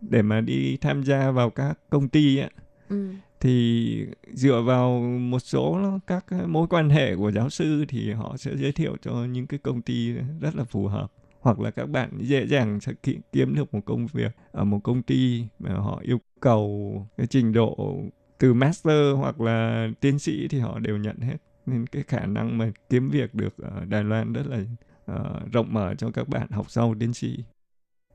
để 0.00 0.22
mà 0.22 0.40
đi 0.40 0.76
tham 0.76 1.02
gia 1.02 1.30
vào 1.30 1.50
các 1.50 1.78
công 1.90 2.08
ty 2.08 2.38
á 2.38 2.48
Ừ 2.88 3.14
thì 3.44 4.06
dựa 4.32 4.62
vào 4.62 5.00
một 5.00 5.38
số 5.38 5.80
các 6.06 6.24
mối 6.46 6.66
quan 6.66 6.90
hệ 6.90 7.16
của 7.16 7.32
giáo 7.32 7.50
sư 7.50 7.84
thì 7.88 8.12
họ 8.12 8.36
sẽ 8.36 8.56
giới 8.56 8.72
thiệu 8.72 8.96
cho 9.02 9.12
những 9.12 9.46
cái 9.46 9.58
công 9.58 9.82
ty 9.82 10.12
rất 10.40 10.56
là 10.56 10.64
phù 10.64 10.86
hợp. 10.86 11.12
Hoặc 11.40 11.60
là 11.60 11.70
các 11.70 11.86
bạn 11.86 12.10
dễ 12.20 12.46
dàng 12.46 12.80
sẽ 12.80 12.92
kiếm 13.32 13.54
được 13.54 13.74
một 13.74 13.80
công 13.84 14.06
việc 14.06 14.36
ở 14.52 14.64
một 14.64 14.80
công 14.84 15.02
ty 15.02 15.46
mà 15.58 15.74
họ 15.74 16.00
yêu 16.02 16.20
cầu 16.40 17.06
cái 17.16 17.26
trình 17.26 17.52
độ 17.52 17.98
từ 18.38 18.54
master 18.54 19.16
hoặc 19.16 19.40
là 19.40 19.88
tiến 20.00 20.18
sĩ 20.18 20.48
thì 20.48 20.58
họ 20.58 20.78
đều 20.78 20.96
nhận 20.96 21.16
hết. 21.18 21.36
Nên 21.66 21.86
cái 21.86 22.02
khả 22.02 22.26
năng 22.26 22.58
mà 22.58 22.72
kiếm 22.90 23.10
việc 23.10 23.34
được 23.34 23.58
ở 23.58 23.84
Đài 23.84 24.04
Loan 24.04 24.32
rất 24.32 24.46
là 24.46 24.58
uh, 25.12 25.52
rộng 25.52 25.72
mở 25.72 25.94
cho 25.94 26.10
các 26.10 26.28
bạn 26.28 26.50
học 26.50 26.70
sau 26.70 26.94
tiến 27.00 27.14
sĩ 27.14 27.44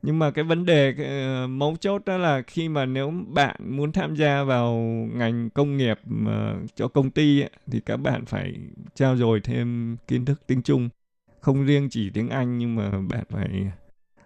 nhưng 0.02 0.18
mà 0.18 0.30
cái 0.30 0.44
vấn 0.44 0.64
đề 0.66 0.94
cái, 0.96 1.06
ờ, 1.24 1.46
mấu 1.46 1.76
chốt 1.80 2.02
đó 2.06 2.16
là 2.16 2.42
khi 2.46 2.68
mà 2.68 2.86
nếu 2.86 3.12
bạn 3.28 3.56
muốn 3.76 3.92
tham 3.92 4.16
gia 4.16 4.42
vào 4.42 4.74
ngành 5.14 5.50
công 5.50 5.76
nghiệp 5.76 5.98
mà 6.04 6.54
cho 6.74 6.88
công 6.88 7.10
ty 7.10 7.40
ấy, 7.40 7.50
thì 7.66 7.80
các 7.80 7.96
bạn 7.96 8.24
phải 8.24 8.54
trao 8.94 9.16
dồi 9.16 9.40
thêm 9.40 9.96
kiến 10.08 10.24
thức 10.24 10.40
tiếng 10.46 10.62
Trung 10.62 10.88
không 11.40 11.64
riêng 11.64 11.88
chỉ 11.90 12.10
tiếng 12.10 12.28
Anh 12.28 12.58
nhưng 12.58 12.76
mà 12.76 12.90
bạn 12.90 13.24
phải 13.28 13.72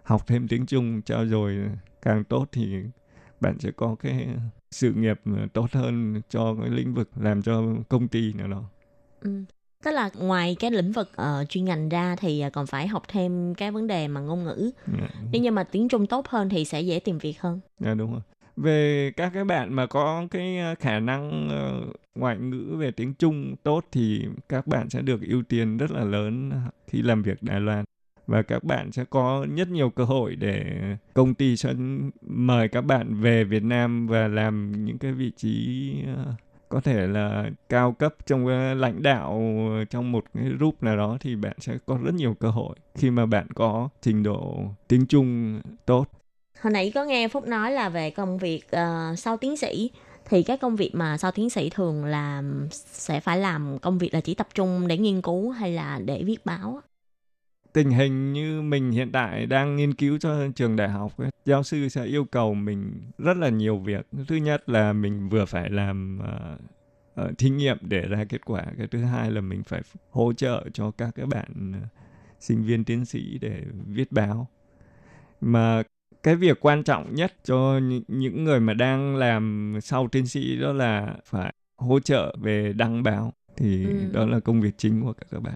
học 0.03 0.27
thêm 0.27 0.47
tiếng 0.47 0.65
Trung 0.65 1.01
trao 1.01 1.25
dồi 1.25 1.57
càng 2.01 2.23
tốt 2.23 2.49
thì 2.51 2.75
bạn 3.41 3.59
sẽ 3.59 3.71
có 3.71 3.95
cái 3.99 4.27
sự 4.71 4.93
nghiệp 4.93 5.19
ờ, 5.25 5.47
tốt 5.53 5.67
hơn 5.71 6.21
cho 6.29 6.55
cái 6.61 6.69
lĩnh 6.69 6.93
vực 6.93 7.09
làm 7.15 7.41
cho 7.41 7.63
công 7.89 8.07
ty 8.07 8.33
nào 8.33 8.47
đó. 8.47 8.63
Ừ. 9.21 9.43
Tức 9.85 9.91
là 9.91 10.09
ngoài 10.19 10.55
cái 10.59 10.71
lĩnh 10.71 10.91
vực 10.91 11.11
uh, 11.21 11.49
chuyên 11.49 11.65
ngành 11.65 11.89
ra 11.89 12.15
thì 12.15 12.43
uh, 12.47 12.53
còn 12.53 12.67
phải 12.67 12.87
học 12.87 13.03
thêm 13.07 13.55
cái 13.55 13.71
vấn 13.71 13.87
đề 13.87 14.07
mà 14.07 14.21
ngôn 14.21 14.43
ngữ. 14.43 14.71
Yeah. 14.99 15.11
Nếu 15.31 15.41
như 15.41 15.51
mà 15.51 15.63
tiếng 15.63 15.87
Trung 15.87 16.07
tốt 16.07 16.27
hơn 16.27 16.49
thì 16.49 16.65
sẽ 16.65 16.81
dễ 16.81 16.99
tìm 16.99 17.17
việc 17.17 17.41
hơn. 17.41 17.59
Dạ 17.79 17.93
đúng 17.93 18.11
rồi. 18.11 18.21
Về 18.57 19.11
các 19.17 19.31
cái 19.33 19.43
bạn 19.43 19.73
mà 19.73 19.85
có 19.85 20.27
cái 20.31 20.57
ờ, 20.57 20.75
khả 20.79 20.99
năng 20.99 21.47
uh, 21.47 21.95
ngoại 22.15 22.37
ngữ 22.37 22.75
về 22.77 22.91
tiếng 22.91 23.13
Trung 23.13 23.55
tốt 23.63 23.85
thì 23.91 24.25
các 24.49 24.67
bạn 24.67 24.89
sẽ 24.89 25.01
được 25.01 25.21
ưu 25.21 25.43
tiên 25.43 25.77
rất 25.77 25.91
là 25.91 26.03
lớn 26.03 26.51
khi 26.87 27.01
làm 27.01 27.23
việc 27.23 27.43
Đài 27.43 27.59
Loan 27.59 27.85
và 28.27 28.41
các 28.41 28.63
bạn 28.63 28.91
sẽ 28.91 29.05
có 29.09 29.45
rất 29.57 29.67
nhiều 29.67 29.89
cơ 29.89 30.03
hội 30.03 30.35
để 30.35 30.65
công 31.13 31.33
ty 31.33 31.57
sẽ 31.57 31.73
mời 32.21 32.67
các 32.67 32.81
bạn 32.81 33.21
về 33.21 33.43
Việt 33.43 33.63
Nam 33.63 34.07
và 34.07 34.27
làm 34.27 34.85
những 34.85 34.97
cái 34.97 35.11
vị 35.11 35.31
trí 35.37 35.91
có 36.69 36.81
thể 36.81 37.07
là 37.07 37.49
cao 37.69 37.91
cấp 37.91 38.15
trong 38.25 38.47
lãnh 38.77 39.03
đạo 39.03 39.41
trong 39.89 40.11
một 40.11 40.25
cái 40.33 40.43
group 40.43 40.83
nào 40.83 40.97
đó 40.97 41.17
thì 41.19 41.35
bạn 41.35 41.55
sẽ 41.59 41.73
có 41.85 41.97
rất 42.03 42.13
nhiều 42.13 42.35
cơ 42.39 42.49
hội 42.49 42.75
khi 42.95 43.09
mà 43.09 43.25
bạn 43.25 43.47
có 43.55 43.89
trình 44.01 44.23
độ 44.23 44.57
tiếng 44.87 45.05
Trung 45.05 45.61
tốt. 45.85 46.05
Hồi 46.61 46.73
nãy 46.73 46.91
có 46.95 47.03
nghe 47.03 47.27
Phúc 47.27 47.47
nói 47.47 47.71
là 47.71 47.89
về 47.89 48.09
công 48.09 48.37
việc 48.37 48.61
uh, 48.65 49.19
sau 49.19 49.37
tiến 49.37 49.57
sĩ. 49.57 49.91
Thì 50.29 50.43
các 50.43 50.61
công 50.61 50.75
việc 50.75 50.91
mà 50.93 51.17
sau 51.17 51.31
tiến 51.31 51.49
sĩ 51.49 51.69
thường 51.69 52.05
là 52.05 52.43
sẽ 52.71 53.19
phải 53.19 53.37
làm 53.37 53.79
công 53.79 53.97
việc 53.97 54.13
là 54.13 54.21
chỉ 54.21 54.33
tập 54.33 54.47
trung 54.53 54.87
để 54.87 54.97
nghiên 54.97 55.21
cứu 55.21 55.49
hay 55.49 55.71
là 55.71 55.99
để 56.05 56.23
viết 56.25 56.45
báo 56.45 56.81
tình 57.75 57.89
hình 57.89 58.33
như 58.33 58.61
mình 58.61 58.91
hiện 58.91 59.11
tại 59.11 59.45
đang 59.45 59.75
nghiên 59.75 59.93
cứu 59.93 60.17
cho 60.17 60.47
trường 60.55 60.75
đại 60.75 60.89
học 60.89 61.17
ấy, 61.17 61.29
giáo 61.45 61.63
sư 61.63 61.89
sẽ 61.89 62.05
yêu 62.05 62.25
cầu 62.25 62.53
mình 62.53 63.01
rất 63.17 63.37
là 63.37 63.49
nhiều 63.49 63.77
việc. 63.77 64.07
Thứ 64.27 64.35
nhất 64.35 64.69
là 64.69 64.93
mình 64.93 65.29
vừa 65.29 65.45
phải 65.45 65.69
làm 65.69 66.19
uh, 66.19 67.25
uh, 67.25 67.37
thí 67.37 67.49
nghiệm 67.49 67.77
để 67.81 68.01
ra 68.01 68.23
kết 68.29 68.45
quả. 68.45 68.65
Cái 68.77 68.87
thứ 68.87 68.99
hai 68.99 69.31
là 69.31 69.41
mình 69.41 69.63
phải 69.63 69.81
hỗ 70.11 70.33
trợ 70.33 70.65
cho 70.73 70.91
các 70.91 71.09
cái 71.15 71.25
bạn 71.25 71.71
uh, 71.71 71.87
sinh 72.39 72.63
viên 72.63 72.83
tiến 72.83 73.05
sĩ 73.05 73.37
để 73.41 73.63
viết 73.87 74.11
báo. 74.11 74.47
Mà 75.41 75.83
cái 76.23 76.35
việc 76.35 76.59
quan 76.59 76.83
trọng 76.83 77.15
nhất 77.15 77.33
cho 77.43 77.79
những 78.07 78.43
người 78.43 78.59
mà 78.59 78.73
đang 78.73 79.15
làm 79.15 79.73
sau 79.81 80.07
tiến 80.07 80.27
sĩ 80.27 80.59
đó 80.59 80.73
là 80.73 81.15
phải 81.25 81.53
hỗ 81.77 81.99
trợ 81.99 82.35
về 82.41 82.73
đăng 82.73 83.03
báo. 83.03 83.33
Thì 83.57 83.85
ừ. 83.85 84.11
đó 84.13 84.25
là 84.25 84.39
công 84.39 84.61
việc 84.61 84.77
chính 84.77 85.01
của 85.01 85.13
các 85.13 85.39
bạn 85.39 85.55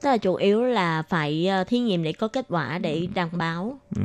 Tức 0.00 0.10
là 0.10 0.18
chủ 0.18 0.34
yếu 0.34 0.62
là 0.62 1.02
phải 1.02 1.46
ờ, 1.46 1.64
thí 1.64 1.78
nghiệm 1.78 2.02
để 2.02 2.12
có 2.12 2.28
kết 2.28 2.46
quả 2.48 2.78
để 2.78 3.08
đăng 3.14 3.28
báo. 3.32 3.78
Ừ. 3.96 4.02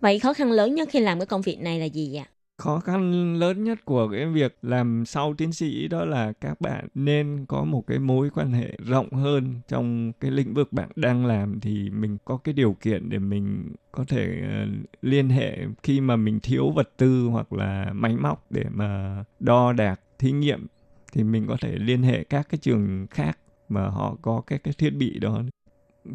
Vậy 0.00 0.18
khó 0.18 0.32
khăn 0.32 0.50
lớn 0.50 0.74
nhất 0.74 0.88
khi 0.92 1.00
làm 1.00 1.18
cái 1.18 1.26
công 1.26 1.42
việc 1.42 1.60
này 1.60 1.80
là 1.80 1.84
gì 1.84 2.10
vậy? 2.12 2.24
Khó 2.58 2.80
khăn 2.80 3.34
lớn 3.34 3.64
nhất 3.64 3.84
của 3.84 4.08
cái 4.12 4.26
việc 4.26 4.56
làm 4.62 5.04
sau 5.06 5.34
tiến 5.38 5.52
sĩ 5.52 5.88
đó 5.88 6.04
là 6.04 6.32
các 6.32 6.60
bạn 6.60 6.88
nên 6.94 7.44
có 7.48 7.64
một 7.64 7.84
cái 7.86 7.98
mối 7.98 8.30
quan 8.34 8.52
hệ 8.52 8.76
rộng 8.78 9.12
hơn 9.12 9.54
trong 9.68 10.12
cái 10.20 10.30
lĩnh 10.30 10.54
vực 10.54 10.72
bạn 10.72 10.88
đang 10.96 11.26
làm 11.26 11.60
thì 11.60 11.90
mình 11.90 12.18
có 12.24 12.36
cái 12.36 12.52
điều 12.52 12.76
kiện 12.80 13.08
để 13.08 13.18
mình 13.18 13.72
có 13.92 14.04
thể 14.08 14.42
uh, 14.42 14.86
liên 15.02 15.28
hệ 15.28 15.58
khi 15.82 16.00
mà 16.00 16.16
mình 16.16 16.40
thiếu 16.40 16.70
vật 16.70 16.90
tư 16.96 17.26
hoặc 17.30 17.52
là 17.52 17.90
máy 17.92 18.16
móc 18.16 18.46
để 18.50 18.64
mà 18.70 19.24
đo 19.40 19.72
đạc 19.72 20.00
thí 20.18 20.32
nghiệm 20.32 20.66
thì 21.12 21.22
mình 21.22 21.46
có 21.48 21.56
thể 21.60 21.76
liên 21.76 22.02
hệ 22.02 22.24
các 22.24 22.46
cái 22.48 22.58
trường 22.58 23.06
khác 23.10 23.38
mà 23.68 23.88
họ 23.88 24.16
có 24.22 24.42
cái 24.46 24.58
cái 24.58 24.74
thiết 24.78 24.90
bị 24.90 25.18
đó 25.18 25.42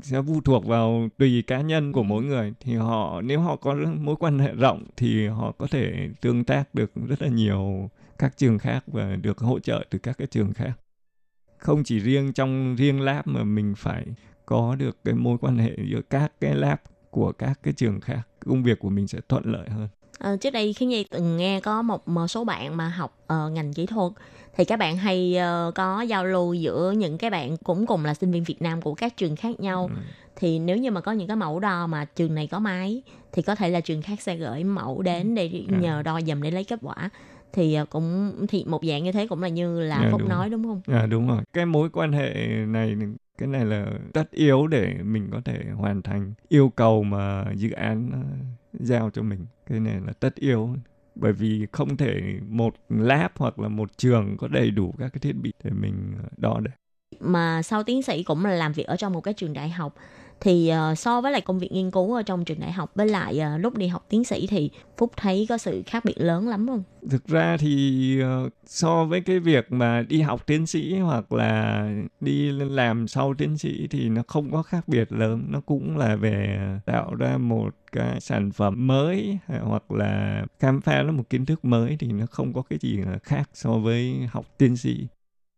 sẽ 0.02 0.22
phụ 0.28 0.42
thuộc 0.42 0.66
vào 0.66 1.08
tùy 1.18 1.44
cá 1.48 1.62
nhân 1.62 1.92
của 1.92 2.04
mỗi 2.04 2.24
người. 2.24 2.54
Thì 2.60 2.76
họ 2.76 3.22
nếu 3.22 3.40
họ 3.40 3.56
có 3.56 3.76
mối 4.00 4.16
quan 4.16 4.40
hệ 4.40 4.52
rộng 4.52 4.86
thì 4.98 5.28
họ 5.28 5.52
có 5.52 5.68
thể 5.72 6.10
tương 6.22 6.44
tác 6.44 6.76
được 6.76 6.92
rất 7.08 7.22
là 7.22 7.28
nhiều 7.28 7.90
các 8.18 8.38
trường 8.38 8.60
khác 8.60 8.84
và 8.88 9.16
được 9.16 9.40
hỗ 9.40 9.60
trợ 9.60 9.86
từ 9.90 10.00
các 10.00 10.18
cái 10.18 10.28
trường 10.28 10.54
khác. 10.54 10.74
Không 11.58 11.84
chỉ 11.84 12.00
riêng 12.00 12.34
trong 12.34 12.76
riêng 12.76 13.02
lab 13.02 13.28
mà 13.28 13.44
mình 13.44 13.74
phải 13.78 14.06
có 14.46 14.76
được 14.76 14.98
cái 15.04 15.14
mối 15.14 15.38
quan 15.42 15.58
hệ 15.58 15.72
giữa 15.92 16.02
các 16.10 16.34
cái 16.42 16.56
lab 16.56 16.78
của 17.10 17.32
các 17.32 17.60
cái 17.64 17.74
trường 17.74 18.00
khác. 18.00 18.22
Công 18.46 18.64
việc 18.64 18.80
của 18.80 18.90
mình 18.90 19.08
sẽ 19.08 19.20
thuận 19.30 19.52
lợi 19.52 19.70
hơn. 19.70 19.88
À, 20.20 20.36
trước 20.42 20.50
đây 20.50 20.74
khi 20.74 20.86
nhi 20.86 21.06
từng 21.12 21.38
nghe 21.38 21.60
có 21.60 21.82
một, 21.82 22.08
một 22.08 22.28
số 22.28 22.44
bạn 22.44 22.78
mà 22.78 22.90
học 22.90 23.18
uh, 23.24 23.52
ngành 23.52 23.74
kỹ 23.74 23.86
thuật 23.86 24.12
thì 24.58 24.66
các 24.66 24.80
bạn 24.80 24.98
hay 24.98 25.38
uh, 25.68 25.76
có 25.76 26.02
giao 26.02 26.26
lưu 26.26 26.54
giữa 26.54 26.94
những 26.98 27.18
cái 27.18 27.30
bạn 27.30 27.58
cũng 27.58 27.86
cùng 27.86 28.06
là 28.06 28.14
sinh 28.14 28.32
viên 28.32 28.44
Việt 28.44 28.62
Nam 28.62 28.82
của 28.82 28.94
các 28.94 29.18
trường 29.18 29.36
khác 29.36 29.60
nhau 29.60 29.90
ừ. 29.96 30.02
thì 30.36 30.60
nếu 30.60 30.78
như 30.78 30.92
mà 30.92 31.02
có 31.02 31.12
những 31.12 31.28
cái 31.28 31.36
mẫu 31.36 31.60
đo 31.60 31.88
mà 31.88 32.06
trường 32.06 32.36
này 32.36 32.48
có 32.48 32.60
máy 32.60 33.02
thì 33.32 33.42
có 33.42 33.56
thể 33.56 33.70
là 33.70 33.82
trường 33.82 34.02
khác 34.02 34.22
sẽ 34.22 34.36
gửi 34.36 34.64
mẫu 34.64 35.02
đến 35.02 35.36
để 35.36 35.64
ừ. 35.68 35.76
nhờ 35.80 36.02
đo 36.02 36.22
dùm 36.22 36.42
để 36.42 36.52
lấy 36.52 36.64
kết 36.64 36.80
quả 36.82 37.10
thì 37.54 37.74
ờ, 37.74 37.86
cũng 37.86 38.34
thì 38.50 38.66
một 38.68 38.86
dạng 38.86 39.04
như 39.04 39.12
thế 39.12 39.28
cũng 39.28 39.42
là 39.42 39.48
như 39.48 39.80
là 39.82 39.96
à, 39.96 40.10
phúc 40.12 40.22
đúng 40.22 40.30
nói 40.30 40.50
đúng 40.50 40.64
không? 40.64 40.82
À 40.88 41.06
đúng 41.06 41.28
rồi. 41.28 41.42
Cái 41.54 41.66
mối 41.66 41.90
quan 41.90 42.12
hệ 42.12 42.34
này 42.68 42.96
cái 43.38 43.48
này 43.48 43.66
là 43.66 43.86
tất 44.14 44.32
yếu 44.32 44.68
để 44.68 44.94
mình 45.04 45.30
có 45.32 45.42
thể 45.46 45.64
hoàn 45.76 46.02
thành 46.02 46.34
yêu 46.50 46.72
cầu 46.76 47.04
mà 47.04 47.46
dự 47.56 47.72
án 47.72 48.24
giao 48.74 49.10
cho 49.10 49.22
mình. 49.22 49.46
Cái 49.70 49.80
này 49.80 49.96
là 50.06 50.14
tất 50.20 50.36
yếu 50.36 50.76
bởi 51.16 51.34
vì 51.34 51.68
không 51.72 51.98
thể 51.98 52.22
một 52.50 52.76
lab 52.90 53.32
hoặc 53.36 53.60
là 53.60 53.68
một 53.68 53.98
trường 53.98 54.38
có 54.38 54.48
đầy 54.48 54.72
đủ 54.72 54.94
các 55.00 55.10
cái 55.14 55.20
thiết 55.20 55.36
bị 55.36 55.54
để 55.64 55.72
mình 55.72 56.14
ờ, 56.24 56.30
đo 56.38 56.60
được. 56.60 56.72
Mà 57.20 57.62
sau 57.62 57.84
tiến 57.84 58.02
sĩ 58.02 58.24
cũng 58.24 58.46
là 58.46 58.52
làm 58.52 58.74
việc 58.74 58.88
ở 58.88 58.96
trong 58.96 59.14
một 59.14 59.22
cái 59.22 59.34
trường 59.34 59.54
đại 59.54 59.70
học 59.70 59.96
thì 60.42 60.72
uh, 60.92 60.98
so 60.98 61.22
với 61.22 61.32
lại 61.32 61.42
công 61.42 61.60
việc 61.60 61.72
nghiên 61.72 61.92
cứu 61.92 62.14
ở 62.14 62.24
trong 62.24 62.46
trường 62.46 62.60
đại 62.60 62.72
học 62.72 62.92
với 62.96 63.08
lại 63.08 63.42
uh, 63.56 63.62
lúc 63.62 63.78
đi 63.78 63.88
học 63.88 64.06
tiến 64.10 64.24
sĩ 64.24 64.48
thì 64.48 64.70
phúc 64.98 65.12
thấy 65.18 65.46
có 65.50 65.58
sự 65.58 65.84
khác 65.86 66.06
biệt 66.06 66.18
lớn 66.18 66.48
lắm 66.48 66.68
không? 66.68 66.84
Thực 67.10 67.28
ra 67.28 67.58
thì 67.60 68.18
uh, 68.46 68.54
so 68.66 69.06
với 69.06 69.22
cái 69.22 69.40
việc 69.40 69.72
mà 69.72 70.02
đi 70.02 70.22
học 70.22 70.48
tiến 70.48 70.68
sĩ 70.68 70.98
hoặc 70.98 71.34
là 71.34 71.88
đi 72.20 72.52
làm 72.52 73.08
sau 73.08 73.34
tiến 73.34 73.58
sĩ 73.58 73.88
thì 73.88 74.10
nó 74.10 74.24
không 74.28 74.52
có 74.52 74.64
khác 74.64 74.88
biệt 74.88 75.12
lớn. 75.12 75.46
Nó 75.50 75.62
cũng 75.62 75.98
là 75.98 76.16
về 76.16 76.60
tạo 76.86 77.16
ra 77.16 77.38
một 77.38 77.76
cái 77.92 78.22
sản 78.22 78.52
phẩm 78.52 78.88
mới 78.88 79.38
à, 79.48 79.60
hoặc 79.64 79.92
là 79.92 80.46
khám 80.60 80.82
phá 80.82 81.04
ra 81.04 81.12
một 81.12 81.30
kiến 81.30 81.46
thức 81.46 81.66
mới 81.66 81.98
thì 82.00 82.08
nó 82.08 82.26
không 82.26 82.54
có 82.54 82.62
cái 82.70 82.80
gì 82.82 83.00
khác 83.24 83.50
so 83.54 83.72
với 83.72 84.28
học 84.32 84.46
tiến 84.58 84.78
sĩ 84.78 85.08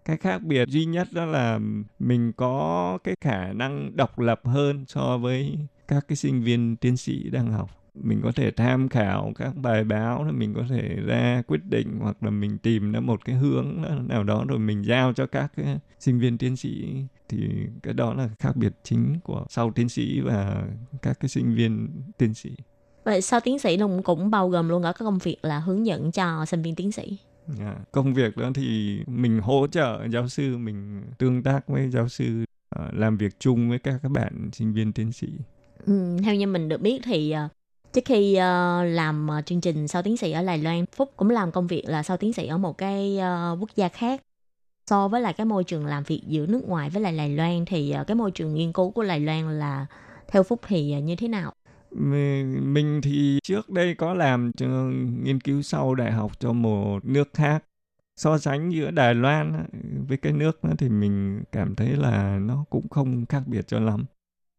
cái 0.06 0.18
khác 0.18 0.43
biệt 0.43 0.70
duy 0.70 0.86
nhất 0.86 1.08
đó 1.12 1.26
là 1.26 1.60
mình 1.99 2.34
có 2.34 2.97
cái 3.04 3.16
khả 3.22 3.54
năng 3.54 3.95
độc 3.95 4.20
lập 4.20 4.41
hơn 4.43 4.86
so 4.88 5.18
với 5.18 5.58
các 5.88 6.06
cái 6.08 6.16
sinh 6.16 6.43
viên 6.43 6.76
tiến 6.76 6.97
sĩ 6.97 7.30
đang 7.30 7.51
học. 7.51 7.70
Mình 7.95 8.22
có 8.24 8.32
thể 8.32 8.51
tham 8.51 8.89
khảo 8.89 9.32
các 9.36 9.56
bài 9.56 9.84
báo 9.84 10.26
mình 10.34 10.54
có 10.54 10.64
thể 10.70 10.95
ra 11.06 11.41
quyết 11.47 11.66
định 11.66 11.99
hoặc 12.01 12.24
là 12.24 12.30
mình 12.30 12.58
tìm 12.58 12.91
ra 12.91 12.99
một 12.99 13.26
cái 13.26 13.36
hướng 13.36 13.84
nào 14.08 14.24
đó 14.24 14.45
rồi 14.47 14.60
mình 14.60 14.86
giao 14.86 15.14
cho 15.14 15.26
các 15.26 15.51
cái 15.56 15.78
sinh 15.99 16.20
viên 16.20 16.38
tiến 16.38 16.56
sĩ. 16.56 16.95
Thì 17.30 17.49
cái 17.84 17.93
đó 17.93 18.14
là 18.14 18.30
khác 18.39 18.56
biệt 18.56 18.74
chính 18.84 19.20
của 19.24 19.45
sau 19.49 19.72
tiến 19.72 19.89
sĩ 19.89 20.20
và 20.20 20.68
các 21.01 21.20
cái 21.20 21.30
sinh 21.30 21.56
viên 21.56 22.01
tiến 22.18 22.34
sĩ. 22.34 22.56
Vậy 23.04 23.22
sau 23.22 23.39
tiến 23.39 23.60
sĩ 23.60 23.78
cũng 23.78 24.04
cũng 24.04 24.32
bao 24.32 24.49
gồm 24.49 24.70
luôn 24.70 24.84
ở 24.84 24.93
các 24.93 25.06
công 25.06 25.18
việc 25.18 25.38
là 25.41 25.60
hướng 25.60 25.86
dẫn 25.86 26.12
cho 26.12 26.45
sinh 26.45 26.62
viên 26.62 26.76
tiến 26.76 26.91
sĩ? 26.91 27.18
Yeah. 27.60 27.91
Công 27.91 28.14
việc 28.14 28.38
đó 28.38 28.52
thì 28.56 29.00
mình 29.08 29.39
hỗ 29.39 29.68
trợ 29.68 30.08
giáo 30.12 30.28
sư, 30.28 30.58
mình 30.58 31.04
tương 31.18 31.44
tác 31.44 31.68
với 31.68 31.89
giáo 31.89 32.08
sư, 32.08 32.44
uh, 32.76 32.94
làm 32.94 33.18
việc 33.18 33.39
chung 33.39 33.70
với 33.70 33.80
các 33.80 34.00
các 34.04 34.12
bạn 34.12 34.50
sinh 34.54 34.74
viên 34.74 34.94
tiến 34.94 35.12
sĩ. 35.12 35.28
Ừ, 35.86 36.18
theo 36.24 36.36
như 36.36 36.48
mình 36.48 36.70
được 36.70 36.82
biết 36.82 37.02
thì 37.04 37.36
uh, 37.46 37.52
trước 37.94 38.02
khi 38.06 38.34
uh, 38.34 38.39
làm 38.86 39.28
uh, 39.39 39.46
chương 39.46 39.62
trình 39.62 39.88
sau 39.88 40.02
tiến 40.02 40.18
sĩ 40.18 40.32
ở 40.32 40.44
Đài 40.44 40.58
Loan, 40.58 40.86
Phúc 40.96 41.14
cũng 41.16 41.30
làm 41.30 41.52
công 41.52 41.68
việc 41.68 41.84
là 41.86 42.04
sau 42.04 42.18
tiến 42.18 42.34
sĩ 42.34 42.48
ở 42.48 42.58
một 42.58 42.78
cái 42.78 43.18
uh, 43.18 43.62
quốc 43.62 43.70
gia 43.76 43.89
khác. 43.89 44.22
So 44.89 45.08
với 45.08 45.22
lại 45.22 45.34
cái 45.34 45.46
môi 45.46 45.64
trường 45.64 45.86
làm 45.86 46.04
việc 46.04 46.22
giữa 46.28 46.46
nước 46.46 46.64
ngoài 46.68 46.89
với 46.89 47.02
lại 47.02 47.18
Đài 47.18 47.30
Loan 47.30 47.66
thì 47.66 47.96
uh, 48.02 48.08
cái 48.08 48.16
môi 48.16 48.32
trường 48.32 48.54
nghiên 48.54 48.74
cứu 48.74 48.91
của 48.91 49.04
Đài 49.04 49.20
Loan 49.20 49.60
là 49.60 49.86
theo 50.28 50.44
Phúc 50.44 50.62
thì 50.68 50.96
uh, 50.98 51.04
như 51.04 51.16
thế 51.16 51.28
nào? 51.28 51.54
Mình 51.96 53.02
thì 53.04 53.39
trước 53.44 53.70
đây 53.70 53.96
có 53.96 54.14
làm 54.14 54.52
nghiên 55.24 55.39
cứu 55.39 55.62
sau 55.62 55.96
đại 55.96 56.12
học 56.12 56.39
cho 56.39 56.54
một 56.54 57.06
nước 57.06 57.30
khác. 57.34 57.64
So 58.16 58.38
sánh 58.38 58.74
giữa 58.74 58.91
Đài 58.91 59.16
Loan 59.16 59.66
với 60.08 60.18
cái 60.18 60.34
nước 60.34 60.64
đó 60.64 60.70
thì 60.78 60.89
mình 60.89 61.44
cảm 61.52 61.76
thấy 61.76 61.96
là 61.96 62.39
nó 62.39 62.66
cũng 62.70 62.89
không 62.89 63.26
khác 63.26 63.44
biệt 63.46 63.68
cho 63.68 63.80
lắm. 63.80 64.06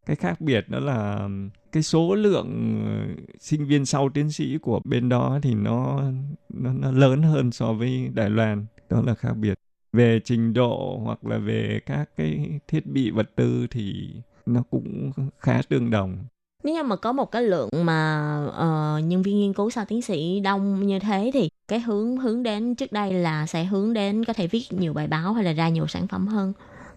Cái 0.07 0.17
khác 0.17 0.41
biệt 0.41 0.69
đó 0.69 0.81
là 0.81 1.29
cái 1.73 1.83
số 1.83 2.15
lượng 2.15 2.81
ờ, 2.87 3.23
sinh 3.41 3.67
viên 3.67 3.87
sau 3.87 4.09
tiến 4.09 4.31
sĩ 4.31 4.59
của 4.59 4.81
bên 4.85 5.09
đó 5.09 5.39
thì 5.43 5.55
nó 5.55 6.03
nó, 6.49 6.73
nó 6.73 6.91
lớn 6.91 7.23
hơn 7.23 7.53
so 7.53 7.73
với 7.73 8.11
Đài 8.15 8.31
Loan. 8.31 8.67
Đó 8.91 9.03
là 9.07 9.15
khác 9.15 9.33
biệt. 9.33 9.59
Về 9.93 10.21
trình 10.25 10.53
độ 10.53 11.01
hoặc 11.05 11.27
là 11.27 11.39
về 11.39 11.81
các 11.87 12.11
cái 12.17 12.61
thiết 12.69 12.87
bị 12.87 13.11
vật 13.11 13.31
tư 13.37 13.67
thì 13.71 14.15
nó 14.47 14.63
cũng 14.71 15.13
khá 15.39 15.61
tương 15.69 15.91
đồng 15.91 16.25
nếu 16.65 16.75
như 16.75 16.83
mà 16.83 16.97
có 16.97 17.13
một 17.13 17.31
cái 17.31 17.43
lượng 17.43 17.69
mà 17.83 18.39
uh, 18.47 19.05
nhân 19.05 19.23
viên 19.23 19.39
nghiên 19.39 19.53
cứu 19.53 19.71
sau 19.71 19.85
tiến 19.85 20.03
sĩ 20.03 20.41
đông 20.41 20.87
như 20.87 20.99
thế 20.99 21.31
thì 21.35 21.49
cái 21.69 21.81
hướng 21.81 22.17
hướng 22.17 22.43
đến 22.43 22.75
trước 22.75 22.93
đây 22.93 23.13
là 23.13 23.47
sẽ 23.47 23.65
hướng 23.65 23.93
đến 23.93 24.25
có 24.25 24.33
thể 24.33 24.47
viết 24.47 24.65
nhiều 24.71 24.93
bài 24.93 25.07
báo 25.07 25.33
hay 25.33 25.45
là 25.45 25.53
ra 25.53 25.69
nhiều 25.69 25.87
sản 25.87 26.09
phẩm 26.09 26.27
hơn. 26.27 26.53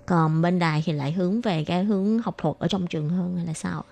Còn 0.05 0.41
bên 0.41 0.59
đài 0.59 0.83
thì 0.85 0.93
lại 0.93 1.11
hướng 1.11 1.41
về 1.41 1.63
cái 1.63 1.83
hướng 1.83 2.19
học 2.19 2.35
thuật 2.37 2.55
ở 2.59 2.67
trong 2.67 2.87
trường 2.87 3.09
hơn 3.09 3.35
hay 3.35 3.45
là 3.45 3.53
sao 3.53 3.83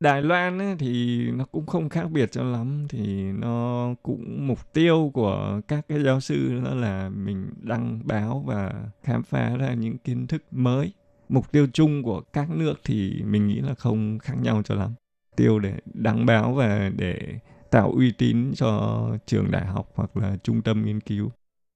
Đài 0.00 0.22
Loan 0.22 0.58
ấy, 0.58 0.76
thì 0.78 1.24
nó 1.30 1.44
cũng 1.44 1.66
không 1.66 1.88
khác 1.88 2.10
biệt 2.10 2.32
cho 2.32 2.42
lắm 2.42 2.86
thì 2.88 3.22
nó 3.32 3.88
cũng 4.02 4.46
mục 4.46 4.72
tiêu 4.72 5.10
của 5.14 5.60
các 5.68 5.88
cái 5.88 6.02
giáo 6.04 6.20
sư 6.20 6.60
đó 6.64 6.74
là 6.74 7.08
mình 7.08 7.50
đăng 7.62 8.00
báo 8.04 8.44
và 8.46 8.72
khám 9.02 9.22
phá 9.22 9.56
ra 9.56 9.74
những 9.74 9.98
kiến 9.98 10.26
thức 10.26 10.42
mới. 10.50 10.92
Mục 11.28 11.52
tiêu 11.52 11.66
chung 11.72 12.02
của 12.02 12.20
các 12.20 12.50
nước 12.50 12.74
thì 12.84 13.22
mình 13.24 13.46
nghĩ 13.46 13.60
là 13.60 13.74
không 13.74 14.18
khác 14.18 14.34
nhau 14.42 14.62
cho 14.64 14.74
lắm 14.74 14.90
tiêu 15.36 15.58
để 15.58 15.74
đăng 15.94 16.26
báo 16.26 16.54
và 16.54 16.90
để 16.96 17.38
tạo 17.70 17.92
uy 17.92 18.12
tín 18.12 18.52
cho 18.54 19.02
trường 19.26 19.50
đại 19.50 19.66
học 19.66 19.90
hoặc 19.94 20.16
là 20.16 20.36
trung 20.42 20.62
tâm 20.62 20.84
nghiên 20.84 21.00
cứu. 21.00 21.30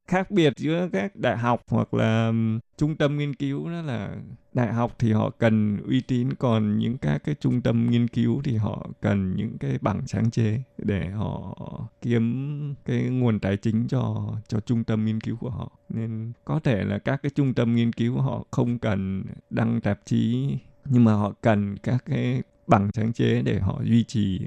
Khác 0.08 0.30
biệt 0.30 0.52
giữa 0.56 0.88
các 0.92 1.16
đại 1.16 1.36
học 1.38 1.62
hoặc 1.70 1.94
là 1.94 2.32
trung 2.76 2.96
tâm 2.96 3.18
nghiên 3.18 3.34
cứu 3.34 3.68
đó 3.68 3.82
là 3.82 4.16
đại 4.54 4.72
học 4.72 4.94
thì 4.98 5.12
họ 5.12 5.30
cần 5.30 5.78
uy 5.86 6.00
tín, 6.00 6.34
còn 6.34 6.78
những 6.78 6.98
các 6.98 7.24
cái 7.24 7.34
trung 7.40 7.60
tâm 7.60 7.90
nghiên 7.90 8.08
cứu 8.08 8.40
thì 8.44 8.56
họ 8.56 8.86
cần 9.00 9.36
những 9.36 9.58
cái 9.58 9.78
bằng 9.80 10.06
sáng 10.06 10.30
chế 10.30 10.62
để 10.78 11.10
họ 11.10 11.56
kiếm 12.02 12.74
cái 12.84 13.02
nguồn 13.02 13.38
tài 13.38 13.56
chính 13.56 13.88
cho 13.88 14.34
cho 14.48 14.60
trung 14.60 14.84
tâm 14.84 15.04
nghiên 15.04 15.20
cứu 15.20 15.36
của 15.36 15.50
họ. 15.50 15.70
Nên 15.88 16.32
có 16.44 16.60
thể 16.60 16.84
là 16.84 16.98
các 16.98 17.22
cái 17.22 17.30
trung 17.34 17.54
tâm 17.54 17.74
nghiên 17.74 17.92
cứu 17.92 18.18
họ 18.18 18.44
không 18.50 18.78
cần 18.78 19.24
đăng 19.50 19.80
tạp 19.80 20.00
chí, 20.04 20.56
nhưng 20.84 21.04
mà 21.04 21.12
họ 21.12 21.32
cần 21.40 21.76
các 21.76 22.04
cái 22.06 22.42
bằng 22.70 22.90
sáng 22.92 23.12
chế 23.12 23.42
để 23.42 23.58
họ 23.58 23.80
duy 23.84 24.04
trì 24.04 24.40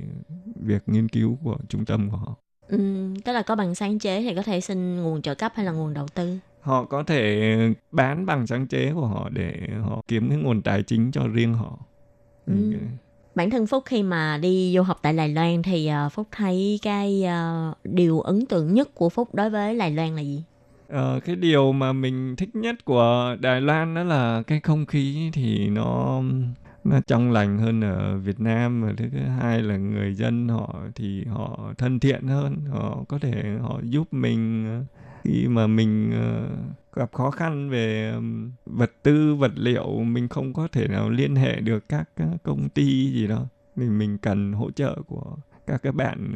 việc 0.55 0.84
nghiên 0.86 1.09
cứu 1.09 1.38
của 1.43 1.57
trung 1.69 1.86
tâm 1.86 2.09
của 2.09 2.17
họ 2.17 2.36
Ừ, 2.67 3.07
tức 3.26 3.34
là 3.34 3.41
có 3.41 3.55
bằng 3.55 3.76
sáng 3.76 3.99
chế 3.99 4.21
thì 4.21 4.36
có 4.36 4.41
thể 4.41 4.61
xin 4.61 5.03
nguồn 5.03 5.21
trợ 5.21 5.36
cấp 5.36 5.51
hay 5.55 5.65
là 5.65 5.71
nguồn 5.71 5.93
đầu 5.93 6.07
tư. 6.07 6.38
Họ 6.61 6.86
có 6.86 7.03
thể 7.03 7.55
bán 7.91 8.26
bằng 8.26 8.47
sáng 8.47 8.67
chế 8.67 8.91
của 8.93 9.05
họ 9.05 9.30
để 9.30 9.53
họ 9.82 10.01
kiếm 10.07 10.30
cái 10.30 10.38
nguồn 10.38 10.61
tài 10.61 10.84
chính 10.84 11.11
cho 11.11 11.28
riêng 11.28 11.53
họ. 11.53 11.80
Ừ. 12.47 12.53
Bản 13.36 13.49
thân 13.49 13.67
Phúc 13.67 13.84
khi 13.86 14.03
mà 14.03 14.38
đi 14.38 14.74
du 14.76 14.82
học 14.82 14.99
tại 15.01 15.13
Đài 15.13 15.30
Loan 15.30 15.63
thì 15.63 15.91
uh, 16.05 16.11
Phúc 16.11 16.28
thấy 16.32 16.80
cái 16.82 17.24
uh, 17.24 17.78
điều 17.84 18.19
ấn 18.19 18.45
tượng 18.45 18.74
nhất 18.74 18.95
của 18.95 19.09
Phúc 19.09 19.36
đối 19.36 19.49
với 19.49 19.78
Đài 19.78 19.91
Loan 19.91 20.15
là 20.15 20.21
gì? 20.21 20.43
Uh, 20.93 21.24
cái 21.26 21.36
điều 21.36 21.71
mà 21.71 21.93
mình 21.93 22.36
thích 22.36 22.55
nhất 22.55 22.86
của 22.86 23.36
Đài 23.39 23.61
Loan 23.61 23.95
đó 23.95 24.03
là 24.03 24.43
cái 24.47 24.59
không 24.59 24.86
khí 24.86 25.30
thì 25.34 25.67
nó 25.67 26.21
nó 26.84 26.99
trong 27.07 27.31
lành 27.31 27.57
hơn 27.57 27.81
ở 27.81 28.17
Việt 28.17 28.39
Nam 28.39 28.81
và 28.84 28.93
thứ 28.97 29.19
hai 29.19 29.61
là 29.61 29.77
người 29.77 30.13
dân 30.13 30.47
họ 30.47 30.81
thì 30.95 31.25
họ 31.25 31.73
thân 31.77 31.99
thiện 31.99 32.27
hơn, 32.27 32.65
họ 32.69 33.03
có 33.07 33.19
thể 33.19 33.57
họ 33.61 33.79
giúp 33.84 34.07
mình 34.11 34.65
ờ, 34.65 34.84
khi 35.23 35.47
mà 35.47 35.67
mình 35.67 36.11
ờ, 36.11 36.49
gặp 36.95 37.13
khó 37.13 37.31
khăn 37.31 37.69
về 37.69 38.13
vật 38.65 38.91
tư, 39.03 39.36
vật 39.36 39.51
liệu, 39.55 40.03
mình 40.03 40.27
không 40.27 40.53
có 40.53 40.67
thể 40.71 40.88
nào 40.88 41.09
liên 41.09 41.36
hệ 41.36 41.61
được 41.61 41.89
các 41.89 42.09
ờ, 42.15 42.25
công 42.43 42.69
ty 42.69 43.11
gì 43.13 43.27
đó. 43.27 43.45
Thì 43.75 43.84
mình 43.84 44.17
cần 44.17 44.53
hỗ 44.53 44.71
trợ 44.71 44.95
của 45.07 45.36
các 45.67 45.84
các 45.84 45.95
bạn 45.95 46.34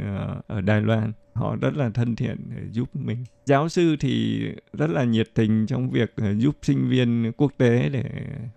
ở 0.48 0.62
Đài 0.62 0.82
Loan 0.82 1.12
họ 1.38 1.56
rất 1.56 1.76
là 1.76 1.90
thân 1.90 2.16
thiện 2.16 2.38
để 2.56 2.62
giúp 2.72 2.96
mình. 2.96 3.18
Giáo 3.46 3.70
sư 3.70 3.96
thì 4.00 4.42
rất 4.74 4.90
là 4.90 5.04
nhiệt 5.04 5.30
tình 5.34 5.66
trong 5.68 5.90
việc 5.90 6.14
ờ, 6.16 6.34
giúp 6.38 6.58
sinh 6.62 6.90
viên 6.90 7.32
quốc 7.38 7.52
tế 7.58 7.90
để 7.90 8.04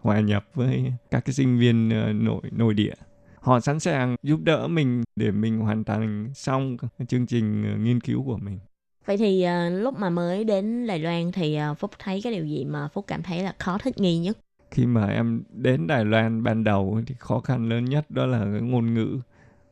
hòa 0.01 0.21
nhập 0.21 0.45
với 0.55 0.93
các 1.11 1.25
cái 1.25 1.35
sinh 1.35 1.59
viên 1.59 1.91
ờ, 1.91 2.13
nội 2.13 2.43
nội 2.53 2.75
địa. 2.75 2.95
Họ 3.41 3.61
sẵn 3.61 3.81
sàng 3.81 4.17
giúp 4.23 4.41
đỡ 4.45 4.69
mình 4.69 5.03
để 5.17 5.31
mình 5.31 5.59
hoàn 5.59 5.85
thành 5.85 6.31
xong 6.35 6.77
chương 7.09 7.27
trình 7.27 7.63
nghiên 7.85 8.01
cứu 8.01 8.25
của 8.25 8.37
mình. 8.37 8.59
Vậy 9.07 9.17
thì 9.17 9.47
lúc 9.71 9.99
mà 9.99 10.11
mới 10.11 10.45
đến 10.45 10.87
Đài 10.87 10.99
Loan 10.99 11.33
thì 11.33 11.59
Phúc 11.79 11.91
thấy 11.99 12.21
cái 12.25 12.33
điều 12.33 12.47
gì 12.47 12.65
mà 12.65 12.89
Phúc 12.89 13.05
cảm 13.09 13.23
thấy 13.23 13.43
là 13.43 13.55
khó 13.59 13.79
thích 13.79 13.99
nghi 13.99 14.19
nhất? 14.19 14.39
Khi 14.71 14.87
mà 14.87 15.07
em 15.07 15.43
đến 15.53 15.87
Đài 15.87 16.05
Loan 16.05 16.43
ban 16.43 16.65
đầu 16.65 17.01
thì 17.07 17.15
khó 17.19 17.41
khăn 17.41 17.69
lớn 17.69 17.85
nhất 17.85 18.11
đó 18.11 18.27
là 18.27 18.39
cái 18.39 18.61
ngôn 18.61 18.95
ngữ 18.95 19.19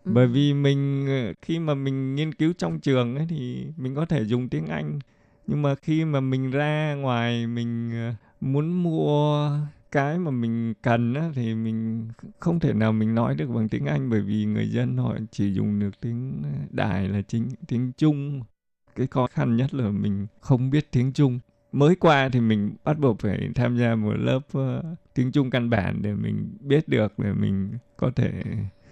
Ừ. 0.08 0.12
bởi 0.14 0.26
vì 0.26 0.54
mình 0.54 1.06
ờ, 1.06 1.32
khi 1.42 1.58
mà 1.58 1.74
mình 1.74 2.14
nghiên 2.14 2.34
cứu 2.34 2.52
trong 2.58 2.80
trường 2.80 3.16
ấy 3.16 3.26
thì 3.30 3.66
mình 3.76 3.94
có 3.94 4.06
thể 4.06 4.22
dùng 4.22 4.48
tiếng 4.48 4.66
Anh. 4.66 4.98
Nhưng 5.46 5.62
mà 5.62 5.74
khi 5.74 6.04
mà 6.04 6.20
mình 6.20 6.50
ra 6.50 6.94
ngoài 6.94 7.46
mình 7.46 7.90
ờ, 7.92 8.14
muốn 8.40 8.82
mua 8.82 9.50
cái 9.92 10.18
mà 10.18 10.30
mình 10.30 10.74
cần 10.82 11.14
á, 11.14 11.30
thì 11.34 11.54
mình 11.54 12.08
không 12.38 12.60
thể 12.60 12.72
nào 12.72 12.92
mình 12.92 13.14
nói 13.14 13.34
được 13.34 13.46
bằng 13.48 13.68
tiếng 13.68 13.86
Anh. 13.86 14.10
Bởi 14.10 14.20
vì 14.20 14.44
người 14.44 14.68
dân 14.70 14.96
họ 14.96 15.14
chỉ 15.30 15.52
dùng 15.52 15.78
được 15.78 16.00
tiếng 16.00 16.42
ờ, 16.44 16.50
đài 16.70 17.08
là 17.08 17.22
chính 17.22 17.48
tiếng 17.68 17.92
Trung. 17.98 18.42
Cái 18.96 19.06
khó 19.06 19.26
khăn 19.26 19.56
nhất 19.56 19.74
là 19.74 19.90
mình 19.90 20.26
không 20.40 20.70
biết 20.70 20.92
tiếng 20.92 21.12
Trung. 21.12 21.38
Mới 21.72 21.96
qua 21.96 22.28
thì 22.28 22.40
mình 22.40 22.74
bắt 22.84 22.98
buộc 22.98 23.20
phải 23.20 23.50
tham 23.54 23.78
gia 23.78 23.94
một 23.94 24.14
lớp 24.16 24.40
uh, 24.58 24.84
tiếng 25.14 25.32
Trung 25.32 25.50
căn 25.50 25.70
bản 25.70 26.02
để 26.02 26.14
mình 26.14 26.56
biết 26.60 26.88
được 26.88 27.18
để 27.18 27.32
mình 27.32 27.70
có 27.96 28.10
thể 28.16 28.32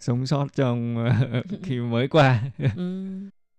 sống 0.07 0.27
sót 0.27 0.47
trong 0.55 0.97
ờ, 0.97 1.43
khi 1.63 1.81
mới 1.81 2.09
qua 2.09 2.41
ừ. 2.77 3.03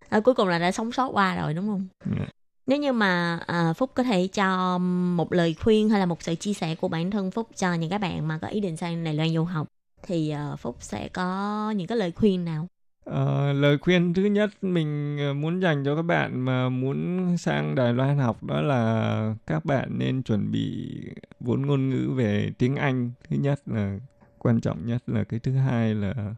à, 0.08 0.20
cuối 0.20 0.34
cùng 0.34 0.48
là 0.48 0.58
đã 0.58 0.72
sống 0.72 0.92
sót 0.92 1.08
qua 1.12 1.36
rồi 1.42 1.54
đúng 1.54 1.66
không 1.66 1.86
yeah. 2.06 2.18
Dạ. 2.18 2.26
nếu 2.66 2.78
như 2.78 2.92
mà 2.92 3.40
à, 3.46 3.72
phúc 3.72 3.90
có 3.94 4.02
thể 4.02 4.28
cho 4.32 4.78
một 5.16 5.32
lời 5.32 5.54
khuyên 5.60 5.88
hay 5.88 6.00
là 6.00 6.06
một 6.06 6.22
sự 6.22 6.34
chia 6.34 6.52
sẻ 6.52 6.74
của 6.74 6.88
bản 6.88 7.10
thân 7.10 7.30
phúc 7.30 7.48
cho 7.56 7.74
những 7.74 7.90
các 7.90 7.98
bạn 7.98 8.28
mà 8.28 8.38
có 8.38 8.48
ý 8.48 8.60
định 8.60 8.76
sang 8.76 9.04
đài 9.04 9.14
loan 9.14 9.34
du 9.34 9.44
học 9.44 9.66
thì 10.02 10.34
uh, 10.52 10.60
phúc 10.60 10.76
sẽ 10.80 11.08
có 11.08 11.70
những 11.76 11.86
cái 11.86 11.98
lời 11.98 12.12
khuyên 12.12 12.44
nào 12.44 12.66
Uh, 13.10 13.54
lời 13.54 13.78
khuyên 13.78 14.14
thứ 14.14 14.22
nhất 14.22 14.50
mình 14.62 15.18
muốn 15.40 15.60
dành 15.60 15.84
cho 15.84 15.96
các 15.96 16.02
bạn 16.02 16.40
mà 16.40 16.68
muốn 16.68 17.36
sang 17.38 17.74
Đài 17.74 17.92
Loan 17.92 18.18
học 18.18 18.44
đó 18.44 18.60
là 18.60 19.34
các 19.46 19.64
bạn 19.64 19.98
nên 19.98 20.22
chuẩn 20.22 20.50
bị 20.50 20.98
vốn 21.40 21.66
ngôn 21.66 21.88
ngữ 21.88 22.10
về 22.14 22.50
tiếng 22.58 22.76
Anh 22.76 23.10
thứ 23.28 23.36
nhất 23.36 23.60
là 23.66 23.98
quan 24.38 24.60
trọng 24.60 24.86
nhất 24.86 25.02
là 25.06 25.24
cái 25.24 25.40
thứ 25.40 25.52
hai 25.52 25.94
là 25.94 26.34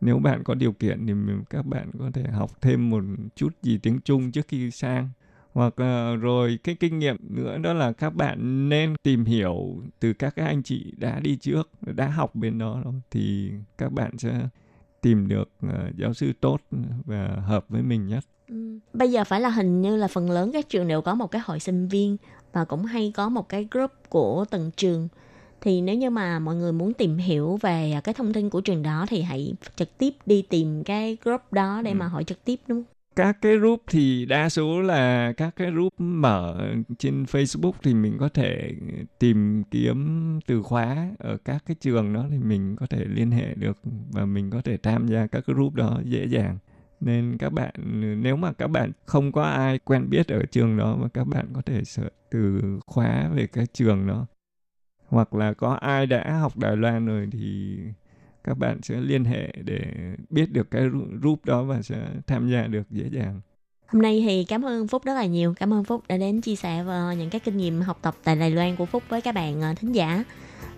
nếu 0.00 0.18
bạn 0.18 0.44
có 0.44 0.54
điều 0.54 0.72
kiện 0.72 1.06
thì 1.06 1.12
các 1.50 1.66
bạn 1.66 1.90
có 1.98 2.10
thể 2.14 2.22
học 2.22 2.50
thêm 2.60 2.90
một 2.90 3.04
chút 3.34 3.54
gì 3.62 3.78
tiếng 3.78 4.00
Trung 4.00 4.32
trước 4.32 4.48
khi 4.48 4.70
sang 4.70 5.08
hoặc 5.52 5.68
uh, 5.68 6.20
rồi 6.20 6.58
cái 6.64 6.74
kinh 6.74 6.98
nghiệm 6.98 7.16
nữa 7.20 7.58
đó 7.58 7.72
là 7.72 7.92
các 7.92 8.14
bạn 8.14 8.68
nên 8.68 8.94
tìm 9.02 9.24
hiểu 9.24 9.82
từ 10.00 10.12
các 10.12 10.36
cái 10.36 10.46
anh 10.46 10.62
chị 10.62 10.92
đã 10.96 11.20
đi 11.20 11.36
trước 11.36 11.70
đã 11.80 12.08
học 12.08 12.34
bên 12.34 12.58
đó 12.58 12.80
rồi 12.84 12.94
thì 13.10 13.50
các 13.78 13.92
bạn 13.92 14.18
sẽ 14.18 14.48
tìm 15.00 15.28
được 15.28 15.50
uh, 15.66 15.96
giáo 15.96 16.14
sư 16.14 16.32
tốt 16.40 16.60
và 17.04 17.26
hợp 17.26 17.64
với 17.68 17.82
mình 17.82 18.06
nhất 18.06 18.24
ừ. 18.48 18.78
bây 18.92 19.10
giờ 19.10 19.24
phải 19.24 19.40
là 19.40 19.48
hình 19.48 19.82
như 19.82 19.96
là 19.96 20.08
phần 20.08 20.30
lớn 20.30 20.50
các 20.52 20.68
trường 20.68 20.88
đều 20.88 21.02
có 21.02 21.14
một 21.14 21.30
cái 21.30 21.42
hội 21.44 21.60
sinh 21.60 21.88
viên 21.88 22.16
và 22.52 22.64
cũng 22.64 22.84
hay 22.84 23.12
có 23.16 23.28
một 23.28 23.48
cái 23.48 23.68
group 23.70 23.90
của 24.08 24.44
từng 24.50 24.70
trường 24.76 25.08
thì 25.60 25.80
nếu 25.80 25.94
như 25.94 26.10
mà 26.10 26.38
mọi 26.38 26.56
người 26.56 26.72
muốn 26.72 26.94
tìm 26.94 27.16
hiểu 27.16 27.58
về 27.62 28.00
cái 28.04 28.14
thông 28.14 28.32
tin 28.32 28.50
của 28.50 28.60
trường 28.60 28.82
đó 28.82 29.06
thì 29.08 29.22
hãy 29.22 29.54
trực 29.76 29.98
tiếp 29.98 30.10
đi 30.26 30.42
tìm 30.42 30.84
cái 30.84 31.16
group 31.24 31.52
đó 31.52 31.80
để 31.84 31.90
ừ. 31.90 31.94
mà 31.94 32.06
hỏi 32.06 32.24
trực 32.24 32.44
tiếp 32.44 32.56
đúng 32.66 32.84
không? 32.84 32.94
các 33.18 33.38
cái 33.42 33.56
group 33.56 33.82
thì 33.86 34.26
đa 34.26 34.48
số 34.48 34.80
là 34.80 35.32
các 35.36 35.56
cái 35.56 35.70
group 35.70 35.92
mở 35.98 36.68
trên 36.98 37.24
Facebook 37.24 37.72
thì 37.82 37.94
mình 37.94 38.16
có 38.18 38.28
thể 38.28 38.72
tìm 39.18 39.62
kiếm 39.70 40.40
từ 40.46 40.62
khóa 40.62 41.08
ở 41.18 41.36
các 41.44 41.64
cái 41.66 41.76
trường 41.80 42.12
đó 42.12 42.26
thì 42.30 42.38
mình 42.38 42.76
có 42.76 42.86
thể 42.86 43.04
liên 43.04 43.30
hệ 43.30 43.54
được 43.54 43.78
và 44.12 44.24
mình 44.24 44.50
có 44.50 44.60
thể 44.62 44.76
tham 44.76 45.08
gia 45.08 45.26
các 45.26 45.44
cái 45.46 45.54
group 45.54 45.74
đó 45.74 46.00
dễ 46.04 46.26
dàng 46.26 46.58
nên 47.00 47.38
các 47.38 47.52
bạn 47.52 47.72
nếu 48.22 48.36
mà 48.36 48.52
các 48.52 48.66
bạn 48.66 48.92
không 49.06 49.32
có 49.32 49.42
ai 49.42 49.78
quen 49.78 50.10
biết 50.10 50.28
ở 50.28 50.42
trường 50.50 50.76
đó 50.76 50.96
mà 50.96 51.08
các 51.08 51.24
bạn 51.24 51.46
có 51.52 51.62
thể 51.62 51.84
search 51.84 52.14
từ 52.30 52.60
khóa 52.86 53.28
về 53.34 53.46
cái 53.46 53.66
trường 53.72 54.06
đó 54.06 54.26
hoặc 55.08 55.34
là 55.34 55.52
có 55.52 55.72
ai 55.80 56.06
đã 56.06 56.38
học 56.40 56.56
Đài 56.56 56.76
Loan 56.76 57.06
rồi 57.06 57.28
thì 57.32 57.76
các 58.44 58.58
bạn 58.58 58.82
sẽ 58.82 59.00
liên 59.00 59.24
hệ 59.24 59.52
để 59.64 59.80
biết 60.30 60.52
được 60.52 60.70
cái 60.70 60.82
group 61.20 61.44
đó 61.44 61.62
và 61.62 61.82
sẽ 61.82 61.96
tham 62.26 62.50
gia 62.50 62.66
được 62.66 62.90
dễ 62.90 63.04
dàng. 63.12 63.40
Hôm 63.86 64.02
nay 64.02 64.24
thì 64.26 64.44
cảm 64.48 64.64
ơn 64.64 64.88
Phúc 64.88 65.04
rất 65.04 65.14
là 65.14 65.26
nhiều. 65.26 65.54
Cảm 65.56 65.72
ơn 65.72 65.84
Phúc 65.84 66.04
đã 66.08 66.16
đến 66.16 66.40
chia 66.40 66.56
sẻ 66.56 66.84
những 67.18 67.30
cái 67.30 67.40
kinh 67.40 67.56
nghiệm 67.56 67.80
học 67.80 67.98
tập 68.02 68.14
tại 68.24 68.36
Đài 68.36 68.50
Loan 68.50 68.76
của 68.76 68.86
Phúc 68.86 69.02
với 69.08 69.20
các 69.20 69.34
bạn 69.34 69.60
ờ, 69.60 69.74
thính 69.76 69.92
giả. 69.92 70.24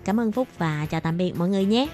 Cảm 0.05 0.19
ơn 0.19 0.31
Phúc 0.31 0.47
và 0.57 0.85
chào 0.89 1.01
tạm 1.01 1.17
biệt 1.17 1.33
mọi 1.37 1.49
người 1.49 1.65
nhé. 1.65 1.87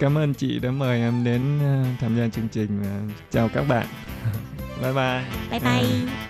Cảm 0.00 0.18
ơn 0.18 0.34
chị 0.34 0.58
đã 0.58 0.70
mời 0.70 1.00
em 1.00 1.24
đến 1.24 1.58
ờ, 1.60 1.84
tham 2.00 2.16
gia 2.16 2.28
chương 2.28 2.48
trình. 2.48 2.82
Chào 3.30 3.48
các 3.48 3.64
bạn. 3.68 3.86
bye 4.82 4.92
bye. 4.92 5.24
Bye 5.50 5.60
bye. 5.60 5.70
À. 5.70 6.29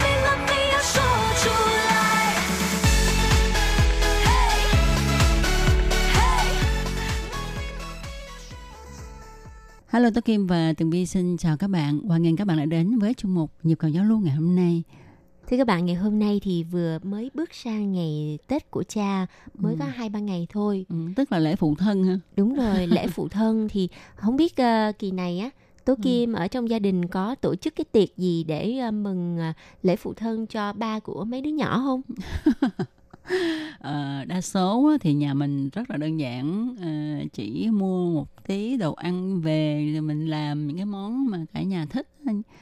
Hello 9.91 10.09
Tố 10.15 10.21
Kim 10.21 10.47
và 10.47 10.73
Tường 10.77 10.89
Vi 10.89 11.05
xin 11.05 11.37
chào 11.37 11.57
các 11.57 11.67
bạn. 11.67 11.99
Hoan 11.99 12.21
nghênh 12.23 12.35
các 12.35 12.47
bạn 12.47 12.57
đã 12.57 12.65
đến 12.65 12.99
với 12.99 13.13
chuyên 13.13 13.33
mục 13.33 13.51
Nhịp 13.63 13.75
cầu 13.75 13.89
giao 13.89 14.03
lưu 14.05 14.19
ngày 14.19 14.35
hôm 14.35 14.55
nay. 14.55 14.83
Thưa 15.47 15.57
các 15.57 15.67
bạn, 15.67 15.85
ngày 15.85 15.95
hôm 15.95 16.19
nay 16.19 16.39
thì 16.43 16.63
vừa 16.63 16.99
mới 17.03 17.31
bước 17.33 17.53
sang 17.53 17.91
ngày 17.91 18.39
Tết 18.47 18.71
của 18.71 18.83
cha, 18.83 19.27
mới 19.57 19.73
Ừ. 19.73 19.77
có 19.79 19.85
hai 19.85 20.09
ba 20.09 20.19
ngày 20.19 20.47
thôi. 20.49 20.85
Ừ, 20.89 20.95
tức 21.15 21.31
là 21.31 21.39
lễ 21.39 21.55
phụ 21.55 21.75
thân 21.75 22.03
ha. 22.03 22.19
Đúng 22.37 22.53
rồi, 22.55 22.87
lễ 22.87 23.07
phụ 23.07 23.27
thân 23.27 23.67
thì 23.71 23.89
không 24.15 24.37
biết 24.37 24.57
ờ, 24.57 24.91
kỳ 24.99 25.11
này 25.11 25.39
á, 25.39 25.49
Tố 25.85 25.93
Ừ. 25.93 25.99
Kim 26.03 26.33
ở 26.33 26.47
trong 26.47 26.69
gia 26.69 26.79
đình 26.79 27.07
có 27.07 27.35
tổ 27.35 27.55
chức 27.55 27.75
cái 27.75 27.85
tiệc 27.91 28.17
gì 28.17 28.43
để 28.43 28.77
ờ, 28.77 28.91
mừng 28.91 29.37
ờ, 29.37 29.53
lễ 29.83 29.95
phụ 29.95 30.13
thân 30.13 30.47
cho 30.47 30.73
ba 30.73 30.99
của 30.99 31.23
mấy 31.25 31.41
đứa 31.41 31.51
nhỏ 31.51 31.81
không? 31.85 32.01
Ờ, 33.79 34.25
đa 34.25 34.41
số 34.41 34.97
thì 35.01 35.13
nhà 35.13 35.33
mình 35.33 35.69
rất 35.69 35.89
là 35.89 35.97
đơn 35.97 36.19
giản. 36.19 36.75
Ờ, 36.81 37.25
chỉ 37.33 37.69
mua 37.71 38.13
một 38.13 38.45
tí 38.47 38.77
đồ 38.77 38.93
ăn 38.93 39.41
về 39.41 39.89
rồi 39.93 40.01
mình 40.01 40.27
làm 40.27 40.67
những 40.67 40.77
cái 40.77 40.85
món 40.85 41.25
mà 41.27 41.45
cả 41.53 41.61
nhà 41.61 41.85
thích 41.85 42.07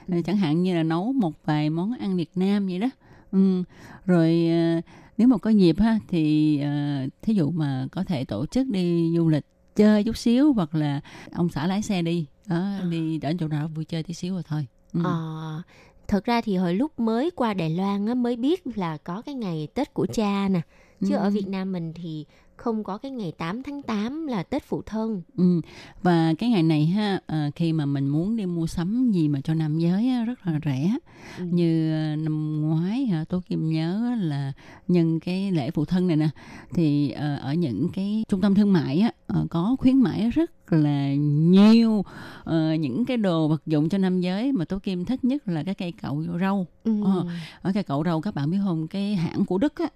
Ờ, 0.07 0.21
chẳng 0.25 0.37
hạn 0.37 0.63
như 0.63 0.75
là 0.75 0.83
nấu 0.83 1.13
một 1.13 1.33
vài 1.45 1.69
món 1.69 1.93
ăn 1.99 2.17
Việt 2.17 2.29
Nam 2.35 2.67
vậy 2.67 2.79
đó. 2.79 2.87
Ừ. 3.31 3.63
rồi 4.05 4.47
ờ, 4.49 4.81
nếu 5.17 5.27
mà 5.27 5.37
có 5.37 5.49
dịp 5.49 5.79
ha 5.79 5.99
thì 6.07 6.59
ờ, 6.59 7.07
thí 7.21 7.33
dụ 7.33 7.51
mà 7.51 7.87
có 7.91 8.03
thể 8.03 8.25
tổ 8.25 8.45
chức 8.45 8.67
đi 8.67 9.13
du 9.17 9.29
lịch 9.29 9.45
chơi 9.75 10.03
chút 10.03 10.17
xíu 10.17 10.53
hoặc 10.53 10.75
là 10.75 11.01
ông 11.31 11.49
xã 11.49 11.67
lái 11.67 11.81
xe 11.81 12.01
đi. 12.01 12.25
Đó, 12.47 12.69
đi 12.89 13.17
đến 13.17 13.37
chỗ 13.37 13.47
nào 13.47 13.67
vui 13.67 13.85
chơi 13.85 14.03
tí 14.03 14.13
xíu 14.13 14.33
rồi 14.33 14.43
thôi. 14.47 14.67
Ừ. 14.93 15.01
Ờ, 15.03 15.61
thật 16.09 16.25
ra 16.25 16.41
thì 16.41 16.55
hồi 16.55 16.73
lúc 16.73 16.99
mới 16.99 17.31
qua 17.35 17.53
Đài 17.53 17.69
Loan 17.69 18.05
á, 18.05 18.13
mới 18.13 18.35
biết 18.35 18.77
là 18.77 18.97
có 18.97 19.21
cái 19.21 19.35
ngày 19.35 19.67
Tết 19.73 19.93
của 19.93 20.07
cha 20.13 20.49
nè. 20.49 20.61
Chứ 21.07 21.15
ở 21.15 21.23
Ừ. 21.23 21.29
Việt 21.29 21.47
Nam 21.47 21.71
mình 21.71 21.93
thì 21.95 22.25
không 22.55 22.83
có 22.83 22.97
cái 22.97 23.11
ngày 23.11 23.31
8 23.37 23.63
tháng 23.63 23.81
8 23.81 24.27
là 24.27 24.43
Tết 24.43 24.63
phụ 24.63 24.81
thân. 24.81 25.21
Ừ. 25.37 25.61
Và 26.03 26.33
cái 26.37 26.49
ngày 26.49 26.63
này 26.63 26.85
ha 26.85 27.19
ờ, 27.27 27.51
khi 27.55 27.73
mà 27.73 27.85
mình 27.85 28.07
muốn 28.09 28.35
đi 28.35 28.45
mua 28.45 28.67
sắm 28.67 29.11
gì 29.11 29.27
mà 29.27 29.41
cho 29.43 29.53
nam 29.53 29.79
giới 29.79 30.09
á, 30.09 30.25
rất 30.25 30.47
là 30.47 30.59
rẻ 30.65 30.97
Ừ. 31.37 31.45
như 31.51 31.91
ờ, 31.93 32.15
năm 32.15 32.61
ngoái 32.61 33.05
hả 33.05 33.23
Tố 33.29 33.41
Kim 33.49 33.69
nhớ 33.69 34.15
là 34.21 34.53
nhân 34.87 35.19
cái 35.19 35.51
lễ 35.51 35.71
phụ 35.71 35.85
thân 35.85 36.07
này 36.07 36.17
nè 36.17 36.29
thì 36.73 37.11
ờ, 37.11 37.35
ở 37.35 37.53
những 37.53 37.87
cái 37.93 38.23
trung 38.29 38.41
tâm 38.41 38.55
thương 38.55 38.73
mại 38.73 38.99
á 38.99 39.11
ờ, 39.29 39.47
có 39.49 39.75
khuyến 39.79 40.01
mãi 40.01 40.29
rất 40.29 40.51
là 40.73 41.13
nhiều 41.49 42.05
ờ, 42.43 42.73
những 42.73 43.05
cái 43.05 43.17
đồ 43.17 43.47
vật 43.47 43.61
dụng 43.65 43.89
cho 43.89 43.97
nam 43.97 44.21
giới 44.21 44.51
mà 44.51 44.65
Tố 44.65 44.79
Kim 44.79 45.05
thích 45.05 45.23
nhất 45.23 45.47
là 45.47 45.63
cái 45.63 45.75
cây 45.75 45.93
cậu 46.01 46.23
rau. 46.41 46.67
Ừ. 46.83 47.03
Ờ, 47.03 47.25
ở 47.61 47.71
cây 47.73 47.83
cậu 47.83 48.03
rau 48.03 48.21
các 48.21 48.35
bạn 48.35 48.49
biết 48.51 48.57
không? 48.65 48.87
Cái 48.87 49.15
hãng 49.15 49.45
của 49.45 49.57
Đức 49.57 49.73
á 49.75 49.87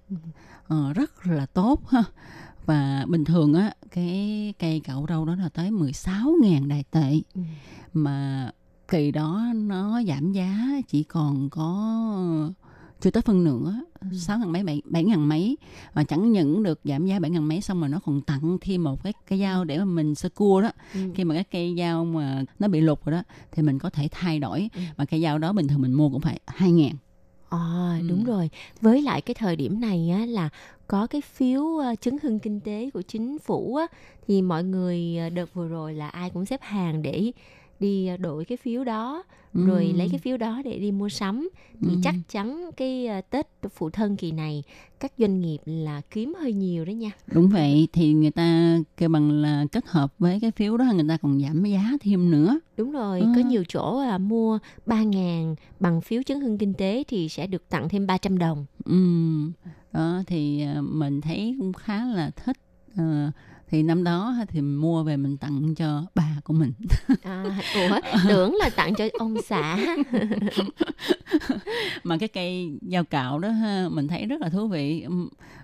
ờ, 0.67 0.93
rất 0.93 1.27
là 1.27 1.45
tốt 1.45 1.89
ha. 1.89 2.03
Và 2.65 3.05
bình 3.09 3.25
thường 3.25 3.53
á 3.53 3.73
cái 3.91 4.53
cây 4.59 4.81
cậu 4.87 5.05
rau 5.09 5.25
đó 5.25 5.35
là 5.35 5.49
tới 5.49 5.71
16.000 5.71 6.67
đài 6.67 6.83
tệ. 6.91 7.21
Ừ. 7.35 7.41
mà 7.93 8.49
kỳ 8.87 9.11
đó 9.11 9.43
nó 9.55 10.01
giảm 10.07 10.31
giá 10.31 10.67
chỉ 10.87 11.03
còn 11.03 11.49
có 11.49 12.51
chưa 13.03 13.09
tới 13.11 13.21
phân 13.21 13.43
nửa 13.43 13.75
Ừ. 14.11 14.17
sáu 14.17 14.39
ngàn 14.39 14.51
mấy 14.51 14.63
bảy 14.85 15.03
ngàn 15.03 15.29
mấy 15.29 15.57
và 15.93 16.03
chẳng 16.03 16.31
những 16.31 16.63
được 16.63 16.79
giảm 16.83 17.05
giá 17.05 17.19
bảy 17.19 17.31
ngàn 17.31 17.47
mấy 17.47 17.61
xong 17.61 17.79
rồi 17.79 17.89
nó 17.89 17.99
còn 18.05 18.21
tặng 18.21 18.57
thêm 18.61 18.83
một 18.83 19.03
cái 19.03 19.13
cái 19.27 19.39
dao 19.39 19.63
để 19.65 19.77
mà 19.79 19.85
mình 19.85 20.15
sơ 20.15 20.29
cua 20.29 20.61
đó 20.61 20.71
Ừ. 20.93 20.99
khi 21.15 21.23
mà 21.23 21.35
cái 21.35 21.43
cây 21.43 21.75
dao 21.77 22.05
mà 22.05 22.43
nó 22.59 22.67
bị 22.67 22.81
lục 22.81 23.05
rồi 23.05 23.11
đó 23.15 23.23
thì 23.51 23.63
mình 23.63 23.79
có 23.79 23.89
thể 23.89 24.07
thay 24.11 24.39
đổi 24.39 24.69
Ừ. 24.75 24.81
mà 24.97 25.05
cây 25.05 25.21
dao 25.21 25.37
đó 25.37 25.53
bình 25.53 25.67
thường 25.67 25.81
mình 25.81 25.93
mua 25.93 26.09
cũng 26.09 26.21
phải 26.21 26.39
hai 26.47 26.71
ngàn 26.71 26.93
À, 27.49 27.97
Ừ. 28.01 28.07
đúng 28.09 28.23
rồi. 28.23 28.49
Với 28.81 29.01
lại 29.01 29.21
cái 29.21 29.33
thời 29.33 29.55
điểm 29.55 29.79
này 29.81 30.09
á 30.09 30.25
là 30.25 30.49
có 30.87 31.07
cái 31.07 31.21
phiếu 31.21 31.77
ờ, 31.77 31.95
chứng 31.95 32.17
hưng 32.23 32.39
kinh 32.39 32.59
tế 32.59 32.89
của 32.93 33.01
chính 33.01 33.37
phủ 33.39 33.75
á 33.75 33.87
thì 34.27 34.41
mọi 34.41 34.63
người 34.63 35.17
ờ, 35.17 35.29
đợt 35.29 35.53
vừa 35.53 35.67
rồi 35.67 35.93
là 35.93 36.07
ai 36.09 36.29
cũng 36.29 36.45
xếp 36.45 36.59
hàng 36.63 37.01
để 37.01 37.31
đi 37.83 38.07
ờ, 38.07 38.17
đổi 38.17 38.45
cái 38.45 38.57
phiếu 38.57 38.83
đó 38.83 39.23
rồi 39.53 39.85
Ừ. 39.93 39.97
lấy 39.97 40.09
cái 40.09 40.19
phiếu 40.19 40.37
đó 40.37 40.61
để 40.65 40.79
đi 40.79 40.91
mua 40.91 41.09
sắm 41.09 41.49
thì 41.81 41.87
Ừ. 41.93 41.99
chắc 42.03 42.15
chắn 42.29 42.69
cái 42.77 43.07
ờ, 43.07 43.21
Tết 43.29 43.47
phụ 43.75 43.89
thân 43.89 44.15
kỳ 44.17 44.31
này 44.31 44.63
các 44.99 45.11
doanh 45.17 45.41
nghiệp 45.41 45.57
là 45.65 46.01
kiếm 46.11 46.33
hơi 46.39 46.53
nhiều 46.53 46.85
đó 46.85 46.91
nha. 46.91 47.11
đúng 47.33 47.49
vậy 47.49 47.87
thì 47.93 48.13
người 48.13 48.31
ta 48.31 48.77
kêu 48.97 49.09
bằng 49.09 49.31
là 49.31 49.65
kết 49.71 49.85
hợp 49.87 50.13
với 50.19 50.39
cái 50.39 50.51
phiếu 50.51 50.77
đó 50.77 50.85
người 50.95 51.05
ta 51.09 51.17
còn 51.17 51.39
giảm 51.41 51.63
giá 51.63 51.91
thêm 52.01 52.31
nữa 52.31 52.59
Đúng 52.77 52.91
rồi, 52.91 53.19
Ừ. 53.21 53.27
có 53.35 53.41
nhiều 53.41 53.63
chỗ 53.67 54.01
là 54.03 54.17
mua 54.17 54.59
3.000 54.85 55.55
bằng 55.79 56.01
phiếu 56.01 56.23
chứng 56.23 56.39
hưng 56.39 56.57
kinh 56.57 56.73
tế 56.73 57.03
thì 57.07 57.29
sẽ 57.29 57.47
được 57.47 57.69
tặng 57.69 57.89
thêm 57.89 58.07
300 58.07 58.37
đồng. 58.37 58.65
Ừ, 58.85 58.95
đó 59.93 60.23
thì 60.27 60.61
ờ, 60.75 60.81
mình 60.81 61.21
thấy 61.21 61.55
cũng 61.59 61.73
khá 61.73 62.05
là 62.05 62.29
thích 62.29 62.57
Ờ, 62.97 63.31
thì 63.73 63.83
năm 63.83 64.03
đó 64.03 64.35
thì 64.47 64.61
mua 64.61 65.03
về 65.03 65.17
mình 65.17 65.37
tặng 65.37 65.75
cho 65.75 66.05
bà 66.15 66.35
của 66.43 66.53
mình. 66.53 66.73
À, 67.23 67.61
ủa, 67.75 67.99
tưởng 68.27 68.55
là 68.55 68.69
tặng 68.69 68.95
cho 68.95 69.05
ông 69.19 69.35
xã. 69.45 69.79
mà 72.03 72.17
cái 72.17 72.29
cây 72.29 72.77
dao 72.81 73.03
cạo 73.03 73.39
đó 73.39 73.49
ha 73.49 73.87
mình 73.91 74.07
thấy 74.07 74.25
rất 74.25 74.41
là 74.41 74.49
thú 74.49 74.67
vị. 74.67 75.05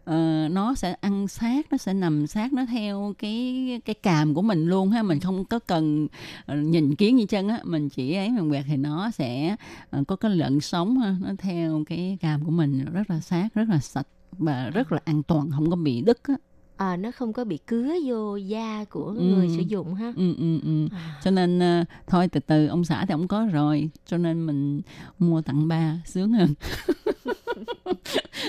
Ờ, 0.05 0.47
nó 0.51 0.75
sẽ 0.75 0.95
ăn 1.01 1.27
sát 1.27 1.65
nó 1.71 1.77
sẽ 1.77 1.93
nằm 1.93 2.27
sát 2.27 2.53
nó 2.53 2.65
theo 2.65 3.13
cái 3.17 3.81
cái 3.85 3.93
càm 3.93 4.33
của 4.33 4.41
mình 4.41 4.65
luôn 4.65 4.89
ha. 4.91 5.03
Mình 5.03 5.19
không 5.19 5.45
có 5.45 5.59
cần 5.59 6.07
ờ, 6.45 6.55
nhìn 6.55 6.95
kiến 6.95 7.19
gì 7.19 7.25
chân 7.25 7.47
á. 7.47 7.59
Mình 7.63 7.89
chỉ 7.89 8.13
ấy 8.13 8.29
mình 8.29 8.49
quẹt 8.49 8.65
thì 8.67 8.77
nó 8.77 9.11
sẽ 9.11 9.55
ờ, 9.89 10.03
có 10.07 10.15
cái 10.15 10.31
lợn 10.31 10.59
sống 10.59 10.97
ha 10.97 11.15
nó 11.21 11.29
theo 11.37 11.83
cái 11.87 12.17
càm 12.21 12.45
của 12.45 12.51
mình 12.51 12.85
rất 12.93 13.09
là 13.09 13.19
sát 13.19 13.47
rất 13.53 13.69
là 13.69 13.79
sạch 13.79 14.07
và 14.31 14.69
rất 14.69 14.91
là 14.91 14.99
an 15.05 15.23
toàn 15.23 15.51
không 15.51 15.69
có 15.69 15.75
bị 15.75 16.01
đứt 16.01 16.23
á 16.23 16.35
à, 16.79 16.97
nó 16.97 17.11
không 17.11 17.33
có 17.33 17.43
bị 17.43 17.57
cứa 17.57 17.87
vô 18.05 18.35
da 18.35 18.85
của 18.89 19.05
Ừ. 19.05 19.21
người 19.21 19.49
sử 19.49 19.61
dụng 19.67 19.93
ha? 19.95 20.13
Ừ, 20.17 20.35
ừ, 20.37 20.59
ừ. 20.63 20.87
À, 20.91 21.19
cho 21.23 21.31
nên 21.31 21.59
ờ, 21.59 21.83
thôi 22.07 22.27
từ 22.27 22.39
từ 22.39 22.67
ông 22.67 22.85
xã 22.85 23.05
thì 23.05 23.11
ông 23.13 23.27
có 23.27 23.47
rồi 23.53 23.89
cho 24.05 24.17
nên 24.17 24.45
mình 24.45 24.81
mua 25.19 25.41
tặng 25.41 25.67
ba 25.67 25.95
sướng 26.05 26.31
hơn. 26.31 26.53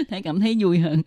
Thấy 0.08 0.22
cảm 0.22 0.40
thấy 0.40 0.56
vui 0.60 0.78
hơn. 0.78 1.02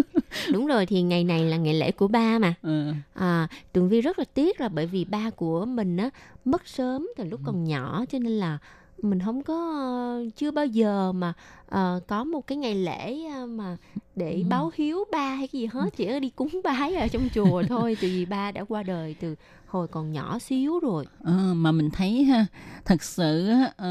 Đúng 0.52 0.66
rồi 0.66 0.86
thì 0.86 1.02
ngày 1.02 1.24
này 1.24 1.44
là 1.44 1.56
ngày 1.56 1.74
lễ 1.74 1.90
của 1.90 2.08
ba 2.08 2.38
mà. 2.38 2.54
Ờ, 2.62 2.92
à, 3.14 3.48
tường 3.72 3.88
vi 3.88 4.00
rất 4.00 4.18
là 4.18 4.24
tiếc 4.34 4.60
là 4.60 4.68
bởi 4.68 4.86
vì 4.86 5.04
ba 5.04 5.30
của 5.30 5.64
mình 5.66 5.96
á 5.96 6.10
mất 6.44 6.68
sớm 6.68 7.08
từ 7.16 7.24
lúc 7.24 7.40
còn 7.44 7.64
nhỏ 7.64 8.04
cho 8.10 8.18
nên 8.18 8.32
là 8.32 8.58
mình 9.02 9.20
không 9.24 9.42
có 9.42 10.20
chưa 10.36 10.50
bao 10.50 10.66
giờ 10.66 11.12
mà 11.12 11.32
ờ, 11.68 12.00
có 12.08 12.24
một 12.24 12.46
cái 12.46 12.58
ngày 12.58 12.74
lễ 12.74 13.16
mà 13.48 13.76
để 14.16 14.32
Ừ. 14.34 14.42
báo 14.50 14.70
hiếu 14.74 15.04
ba 15.12 15.34
hay 15.34 15.48
cái 15.48 15.60
gì 15.60 15.66
hết 15.66 15.96
chỉ 15.96 16.06
có 16.06 16.18
đi 16.18 16.30
cúng 16.30 16.60
bái 16.64 16.94
ở 16.94 17.08
trong 17.08 17.28
chùa 17.34 17.62
thôi 17.68 17.96
từ 18.00 18.08
vì 18.08 18.24
ba 18.26 18.52
đã 18.52 18.64
qua 18.64 18.82
đời 18.82 19.16
từ 19.20 19.34
hồi 19.66 19.88
còn 19.88 20.12
nhỏ 20.12 20.38
xíu 20.38 20.78
rồi. 20.80 21.04
Ờ, 21.24 21.32
mà 21.54 21.72
mình 21.72 21.90
thấy 21.90 22.22
ha 22.24 22.46
thật 22.84 23.02
sự 23.02 23.48
ờ, 23.76 23.88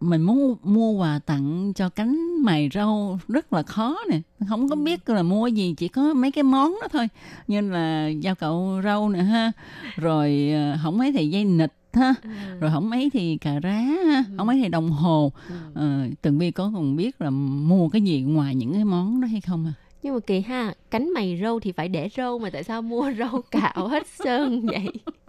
mình 0.00 0.22
muốn 0.22 0.56
mua 0.62 0.90
quà 0.90 1.20
tặng 1.26 1.72
cho 1.76 1.88
cánh 1.88 2.42
mày 2.42 2.68
rau 2.74 3.18
rất 3.28 3.52
là 3.52 3.62
khó 3.62 3.96
nè. 4.10 4.20
Không 4.48 4.68
có 4.68 4.76
biết 4.76 5.08
là 5.08 5.22
mua 5.22 5.46
gì 5.46 5.74
chỉ 5.76 5.88
có 5.88 6.14
mấy 6.14 6.30
cái 6.30 6.44
món 6.44 6.76
đó 6.80 6.88
thôi. 6.92 7.08
Như 7.46 7.60
là 7.60 8.10
dao 8.22 8.34
cậu 8.34 8.80
rau 8.84 9.08
nè 9.08 9.22
ha 9.22 9.52
rồi 9.96 10.50
ờ, 10.54 10.78
không 10.82 10.98
mấy 10.98 11.12
thì 11.12 11.28
dây 11.30 11.44
nịch 11.44 11.72
ha. 11.96 12.14
Rồi 12.60 12.70
không 12.70 12.90
mấy 12.90 13.10
thì 13.12 13.36
cà 13.36 13.60
rá 13.62 13.80
ha. 13.80 14.24
Không 14.36 14.46
mấy 14.46 14.60
thì 14.62 14.68
đồng 14.68 14.90
hồ. 14.90 15.32
Ừ. 15.48 15.54
ờ, 15.74 16.00
tường 16.22 16.38
vi 16.38 16.50
có 16.50 16.70
còn 16.74 16.96
biết 16.96 17.20
là 17.20 17.30
mua 17.30 17.88
cái 17.88 18.02
gì 18.02 18.22
ngoài 18.22 18.54
những 18.54 18.72
cái 18.72 18.84
món 18.84 19.20
đó 19.20 19.28
hay 19.28 19.40
không 19.40 19.66
à 19.66 19.72
nhưng 20.06 20.14
mà 20.14 20.20
kỳ 20.20 20.40
ha 20.40 20.74
cánh 20.90 21.12
mày 21.12 21.38
râu 21.42 21.60
thì 21.60 21.72
phải 21.72 21.88
để 21.88 22.08
râu 22.16 22.38
mà 22.38 22.50
tại 22.50 22.64
sao 22.64 22.82
mua 22.82 23.12
râu 23.18 23.42
cạo 23.50 23.88
hết 23.88 24.06
sơn 24.06 24.66
vậy? 24.66 24.88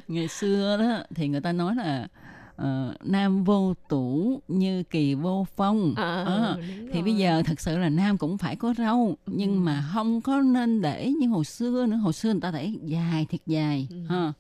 Ngày 0.09 0.29
xưa 0.29 0.77
đó 0.81 1.05
thì 1.15 1.29
người 1.29 1.41
ta 1.41 1.53
nói 1.53 1.75
là 1.75 2.09
ờ, 2.57 2.95
nam 3.05 3.45
vô 3.45 3.75
tủ 3.89 4.41
như 4.49 4.83
kỳ 4.83 5.15
vô 5.15 5.47
phong. 5.57 5.95
Ờ, 5.97 6.57
đúng 6.57 6.89
thì 6.89 6.95
rồi. 6.95 7.03
bây 7.03 7.17
giờ 7.17 7.43
thật 7.47 7.61
sự 7.61 7.79
là 7.79 7.89
nam 7.89 8.19
cũng 8.19 8.39
phải 8.39 8.57
có 8.57 8.75
râu 8.79 9.17
nhưng 9.27 9.65
mà 9.65 9.85
không 9.95 10.21
có 10.21 10.41
nên 10.41 10.83
để 10.83 11.13
như 11.21 11.29
hồi 11.29 11.45
xưa 11.45 11.87
nữa. 11.87 11.97
Hồi 11.97 12.13
xưa 12.13 12.33
người 12.33 12.41
ta 12.41 12.51
để 12.51 12.71
dài 12.85 13.27
thiệt 13.31 13.41
dài 13.47 13.89
ha 14.09 14.33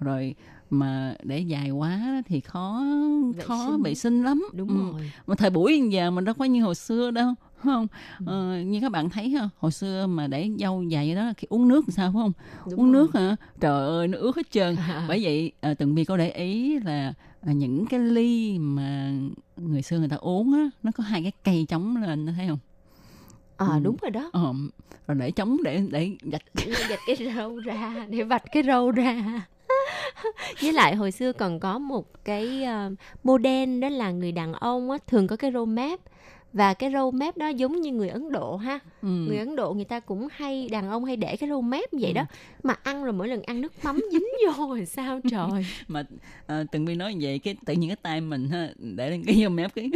rồi 0.00 0.34
mà 0.70 1.14
để 1.22 1.38
dài 1.40 1.70
quá 1.70 2.22
thì 2.26 2.40
khó 2.40 2.82
Vệ 3.36 3.44
khó 3.44 3.66
sinh. 3.66 3.82
vệ 3.82 3.94
sinh 3.94 4.22
lắm. 4.22 4.44
Đúng 4.52 4.68
Ừ. 4.68 4.92
rồi. 4.92 5.10
Mà 5.26 5.34
thời 5.34 5.50
buổi 5.50 5.82
giờ 5.90 6.10
mình 6.10 6.24
đâu 6.24 6.34
có 6.38 6.44
như 6.44 6.62
hồi 6.64 6.74
xưa 6.74 7.10
đâu 7.10 7.34
không? 7.56 7.86
Ờ, 8.26 8.60
như 8.66 8.80
các 8.80 8.92
bạn 8.92 9.10
thấy 9.10 9.28
ha 9.30 9.48
hồi 9.58 9.72
xưa 9.72 10.06
mà 10.06 10.26
để 10.26 10.50
dâu 10.58 10.82
dài 10.82 11.06
vậy 11.06 11.14
đó 11.16 11.32
khi 11.36 11.46
uống 11.50 11.68
nước 11.68 11.84
thì 11.86 11.92
sao 11.92 12.12
phải 12.12 12.22
không? 12.22 12.32
Đúng 12.70 12.78
uống 12.80 12.92
rồi. 12.92 13.02
nước 13.02 13.14
hả? 13.14 13.36
Trời 13.60 13.86
ơi 13.88 14.08
nó 14.08 14.18
ướt 14.18 14.36
hết 14.36 14.50
trơn. 14.50 14.76
Bởi 15.08 15.20
vậy 15.24 15.52
à, 15.60 15.74
từng 15.74 15.94
vi 15.94 16.04
có 16.04 16.16
để 16.16 16.30
ý 16.30 16.78
là 16.78 17.12
à, 17.40 17.52
những 17.52 17.86
cái 17.86 18.00
ly 18.00 18.58
mà 18.58 19.12
người 19.56 19.82
xưa 19.82 19.98
người 19.98 20.08
ta 20.08 20.16
uống 20.16 20.52
á 20.54 20.70
nó 20.82 20.90
có 20.96 21.04
hai 21.04 21.22
cái 21.22 21.32
cây 21.44 21.66
chống 21.68 21.96
lên 21.96 22.26
thấy 22.36 22.48
không? 22.48 22.58
Ờ 23.56 23.66
Ừ. 23.74 23.80
đúng 23.82 23.96
rồi 24.02 24.10
đó. 24.10 24.30
Ờ, 24.32 24.52
rồi 25.06 25.16
để 25.20 25.30
chống 25.30 25.56
để 25.64 25.82
để 25.90 26.10
gạch 26.22 26.42
để 26.54 26.74
gạch 26.88 27.00
cái 27.06 27.16
râu 27.36 27.56
ra 27.64 28.06
để 28.10 28.22
vạch 28.22 28.42
cái 28.52 28.62
râu 28.62 28.90
ra 28.90 29.46
với 30.62 30.72
lại 30.72 30.94
hồi 30.94 31.10
xưa 31.10 31.32
còn 31.32 31.60
có 31.60 31.78
một 31.78 32.24
cái 32.24 32.66
uh, 32.86 32.92
model 33.22 33.80
đó 33.80 33.88
là 33.88 34.10
người 34.10 34.32
đàn 34.32 34.52
ông 34.52 34.90
á 34.90 34.98
thường 35.06 35.26
có 35.26 35.36
cái 35.36 35.52
râu 35.52 35.66
mép 35.66 36.00
và 36.52 36.74
cái 36.74 36.90
râu 36.92 37.10
mép 37.10 37.36
đó 37.36 37.48
giống 37.48 37.80
như 37.80 37.92
người 37.92 38.08
Ấn 38.08 38.32
Độ 38.32 38.56
ha. 38.56 38.78
Ừ. 39.02 39.08
người 39.08 39.38
Ấn 39.38 39.56
Độ 39.56 39.74
người 39.74 39.84
ta 39.84 40.00
cũng 40.00 40.28
hay 40.32 40.68
đàn 40.68 40.90
ông 40.90 41.04
hay 41.04 41.16
để 41.16 41.36
cái 41.36 41.48
râu 41.48 41.62
mép 41.62 41.92
vậy 41.92 42.12
đó. 42.12 42.24
Mà 42.62 42.74
ăn 42.82 43.04
rồi 43.04 43.12
mỗi 43.12 43.28
lần 43.28 43.42
ăn 43.42 43.60
nước 43.60 43.72
mắm 43.84 44.00
dính 44.12 44.26
vô 44.58 44.68
rồi 44.68 44.86
sao 44.86 45.20
trời. 45.30 45.66
Mà 45.88 46.02
à, 46.46 46.64
từng 46.72 46.86
vi 46.86 46.94
nói 46.94 47.14
vậy 47.20 47.38
cái 47.38 47.56
tự 47.66 47.74
nhiên 47.74 47.90
cái 47.90 47.96
tay 47.96 48.20
mình 48.20 48.48
ha 48.48 48.68
để 48.78 49.10
lên 49.10 49.24
cái 49.26 49.36
dâu 49.40 49.50
mép 49.50 49.74
cái 49.74 49.90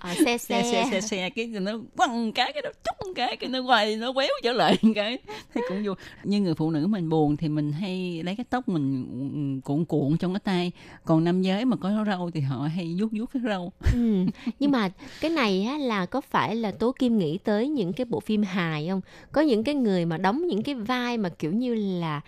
ờ, 0.00 0.14
xe 0.14 0.24
xe 0.24 0.62
xe, 0.62 0.62
xe 0.62 0.84
xe. 0.90 1.00
xe 1.00 1.30
cái 1.30 1.46
nó 1.46 1.72
quăng 1.96 2.32
cái 2.32 2.52
cái 2.52 2.62
nó 2.62 2.70
chúc 2.84 3.14
cái 3.16 3.36
cái 3.36 3.50
nó 3.50 3.60
quay 3.60 3.96
nó 3.96 4.12
quéo 4.12 4.30
trở 4.42 4.52
lại 4.52 4.76
cái. 4.94 5.18
Thấy 5.54 5.62
cũng 5.68 5.84
vui. 5.84 5.94
Như 6.24 6.40
người 6.40 6.54
phụ 6.54 6.70
nữ 6.70 6.86
mình 6.86 7.08
buồn 7.08 7.36
thì 7.36 7.48
mình 7.48 7.72
hay 7.72 8.22
lấy 8.24 8.36
cái 8.36 8.44
tóc 8.50 8.68
mình 8.68 9.60
cuộn 9.60 9.84
cuộn 9.84 10.18
trong 10.18 10.34
cái 10.34 10.40
tay. 10.40 10.72
Còn 11.04 11.24
nam 11.24 11.42
giới 11.42 11.64
mà 11.64 11.76
có 11.76 12.04
râu 12.06 12.30
thì 12.30 12.40
họ 12.40 12.68
hay 12.74 12.96
vuốt 13.00 13.08
vuốt 13.12 13.26
cái 13.32 13.42
râu. 13.46 13.72
Ừ. 13.94 14.26
Nhưng 14.58 14.70
mà 14.70 14.90
cái 15.20 15.30
này 15.30 15.62
á, 15.62 15.78
là 15.78 15.99
có 16.06 16.20
phải 16.20 16.56
là 16.56 16.70
Tố 16.70 16.92
Kim 16.92 17.18
nghĩ 17.18 17.38
tới 17.38 17.68
những 17.68 17.92
cái 17.92 18.04
bộ 18.04 18.20
phim 18.20 18.42
hài 18.42 18.88
không? 18.88 19.00
Có 19.32 19.40
những 19.40 19.64
cái 19.64 19.74
người 19.74 20.04
mà 20.04 20.16
đóng 20.16 20.46
những 20.46 20.62
cái 20.62 20.74
vai 20.74 21.18
mà 21.18 21.28
kiểu 21.28 21.52
như 21.52 21.74
là 21.74 22.20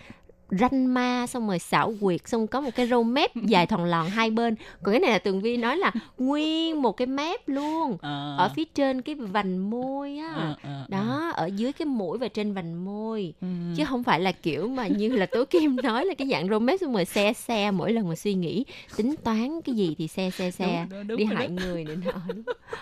ranh 0.59 0.93
ma 0.93 1.27
xong 1.27 1.47
rồi 1.47 1.59
xảo 1.59 1.93
quyệt 2.01 2.27
xong 2.27 2.47
có 2.47 2.61
một 2.61 2.75
cái 2.75 2.87
râu 2.87 3.03
mép 3.03 3.35
dài 3.35 3.65
thòn 3.65 3.85
lòn 3.85 4.09
hai 4.09 4.31
bên 4.31 4.55
còn 4.83 4.91
cái 4.93 4.99
này 4.99 5.11
là 5.11 5.19
tường 5.19 5.41
vi 5.41 5.57
nói 5.57 5.77
là 5.77 5.91
nguyên 6.17 6.81
một 6.81 6.91
cái 6.91 7.07
mép 7.07 7.47
luôn 7.49 7.97
Ờ. 8.01 8.35
ở 8.37 8.49
phía 8.55 8.65
trên 8.65 9.01
cái 9.01 9.15
vành 9.15 9.69
môi 9.69 10.17
á 10.17 10.33
Ờ, 10.35 10.55
ờ, 10.63 10.85
đó 10.89 11.31
ở 11.35 11.45
dưới 11.55 11.73
cái 11.73 11.85
mũi 11.85 12.17
và 12.17 12.27
trên 12.27 12.53
vành 12.53 12.85
môi 12.85 13.33
Ừ. 13.41 13.47
chứ 13.77 13.85
không 13.85 14.03
phải 14.03 14.19
là 14.19 14.31
kiểu 14.31 14.67
mà 14.67 14.87
như 14.87 15.09
là 15.09 15.25
tố 15.25 15.45
kim 15.45 15.77
nói 15.83 16.05
là 16.05 16.13
cái 16.13 16.27
dạng 16.27 16.49
râu 16.49 16.59
mép 16.59 16.79
xong 16.81 16.93
rồi 16.93 17.05
xe 17.05 17.33
xe 17.33 17.71
mỗi 17.71 17.93
lần 17.93 18.09
mà 18.09 18.15
suy 18.15 18.33
nghĩ 18.33 18.65
tính 18.95 19.15
toán 19.23 19.61
cái 19.65 19.75
gì 19.75 19.95
thì 19.97 20.07
xe 20.07 20.31
xe 20.31 20.51
xe 20.51 20.85
Đúng, 20.89 20.99
đúng, 20.99 21.07
đúng 21.07 21.17
đi 21.17 21.25
hại 21.25 21.47
đó. 21.47 21.53
người 21.53 21.85
nữa 21.85 21.95
nọ 22.05 22.11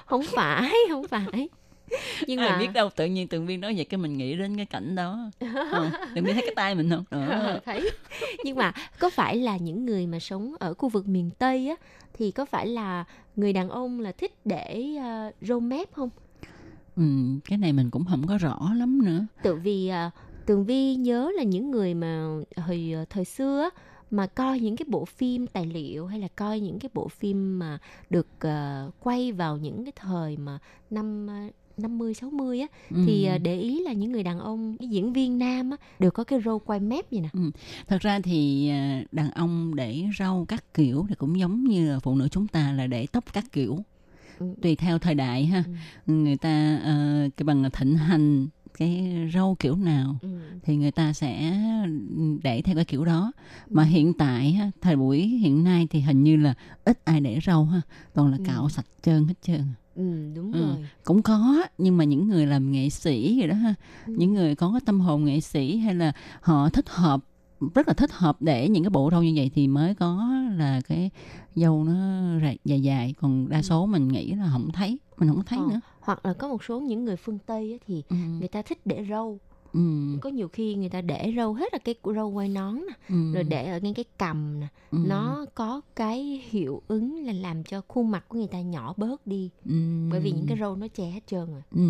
không 0.05 0.23
phải 0.35 0.73
không 0.89 1.07
phải 1.07 1.49
nhưng 2.27 2.39
Ai 2.39 2.49
mà 2.51 2.57
biết 2.59 2.67
đâu 2.73 2.89
tự 2.95 3.05
nhiên 3.05 3.27
tường 3.27 3.45
viên 3.45 3.61
nói 3.61 3.73
vậy 3.75 3.85
cái 3.85 3.97
mình 3.97 4.17
nghĩ 4.17 4.35
đến 4.35 4.57
cái 4.57 4.65
cảnh 4.65 4.95
đó. 4.95 5.29
Ờ, 5.71 5.91
tường 6.15 6.25
viên 6.25 6.33
thấy 6.33 6.41
cái 6.41 6.55
tay 6.55 6.75
mình 6.75 6.89
không 6.89 7.03
Ờ. 7.09 7.59
thấy. 7.65 7.89
Nhưng 8.43 8.55
mà 8.57 8.73
có 8.99 9.09
phải 9.09 9.35
là 9.37 9.57
những 9.57 9.85
người 9.85 10.07
mà 10.07 10.19
sống 10.19 10.53
ở 10.59 10.73
khu 10.73 10.89
vực 10.89 11.07
miền 11.07 11.29
tây 11.39 11.67
á 11.69 11.75
thì 12.13 12.31
có 12.31 12.45
phải 12.45 12.67
là 12.67 13.05
người 13.35 13.53
đàn 13.53 13.69
ông 13.69 13.99
là 13.99 14.11
thích 14.11 14.33
để 14.45 14.85
uh, 14.97 15.35
râu 15.47 15.59
mép 15.59 15.93
không? 15.93 16.09
Ừ, 16.95 17.03
cái 17.45 17.57
này 17.57 17.73
mình 17.73 17.89
cũng 17.89 18.05
không 18.05 18.27
có 18.27 18.37
rõ 18.37 18.71
lắm 18.75 19.05
nữa. 19.05 19.25
Tự 19.43 19.55
vì 19.55 19.87
à, 19.87 20.11
tường 20.45 20.65
vi 20.65 20.95
nhớ 20.95 21.31
là 21.37 21.43
những 21.43 21.71
người 21.71 21.93
mà 21.93 22.25
hồi 22.55 22.93
thời 23.09 23.25
xưa 23.25 23.69
mà 24.11 24.27
coi 24.27 24.59
những 24.59 24.75
cái 24.77 24.85
bộ 24.89 25.05
phim 25.05 25.47
tài 25.47 25.65
liệu 25.65 26.05
hay 26.07 26.19
là 26.19 26.27
coi 26.35 26.59
những 26.59 26.79
cái 26.79 26.89
bộ 26.93 27.07
phim 27.07 27.59
mà 27.59 27.79
được 28.09 28.27
à, 28.39 28.85
quay 28.99 29.31
vào 29.31 29.57
những 29.57 29.85
cái 29.85 29.91
thời 29.95 30.37
mà 30.37 30.59
năm 30.89 31.27
50 31.77 32.13
60 32.13 32.59
á 32.61 32.67
thì 33.05 33.25
Ừ. 33.25 33.29
à, 33.29 33.37
để 33.37 33.59
ý 33.59 33.83
là 33.83 33.93
những 33.93 34.11
người 34.11 34.23
đàn 34.23 34.39
ông 34.39 34.77
cái 34.77 34.87
diễn 34.89 35.13
viên 35.13 35.37
nam 35.39 35.69
á 35.71 35.77
đều 35.99 36.11
có 36.11 36.23
cái 36.23 36.39
râu 36.45 36.59
quai 36.59 36.79
mép 36.79 37.11
vậy 37.11 37.21
nè. 37.21 37.29
thật 37.87 38.01
ra 38.01 38.19
thì 38.19 38.69
à, 38.69 39.03
đàn 39.11 39.31
ông 39.31 39.75
để 39.75 40.03
râu 40.19 40.45
các 40.47 40.73
kiểu 40.73 41.05
thì 41.09 41.15
cũng 41.15 41.39
giống 41.39 41.63
như 41.63 41.99
phụ 42.03 42.15
nữ 42.15 42.27
chúng 42.31 42.47
ta 42.47 42.71
là 42.71 42.87
để 42.87 43.07
tóc 43.11 43.23
các 43.33 43.45
kiểu 43.51 43.79
Ừ. 44.39 44.45
tùy 44.61 44.75
theo 44.75 44.99
thời 44.99 45.15
đại 45.15 45.45
ha 45.45 45.63
người 46.07 46.37
ta 46.37 46.79
ờ, 46.83 47.27
cái 47.37 47.43
bằng 47.43 47.69
thịnh 47.73 47.95
hành 47.97 48.47
cái 48.77 49.17
râu 49.33 49.55
kiểu 49.59 49.75
nào 49.75 50.15
Ừ. 50.21 50.29
thì 50.63 50.75
người 50.75 50.91
ta 50.91 51.13
sẽ 51.13 51.53
để 52.43 52.61
theo 52.61 52.75
cái 52.75 52.85
kiểu 52.85 53.05
đó 53.05 53.31
mà 53.69 53.83
hiện 53.83 54.13
tại 54.13 54.59
thời 54.81 54.95
buổi 54.95 55.19
hiện 55.21 55.63
nay 55.63 55.87
thì 55.89 55.99
hình 56.01 56.23
như 56.23 56.35
là 56.35 56.53
ít 56.85 56.99
ai 57.05 57.19
để 57.21 57.39
râu 57.45 57.65
ha 57.65 57.81
toàn 58.13 58.31
là 58.31 58.37
Ừ. 58.37 58.43
cạo 58.47 58.69
sạch 58.69 58.85
trơn 59.01 59.27
hết 59.27 59.33
trơn 59.41 59.63
Ừ, 59.95 60.03
đúng 60.35 60.51
Ừ. 60.51 60.59
rồi. 60.59 60.77
cũng 61.03 61.21
có 61.21 61.63
nhưng 61.77 61.97
mà 61.97 62.03
những 62.03 62.27
người 62.27 62.45
làm 62.47 62.71
nghệ 62.71 62.89
sĩ 62.89 63.39
vậy 63.39 63.47
đó 63.47 63.55
ha 63.55 63.73
Ừ. 64.07 64.13
những 64.17 64.33
người 64.33 64.55
có 64.55 64.71
cái 64.71 64.81
tâm 64.85 64.99
hồn 64.99 65.25
nghệ 65.25 65.39
sĩ 65.41 65.77
hay 65.77 65.95
là 65.95 66.11
họ 66.41 66.69
thích 66.69 66.89
hợp 66.89 67.21
rất 67.75 67.87
là 67.87 67.93
thích 67.93 68.11
hợp 68.11 68.37
để 68.41 68.69
những 68.69 68.83
cái 68.83 68.89
bộ 68.89 69.09
râu 69.11 69.23
như 69.23 69.33
vậy 69.35 69.51
thì 69.55 69.67
mới 69.67 69.95
có 69.95 70.29
là 70.57 70.81
cái 70.87 71.09
dâu 71.55 71.83
nó 71.83 71.93
dài 72.65 72.81
dài 72.81 73.13
còn 73.21 73.49
đa 73.49 73.61
số 73.61 73.85
mình 73.85 74.07
nghĩ 74.07 74.31
là 74.33 74.49
không 74.51 74.71
thấy 74.73 74.99
mình 75.17 75.29
không 75.29 75.43
thấy 75.45 75.59
Ừ. 75.59 75.63
Ờ, 75.69 75.73
nữa 75.73 75.81
Hoặc 76.01 76.25
là 76.25 76.33
có 76.33 76.47
một 76.47 76.63
số 76.63 76.79
những 76.79 77.05
người 77.05 77.15
phương 77.15 77.37
Tây 77.45 77.79
thì 77.87 78.03
ừ. 78.09 78.15
người 78.39 78.47
ta 78.47 78.61
thích 78.61 78.81
để 78.85 79.05
râu. 79.09 79.39
Ừ. 79.73 79.79
Có 80.21 80.29
nhiều 80.29 80.47
khi 80.47 80.75
người 80.75 80.89
ta 80.89 81.01
để 81.01 81.33
râu 81.37 81.53
hết 81.53 81.73
là 81.73 81.79
cái 81.79 81.95
râu 82.15 82.33
quai 82.33 82.49
nón 82.49 82.75
nè, 82.75 82.93
Ừ. 83.09 83.33
rồi 83.33 83.43
để 83.43 83.71
ở 83.71 83.79
ngay 83.79 83.93
cái 83.93 84.05
cằm 84.17 84.59
nè. 84.59 84.67
Ừ. 84.91 84.97
nó 85.07 85.45
có 85.55 85.81
cái 85.95 86.41
hiệu 86.49 86.81
ứng 86.87 87.25
là 87.25 87.33
làm 87.33 87.63
cho 87.63 87.81
khuôn 87.87 88.11
mặt 88.11 88.25
của 88.27 88.37
người 88.37 88.47
ta 88.47 88.61
nhỏ 88.61 88.93
bớt 88.97 89.27
đi 89.27 89.49
Ừ. 89.65 89.75
bởi 90.11 90.19
vì 90.19 90.31
những 90.31 90.45
cái 90.47 90.57
râu 90.59 90.75
nó 90.75 90.87
che 90.87 91.03
hết 91.05 91.21
trơn 91.27 91.45
rồi 91.51 91.61
ừ. 91.75 91.81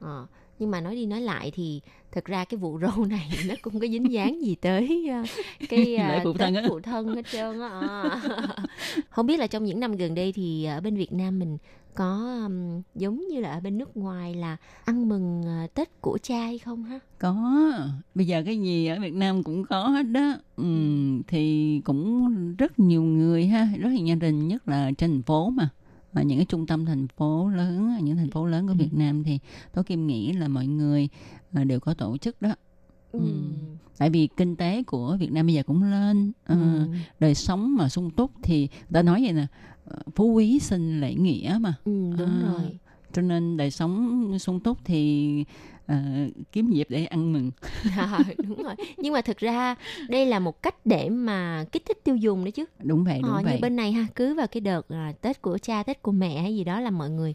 ờ. 0.00 0.26
nhưng 0.58 0.70
mà 0.70 0.80
nói 0.80 0.94
đi 0.94 1.06
nói 1.06 1.20
lại 1.20 1.50
thì 1.54 1.80
thật 2.12 2.24
ra 2.24 2.44
cái 2.44 2.58
vụ 2.58 2.78
râu 2.82 3.04
này 3.04 3.30
nó 3.48 3.54
cũng 3.62 3.80
có 3.80 3.86
dính 3.86 4.12
dáng 4.12 4.42
gì 4.42 4.54
tới 4.60 5.08
ờ, 5.12 5.22
cái 5.68 5.84
Lễ 5.98 6.16
uh, 6.16 6.24
phụ 6.24 6.32
thân 6.32 6.54
phụ 6.68 6.80
thân 6.80 7.14
hết 7.14 7.22
trơn 7.32 7.60
á 7.60 7.68
Ờ. 7.68 8.20
không 9.10 9.26
biết 9.26 9.40
là 9.40 9.46
trong 9.46 9.64
những 9.64 9.80
năm 9.80 9.96
gần 9.96 10.14
đây 10.14 10.32
thì 10.32 10.64
ở 10.64 10.80
bên 10.80 10.96
Việt 10.96 11.12
Nam 11.12 11.38
mình 11.38 11.58
có 11.94 12.40
um, 12.44 12.82
giống 12.94 13.28
như 13.28 13.40
là 13.40 13.50
ở 13.50 13.60
bên 13.60 13.78
nước 13.78 13.96
ngoài 13.96 14.34
là 14.34 14.56
ăn 14.84 15.08
mừng 15.08 15.42
ờ, 15.42 15.66
Tết 15.74 16.00
của 16.00 16.18
cha 16.22 16.38
hay 16.38 16.58
không 16.58 16.84
ha? 16.84 16.98
Có 17.18 17.72
bây 18.14 18.26
giờ 18.26 18.42
cái 18.46 18.60
gì 18.60 18.86
ở 18.86 19.00
Việt 19.00 19.14
Nam 19.14 19.42
cũng 19.42 19.64
có 19.64 19.88
hết 19.88 20.02
đó. 20.02 20.34
Ừ, 20.56 20.64
thì 21.26 21.80
cũng 21.84 22.56
rất 22.56 22.78
nhiều 22.78 23.02
người 23.02 23.46
ha 23.46 23.68
rất 23.78 23.90
nhiều 23.90 24.06
gia 24.06 24.14
đình 24.14 24.48
nhất 24.48 24.68
là 24.68 24.90
trên 24.98 25.10
thành 25.10 25.22
phố 25.22 25.50
mà. 25.50 25.68
Ở 26.12 26.22
những 26.22 26.38
cái 26.38 26.46
trung 26.46 26.66
tâm 26.66 26.86
thành 26.86 27.08
phố 27.08 27.48
lớn 27.48 27.98
những 28.02 28.16
thành 28.16 28.30
phố 28.30 28.46
lớn 28.46 28.68
của 28.68 28.74
Việt 28.74 28.94
Nam 28.94 29.24
thì 29.24 29.38
tôi 29.74 29.84
kim 29.84 30.06
nghĩ 30.06 30.32
là 30.32 30.48
mọi 30.48 30.66
người 30.66 31.08
ờ, 31.52 31.64
đều 31.64 31.80
có 31.80 31.94
tổ 31.94 32.16
chức 32.16 32.42
đó. 32.42 32.54
Ừ. 33.12 33.20
tại 33.98 34.10
vì 34.10 34.28
kinh 34.36 34.56
tế 34.56 34.82
của 34.86 35.16
Việt 35.20 35.32
Nam 35.32 35.46
bây 35.46 35.54
giờ 35.54 35.62
cũng 35.66 35.82
lên 35.82 36.32
ờ, 36.44 36.56
Ừ. 36.56 36.86
đời 37.20 37.34
sống 37.34 37.76
mà 37.76 37.88
sung 37.88 38.10
túc 38.10 38.30
thì 38.42 38.68
ta 38.92 39.02
nói 39.02 39.22
vậy 39.24 39.32
nè 39.32 39.46
ờ, 39.84 39.98
phú 40.14 40.32
quý 40.32 40.58
sinh 40.58 41.00
lễ 41.00 41.14
nghĩa 41.14 41.58
mà. 41.60 41.74
Ừ, 41.84 41.92
đúng 42.18 42.28
À. 42.28 42.52
rồi. 42.52 42.78
cho 43.12 43.22
nên 43.22 43.56
đời 43.56 43.70
sống 43.70 44.38
sung 44.38 44.60
túc 44.60 44.78
thì 44.84 45.44
ờ, 45.86 45.96
kiếm 46.52 46.70
dịp 46.70 46.86
để 46.90 47.04
ăn 47.04 47.32
mừng. 47.32 47.50
Ờ, 47.98 48.22
đúng 48.48 48.62
rồi. 48.62 48.74
Nhưng 48.96 49.12
mà 49.12 49.20
thực 49.20 49.36
ra 49.38 49.74
đây 50.08 50.26
là 50.26 50.38
một 50.38 50.62
cách 50.62 50.86
để 50.86 51.08
mà 51.08 51.64
kích 51.72 51.82
thích 51.86 52.04
tiêu 52.04 52.16
dùng 52.16 52.44
đấy 52.44 52.52
chứ. 52.52 52.64
Đúng 52.82 53.04
vậy 53.04 53.20
đúng 53.22 53.32
Ờ, 53.32 53.42
vậy. 53.44 53.54
như 53.54 53.58
bên 53.62 53.76
này 53.76 53.92
ha 53.92 54.06
cứ 54.14 54.34
vào 54.34 54.46
cái 54.46 54.60
đợt 54.60 54.88
à, 54.88 55.12
tết 55.20 55.42
của 55.42 55.58
cha 55.58 55.82
tết 55.82 56.02
của 56.02 56.12
mẹ 56.12 56.42
hay 56.42 56.56
gì 56.56 56.64
đó 56.64 56.80
là 56.80 56.90
mọi 56.90 57.10
người 57.10 57.34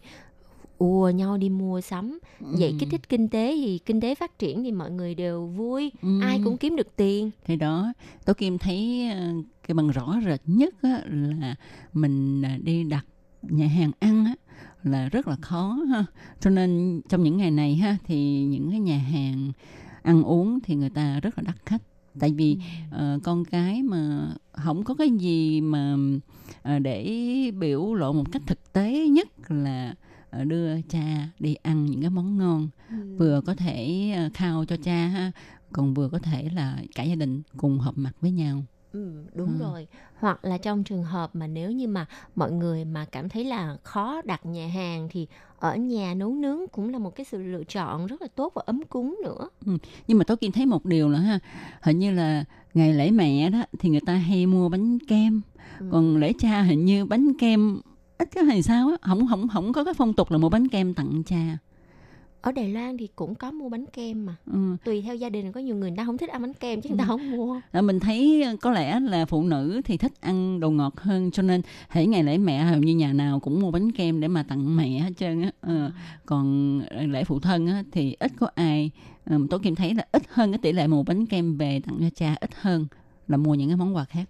ùa 0.84 1.09
nhau 1.09 1.38
đi 1.38 1.49
mua 1.49 1.81
sắm. 1.81 2.19
Vậy 2.39 2.69
Ừ. 2.69 2.75
kích 2.79 2.89
thích 2.91 3.09
kinh 3.09 3.27
tế 3.29 3.55
thì 3.55 3.77
kinh 3.77 4.01
tế 4.01 4.15
phát 4.15 4.39
triển 4.39 4.63
thì 4.63 4.71
mọi 4.71 4.91
người 4.91 5.15
đều 5.15 5.45
vui 5.45 5.91
Ừ. 6.01 6.19
ai 6.21 6.39
cũng 6.43 6.57
kiếm 6.57 6.75
được 6.75 6.95
tiền. 6.95 7.31
Thì 7.45 7.55
đó 7.55 7.93
tôi 8.25 8.34
kim 8.36 8.57
thấy 8.57 9.09
ờ, 9.13 9.34
cái 9.67 9.75
bằng 9.75 9.88
rõ 9.91 10.15
rệt 10.25 10.41
nhất 10.45 10.73
á, 10.81 11.01
là 11.09 11.55
mình 11.93 12.41
à, 12.45 12.57
đi 12.63 12.84
đặt 12.84 13.05
nhà 13.41 13.67
hàng 13.67 13.91
ăn 13.99 14.25
á, 14.25 14.36
là 14.84 15.09
rất 15.09 15.27
là 15.27 15.36
khó 15.36 15.77
ha. 15.89 16.05
Cho 16.39 16.49
nên 16.49 17.01
trong 17.09 17.23
những 17.23 17.38
ngày 17.38 17.51
này 17.51 17.75
ha 17.75 17.97
thì 18.05 18.43
những 18.43 18.69
cái 18.71 18.79
nhà 18.79 18.97
hàng 18.97 19.51
ăn 20.03 20.23
uống 20.23 20.59
thì 20.63 20.75
người 20.75 20.89
ta 20.89 21.19
rất 21.19 21.38
là 21.38 21.43
đắt 21.47 21.55
khách. 21.65 21.81
Tại 22.19 22.31
vì 22.38 22.57
ờ, 22.91 23.19
con 23.23 23.45
cái 23.45 23.84
mà 23.84 24.29
không 24.51 24.84
có 24.84 24.93
cái 24.93 25.09
gì 25.09 25.61
mà 25.61 25.95
ờ, 26.61 26.79
để 26.79 27.11
biểu 27.59 27.93
lộ 27.93 28.13
một 28.13 28.31
cách 28.31 28.41
thực 28.47 28.73
tế 28.73 29.07
nhất 29.07 29.27
là 29.51 29.93
đưa 30.47 30.81
cha 30.81 31.29
đi 31.39 31.55
ăn 31.55 31.86
những 31.86 32.01
cái 32.01 32.09
món 32.09 32.38
ngon 32.38 32.69
vừa 33.17 33.41
có 33.45 33.55
thể 33.55 34.11
ờ, 34.15 34.29
khao 34.34 34.65
cho 34.65 34.75
cha 34.84 35.07
ha 35.07 35.31
còn 35.73 35.93
vừa 35.93 36.09
có 36.09 36.19
thể 36.19 36.49
là 36.55 36.77
cả 36.95 37.03
gia 37.03 37.15
đình 37.15 37.41
cùng 37.57 37.79
họp 37.79 37.97
mặt 37.97 38.11
với 38.21 38.31
nhau 38.31 38.63
Ừ, 38.93 39.25
đúng 39.34 39.49
Ừ. 39.59 39.59
rồi. 39.59 39.88
Hoặc 40.19 40.45
là 40.45 40.57
trong 40.57 40.84
trường 40.84 41.03
hợp 41.03 41.36
mà 41.36 41.47
nếu 41.47 41.71
như 41.71 41.88
mà 41.88 42.05
mọi 42.36 42.51
người 42.51 42.86
mà 42.86 43.05
cảm 43.05 43.29
thấy 43.29 43.43
là 43.45 43.77
khó 43.84 44.21
đặt 44.25 44.45
nhà 44.45 44.67
hàng 44.67 45.07
thì 45.11 45.27
ở 45.59 45.75
nhà 45.75 46.13
nấu 46.13 46.36
nướng 46.36 46.59
cũng 46.71 46.89
là 46.89 46.99
một 46.99 47.15
cái 47.15 47.25
sự 47.25 47.43
lựa 47.43 47.63
chọn 47.63 48.07
rất 48.07 48.21
là 48.21 48.27
tốt 48.36 48.51
và 48.55 48.61
ấm 48.65 48.81
cúng 48.89 49.19
nữa. 49.23 49.49
nhưng 50.07 50.17
mà 50.17 50.23
tôi 50.23 50.38
Kim 50.38 50.51
thấy 50.51 50.65
một 50.65 50.86
điều 50.86 51.09
nữa 51.09 51.17
ha 51.17 51.39
hình 51.81 51.99
như 51.99 52.11
là 52.13 52.43
ngày 52.73 52.93
lễ 52.93 53.11
mẹ 53.11 53.49
đó 53.49 53.63
thì 53.79 53.89
người 53.89 54.01
ta 54.05 54.13
hay 54.15 54.45
mua 54.45 54.69
bánh 54.69 54.99
kem 55.07 55.41
Ừ. 55.79 55.86
còn 55.91 56.17
lễ 56.17 56.34
cha 56.39 56.61
hình 56.61 56.86
như 56.86 57.05
bánh 57.05 57.34
kem 57.39 57.81
ít 58.24 58.30
cái 58.36 58.43
hay 58.43 58.61
sao 58.61 58.89
á 58.89 58.97
không 59.01 59.28
không 59.28 59.47
không 59.47 59.74
có 59.74 59.84
cái 59.84 59.93
phong 59.93 60.13
tục 60.13 60.32
là 60.32 60.38
mua 60.38 60.49
bánh 60.49 60.67
kem 60.67 60.93
tặng 60.93 61.24
cha 61.26 61.57
Ở 62.41 62.51
Đài 62.51 62.69
Loan 62.74 62.97
thì 62.97 63.07
cũng 63.15 63.36
có 63.36 63.51
mua 63.51 63.69
bánh 63.69 63.86
kem 63.93 64.26
mà. 64.26 64.36
ừ. 64.53 64.76
Tùy 64.86 65.01
theo 65.01 65.15
gia 65.15 65.30
đình 65.30 65.51
có 65.51 65.59
nhiều 65.59 65.76
người 65.76 65.93
ta 65.97 66.05
không 66.05 66.17
thích 66.17 66.30
ăn 66.30 66.41
bánh 66.41 66.53
kem 66.53 66.82
chứ 66.82 66.89
người 66.89 66.97
ta 66.97 67.03
Ừ. 67.03 67.07
không 67.07 67.32
mua. 67.32 67.61
Là 67.71 67.82
mình 67.82 67.99
thấy 67.99 68.43
có 68.61 68.71
lẽ 68.71 68.99
là 68.99 69.26
phụ 69.26 69.43
nữ 69.43 69.82
thì 69.86 69.97
thích 69.97 70.11
ăn 70.21 70.59
đồ 70.59 70.69
ngọt 70.69 70.93
hơn 71.01 71.32
cho 71.32 71.43
nên 71.43 71.61
hãy 71.88 72.07
ngày 72.07 72.24
lễ 72.24 72.38
mẹ 72.38 72.63
hầu 72.63 72.80
như 72.80 72.95
nhà 72.95 73.13
nào 73.13 73.39
cũng 73.39 73.59
mua 73.59 73.71
bánh 73.71 73.91
kem 73.91 74.19
để 74.19 74.28
mà 74.28 74.43
tặng 74.43 74.76
mẹ 74.76 74.99
hết 74.99 75.11
trơn 75.17 75.41
á 75.41 75.51
ờ. 75.61 75.91
còn 76.26 76.80
lễ 77.07 77.24
phụ 77.24 77.39
thân 77.39 77.67
á, 77.67 77.84
thì 77.91 78.15
ít 78.19 78.32
có 78.39 78.47
ai 78.55 78.91
um, 79.30 79.47
tôi 79.47 79.59
kim 79.59 79.76
thấy 79.76 79.93
là 79.93 80.05
ít 80.11 80.21
hơn 80.30 80.51
cái 80.51 80.59
tỷ 80.61 80.71
lệ 80.71 80.88
mua 80.88 81.03
bánh 81.03 81.26
kem 81.26 81.57
về 81.57 81.80
tặng 81.86 81.97
cho 81.99 82.09
cha 82.15 82.36
ít 82.41 82.49
hơn 82.61 82.88
là 83.28 83.38
mua 83.38 83.55
những 83.55 83.69
cái 83.69 83.78
món 83.78 83.95
quà 83.95 84.05
khác 84.05 84.30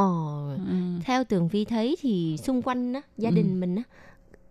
Ồ, 0.00 0.48
ừ. 0.68 0.74
theo 1.04 1.24
tường 1.24 1.48
vi 1.48 1.64
thấy 1.64 1.96
thì 2.00 2.36
xung 2.42 2.62
quanh 2.62 2.92
á 2.92 3.00
gia 3.18 3.28
Ừ. 3.28 3.34
đình 3.34 3.60
mình 3.60 3.76
á 3.76 3.82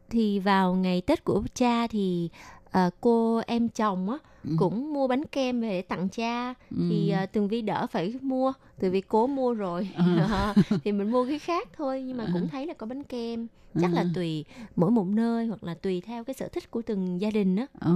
thì 0.10 0.40
vào 0.40 0.74
ngày 0.76 1.02
tết 1.02 1.24
của 1.24 1.44
cha 1.56 1.88
thì 1.88 2.30
ờ, 2.72 2.90
cô 3.02 3.42
em 3.48 3.70
chồng 3.70 4.10
á 4.10 4.18
Ừ. 4.44 4.52
cũng 4.58 4.94
mua 4.94 5.08
bánh 5.08 5.26
kem 5.32 5.62
về 5.62 5.70
để 5.70 5.82
tặng 5.82 6.10
cha 6.10 6.54
thì 6.90 7.10
Ừ. 7.10 7.16
ờ, 7.16 7.26
tường 7.26 7.48
vi 7.48 7.62
đỡ 7.62 7.88
phải 7.92 8.14
mua 8.22 8.54
từ 8.80 8.92
vì 8.92 9.02
cố 9.02 9.28
mua 9.28 9.54
rồi 9.54 9.90
Ờ. 9.96 10.54
thì 10.84 10.92
mình 10.92 11.12
mua 11.12 11.26
cái 11.26 11.40
khác 11.40 11.68
thôi 11.78 12.04
nhưng 12.08 12.18
mà 12.18 12.26
cũng 12.34 12.48
thấy 12.48 12.66
là 12.68 12.74
có 12.74 12.86
bánh 12.88 13.04
kem 13.04 13.48
chắc 13.82 13.94
là 13.94 14.02
Ờ. 14.02 14.08
tùy 14.16 14.46
mỗi 14.76 14.92
một 14.92 15.08
nơi 15.08 15.48
hoặc 15.48 15.64
là 15.64 15.74
tùy 15.74 16.02
theo 16.02 16.24
cái 16.24 16.34
sở 16.34 16.48
thích 16.48 16.72
của 16.72 16.82
từng 16.82 17.22
gia 17.22 17.32
đình 17.32 17.56
á 17.56 17.66
Ờ, 17.80 17.92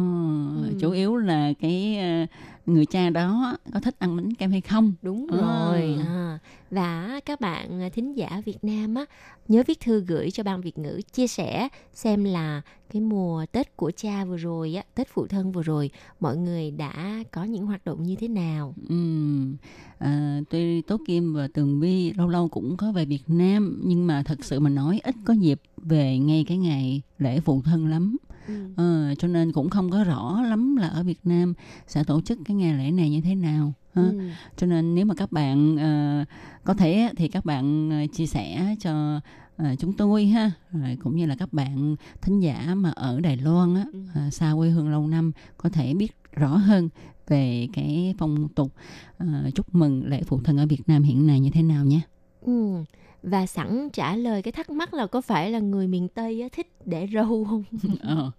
Ừ. 0.68 0.74
chủ 0.80 0.92
yếu 0.92 1.16
là 1.16 1.54
cái 1.60 1.98
ờ, 2.00 2.26
người 2.66 2.86
cha 2.86 3.10
đó 3.10 3.58
có 3.74 3.80
thích 3.80 3.96
ăn 4.00 4.16
bánh 4.16 4.34
kem 4.34 4.52
hay 4.52 4.62
không 4.62 4.94
Đúng 5.02 5.28
À. 5.32 5.38
rồi. 5.42 5.98
À. 6.08 6.40
Và 6.74 7.20
các 7.26 7.42
bạn 7.42 7.82
à, 7.82 7.90
thính 7.90 8.14
giả 8.18 8.42
Việt 8.46 8.64
Nam 8.64 8.96
á 8.96 9.06
nhớ 9.48 9.64
viết 9.68 9.80
thư 9.80 10.04
gửi 10.08 10.32
cho 10.32 10.44
ban 10.44 10.62
Việt 10.62 10.78
ngữ 10.78 11.02
chia 11.14 11.28
sẻ 11.28 11.68
xem 11.94 12.24
là 12.24 12.62
cái 12.94 13.02
mùa 13.02 13.46
Tết 13.52 13.78
của 13.78 13.92
cha 13.92 14.26
vừa 14.26 14.38
rồi 14.38 14.76
á, 14.76 14.84
Tết 14.96 15.08
phụ 15.14 15.28
thân 15.28 15.52
vừa 15.52 15.62
rồi 15.62 15.90
mọi 16.20 16.38
người 16.38 16.72
đã 16.72 17.24
có 17.32 17.44
những 17.44 17.66
hoạt 17.66 17.86
động 17.86 18.04
như 18.04 18.16
thế 18.16 18.28
nào. 18.28 18.76
Ừm, 18.90 19.56
à, 19.98 20.42
tuy 20.50 20.82
Tố 20.82 20.98
Kim 21.08 21.34
và 21.34 21.48
Tường 21.54 21.80
Vi 21.80 22.14
lâu 22.14 22.28
lâu 22.28 22.48
cũng 22.48 22.78
có 22.78 22.92
về 22.92 23.06
Việt 23.06 23.24
Nam 23.28 23.82
nhưng 23.86 24.08
mà 24.08 24.24
thật 24.24 24.46
sự 24.46 24.60
mà 24.60 24.70
nói 24.70 25.00
ít 25.04 25.16
có 25.26 25.34
dịp 25.34 25.62
về 25.78 26.18
ngay 26.18 26.46
cái 26.48 26.58
ngày 26.58 27.02
lễ 27.18 27.40
phụ 27.40 27.62
thân 27.66 27.88
lắm 27.88 28.18
Ừ. 28.48 28.54
Ờ, 28.76 29.16
cho 29.18 29.28
nên 29.28 29.52
cũng 29.52 29.70
không 29.70 29.92
có 29.92 30.04
rõ 30.04 30.42
lắm 30.42 30.76
là 30.76 30.88
ở 30.88 31.04
Việt 31.04 31.20
Nam 31.24 31.54
sẽ 31.88 32.04
tổ 32.04 32.22
chức 32.22 32.40
cái 32.46 32.56
ngày 32.56 32.78
lễ 32.78 32.92
này 32.92 33.10
như 33.10 33.22
thế 33.22 33.36
nào 33.36 33.74
ha. 33.96 34.02
Ừ. 34.02 34.20
cho 34.58 34.68
nên 34.68 34.96
nếu 34.96 35.06
mà 35.06 35.16
các 35.16 35.32
bạn 35.32 35.78
ờ, 35.78 36.26
có 36.64 36.74
thể 36.74 37.10
thì 37.18 37.28
các 37.28 37.46
bạn 37.46 37.90
ờ, 37.90 38.08
chia 38.14 38.26
sẻ 38.26 38.76
cho 38.80 39.20
ờ, 39.58 39.76
chúng 39.80 39.94
tôi 39.94 40.26
ha 40.26 40.52
rồi 40.72 40.98
cũng 41.04 41.16
như 41.16 41.26
là 41.26 41.36
các 41.40 41.54
bạn 41.54 41.96
thính 42.22 42.40
giả 42.40 42.74
mà 42.76 42.92
ở 42.92 43.20
Đài 43.20 43.38
Loan 43.38 43.76
á 43.76 43.86
ờ, 44.16 44.30
xa 44.30 44.54
quê 44.58 44.70
hương 44.70 44.92
lâu 44.92 45.08
năm 45.08 45.32
có 45.58 45.70
thể 45.70 45.94
biết 45.94 46.16
rõ 46.36 46.48
hơn 46.48 46.90
về 47.28 47.68
cái 47.74 48.16
phong 48.18 48.48
tục 48.50 48.72
ờ, 49.18 49.28
chúc 49.56 49.76
mừng 49.76 50.08
lễ 50.08 50.24
phụ 50.24 50.40
thân 50.44 50.58
ở 50.58 50.66
Việt 50.66 50.82
Nam 50.88 51.04
hiện 51.04 51.28
nay 51.28 51.40
như 51.40 51.50
thế 51.50 51.64
nào 51.64 51.86
nhé. 51.86 52.00
Ừ. 52.42 52.84
Và 53.24 53.46
sẵn 53.46 53.90
trả 53.94 54.16
lời 54.16 54.42
cái 54.42 54.52
thắc 54.52 54.70
mắc 54.70 54.94
là 54.94 55.08
có 55.08 55.22
phải 55.22 55.52
là 55.52 55.60
người 55.60 55.88
miền 55.88 56.08
Tây 56.08 56.42
á, 56.42 56.48
thích 56.52 56.72
để 56.86 57.08
râu 57.14 57.46
không? 57.46 57.64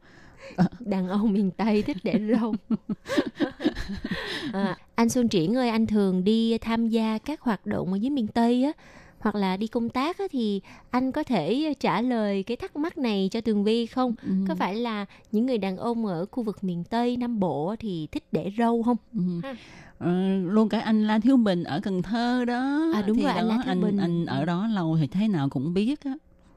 Ờ. 0.57 0.65
Đàn 0.81 1.09
ông 1.09 1.33
miền 1.33 1.51
Tây 1.51 1.83
thích 1.83 1.97
để 2.03 2.21
râu. 2.33 2.55
à, 4.53 4.77
anh 4.95 5.09
Xuân 5.09 5.29
Triển 5.29 5.57
ơi, 5.57 5.69
anh 5.69 5.87
thường 5.87 6.25
đi 6.25 6.59
tham 6.59 6.89
gia 6.89 7.19
các 7.19 7.41
hoạt 7.41 7.67
động 7.67 7.93
ở 7.93 7.97
dưới 7.97 8.11
miền 8.11 8.27
Tây 8.27 8.65
á, 8.65 8.73
hoặc 9.19 9.35
là 9.35 9.57
đi 9.57 9.67
công 9.67 9.89
tác 9.89 10.19
á, 10.19 10.25
thì 10.31 10.61
anh 10.91 11.13
có 11.13 11.23
thể 11.23 11.75
trả 11.81 12.01
lời 12.01 12.43
cái 12.43 12.57
thắc 12.57 12.77
mắc 12.77 12.99
này 12.99 13.29
cho 13.33 13.41
Tường 13.41 13.65
Vi 13.65 13.87
không? 13.87 14.15
Ừ. 14.23 14.29
Có 14.49 14.55
phải 14.55 14.75
là 14.75 15.07
những 15.33 15.47
người 15.47 15.59
đàn 15.59 15.77
ông 15.77 16.07
ở 16.07 16.27
khu 16.31 16.43
vực 16.43 16.65
miền 16.65 16.85
Tây, 16.85 17.17
Nam 17.17 17.41
Bộ 17.41 17.75
thì 17.79 18.09
thích 18.13 18.25
để 18.33 18.53
râu 18.59 18.83
không? 18.83 18.97
Ừ. 19.15 19.21
Ha. 19.43 19.55
Ờ, 19.99 20.11
luôn 20.39 20.69
cả 20.69 20.81
anh 20.81 21.07
La 21.07 21.19
Thiếu 21.19 21.37
Bình 21.37 21.65
ở 21.65 21.81
Cần 21.81 22.03
Thơ 22.03 22.45
đó 22.45 22.91
À, 22.95 23.03
đúng 23.07 23.17
Thì 23.17 23.23
rồi, 23.23 23.33
anh 23.33 23.49
đó, 23.49 23.57
La 23.57 23.63
Thiếu 23.65 23.73
anh, 23.73 23.81
Bình. 23.83 23.97
anh 23.97 24.27
ở 24.27 24.45
đó 24.45 24.67
lâu 24.67 24.97
thì 25.01 25.07
thế 25.07 25.29
nào 25.29 25.49
cũng 25.49 25.75
biết 25.75 26.05
á 26.05 26.13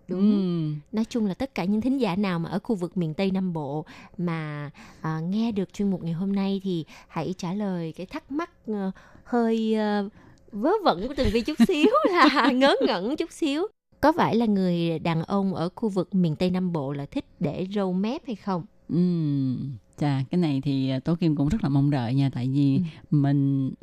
Đúng. 0.08 0.32
Ừ. 0.32 0.96
Nói 0.96 1.06
chung 1.10 1.26
là 1.26 1.34
tất 1.34 1.56
cả 1.56 1.66
những 1.66 1.82
thính 1.82 1.98
giả 2.02 2.16
nào 2.16 2.40
mà 2.40 2.50
ở 2.50 2.60
khu 2.64 2.76
vực 2.76 2.98
miền 2.98 3.14
Tây 3.14 3.32
Nam 3.32 3.54
Bộ 3.54 3.86
mà 4.18 4.70
à, 5.02 5.20
nghe 5.20 5.52
được 5.52 5.74
chuyên 5.74 5.92
mục 5.92 6.04
ngày 6.04 6.14
hôm 6.14 6.34
nay 6.36 6.62
thì 6.64 6.86
hãy 7.08 7.34
trả 7.38 7.54
lời 7.54 7.94
cái 7.98 8.06
thắc 8.06 8.32
mắc 8.32 8.50
ờ, 8.68 8.92
hơi 9.24 9.74
ờ, 9.76 10.10
vớ 10.52 10.72
vẩn 10.84 11.08
của 11.08 11.14
Tường 11.14 11.30
Vi 11.34 11.42
chút 11.42 11.58
xíu 11.68 11.88
là 12.12 12.52
ngớ 12.52 12.76
ngẩn 12.88 13.16
chút 13.16 13.32
xíu. 13.32 13.68
Có 14.02 14.12
phải 14.12 14.36
là 14.36 14.46
người 14.46 15.00
đàn 15.00 15.24
ông 15.24 15.54
ở 15.56 15.70
khu 15.76 15.90
vực 15.90 16.16
miền 16.16 16.36
Tây 16.36 16.50
Nam 16.50 16.72
Bộ 16.74 16.94
là 16.94 17.06
thích 17.06 17.26
để 17.40 17.68
râu 17.76 17.94
mép 17.94 18.22
hay 18.28 18.36
không? 18.36 18.66
Ừm, 18.90 19.72
Chà, 19.98 20.24
cái 20.32 20.40
này 20.42 20.62
thì 20.64 20.90
à, 20.90 21.00
Tố 21.00 21.16
Kim 21.16 21.36
cũng 21.36 21.48
rất 21.50 21.64
là 21.64 21.70
mong 21.70 21.90
đợi 21.90 22.14
nha 22.14 22.30
Tại 22.34 22.50
vì 22.54 22.78
Ừ. 22.78 22.82
mình 23.18 23.74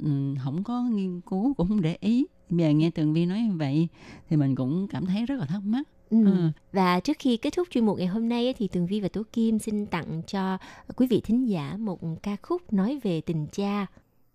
không 0.45 0.65
có 0.65 0.83
nghiên 0.83 1.21
cứu, 1.21 1.55
cũng 1.55 1.69
không 1.69 1.81
để 1.83 1.97
ý 2.01 2.27
Bây 2.51 2.59
giờ 2.59 2.71
nghe 2.71 2.91
Tường 2.91 3.13
Vi 3.15 3.27
nói 3.27 3.41
như 3.41 3.57
vậy 3.57 3.89
Thì 4.29 4.37
mình 4.37 4.55
cũng 4.55 4.89
cảm 4.89 5.07
thấy 5.07 5.27
rất 5.27 5.37
là 5.41 5.47
thắc 5.47 5.63
mắc 5.65 5.89
Ừ. 6.25 6.31
Ừ. 6.31 6.51
Và 6.73 7.01
trước 7.01 7.17
khi 7.19 7.37
kết 7.37 7.53
thúc 7.57 7.69
chuyên 7.71 7.87
mục 7.87 7.99
ngày 7.99 8.07
hôm 8.07 8.29
nay 8.29 8.47
ấy, 8.47 8.55
thì 8.55 8.69
Tường 8.69 8.87
Vi 8.87 9.01
và 9.01 9.09
Tố 9.09 9.23
Kim 9.33 9.59
xin 9.59 9.87
tặng 9.87 10.23
cho 10.27 10.59
quý 10.97 11.07
vị 11.07 11.21
thính 11.25 11.49
giả 11.49 11.77
một 11.79 11.99
ca 12.23 12.37
khúc 12.43 12.73
nói 12.73 13.01
về 13.03 13.21
tình 13.21 13.47
cha. 13.53 13.87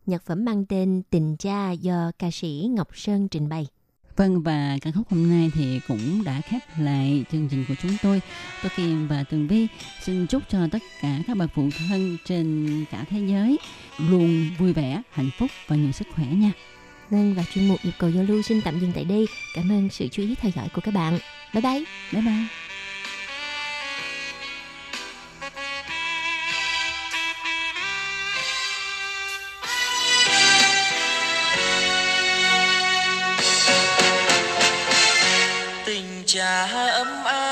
Nhạc 0.06 0.24
phẩm 0.24 0.46
mang 0.46 0.66
tên 0.66 1.02
Tình 1.10 1.36
cha 1.40 1.72
do 1.72 2.12
ca 2.20 2.32
sĩ 2.32 2.70
Ngọc 2.72 2.98
Sơn 2.98 3.28
trình 3.28 3.50
bày. 3.50 3.68
Vâng 4.16 4.42
và 4.42 4.78
ca 4.82 4.92
khúc 4.92 5.10
hôm 5.10 5.30
nay 5.30 5.52
thì 5.54 5.80
cũng 5.88 6.24
đã 6.24 6.42
khép 6.42 6.62
lại 6.80 7.26
chương 7.32 7.48
trình 7.52 7.66
của 7.68 7.74
chúng 7.82 7.92
tôi 8.04 8.22
Tố 8.64 8.70
Kim 8.78 9.08
và 9.08 9.24
Tường 9.24 9.48
Vi 9.48 9.68
xin 10.02 10.28
chúc 10.28 10.44
cho 10.50 10.60
tất 10.72 10.80
cả 11.02 11.20
các 11.28 11.38
bậc 11.38 11.50
phụ 11.56 11.70
thân 11.90 12.18
trên 12.26 12.68
cả 12.92 13.06
thế 13.10 13.20
giới 13.20 13.58
Luôn 14.10 14.50
vui 14.60 14.74
vẻ, 14.74 15.02
hạnh 15.12 15.30
phúc 15.38 15.50
và 15.68 15.76
nhiều 15.76 15.92
sức 15.92 16.08
khỏe 16.16 16.26
nha 16.26 16.52
Vâng 17.10 17.34
và 17.34 17.44
chuyên 17.54 17.68
mục 17.68 17.80
nhịp 17.84 17.92
cầu 18.00 18.10
giao 18.10 18.24
lưu 18.24 18.42
xin 18.42 18.62
tạm 18.62 18.80
dừng 18.80 18.92
tại 18.96 19.06
đây. 19.06 19.26
Cảm 19.56 19.72
ơn 19.72 19.90
sự 19.90 20.08
chú 20.08 20.24
ý 20.24 20.36
theo 20.36 20.52
dõi 20.56 20.70
của 20.74 20.82
các 20.82 20.94
bạn. 20.94 21.20
Bye 21.54 21.62
bye. 21.62 21.84
Bye 22.12 22.22
bye 22.22 22.60
tình 35.86 36.24
cha 36.26 36.68
ấm 36.94 37.08
áp 37.26 37.49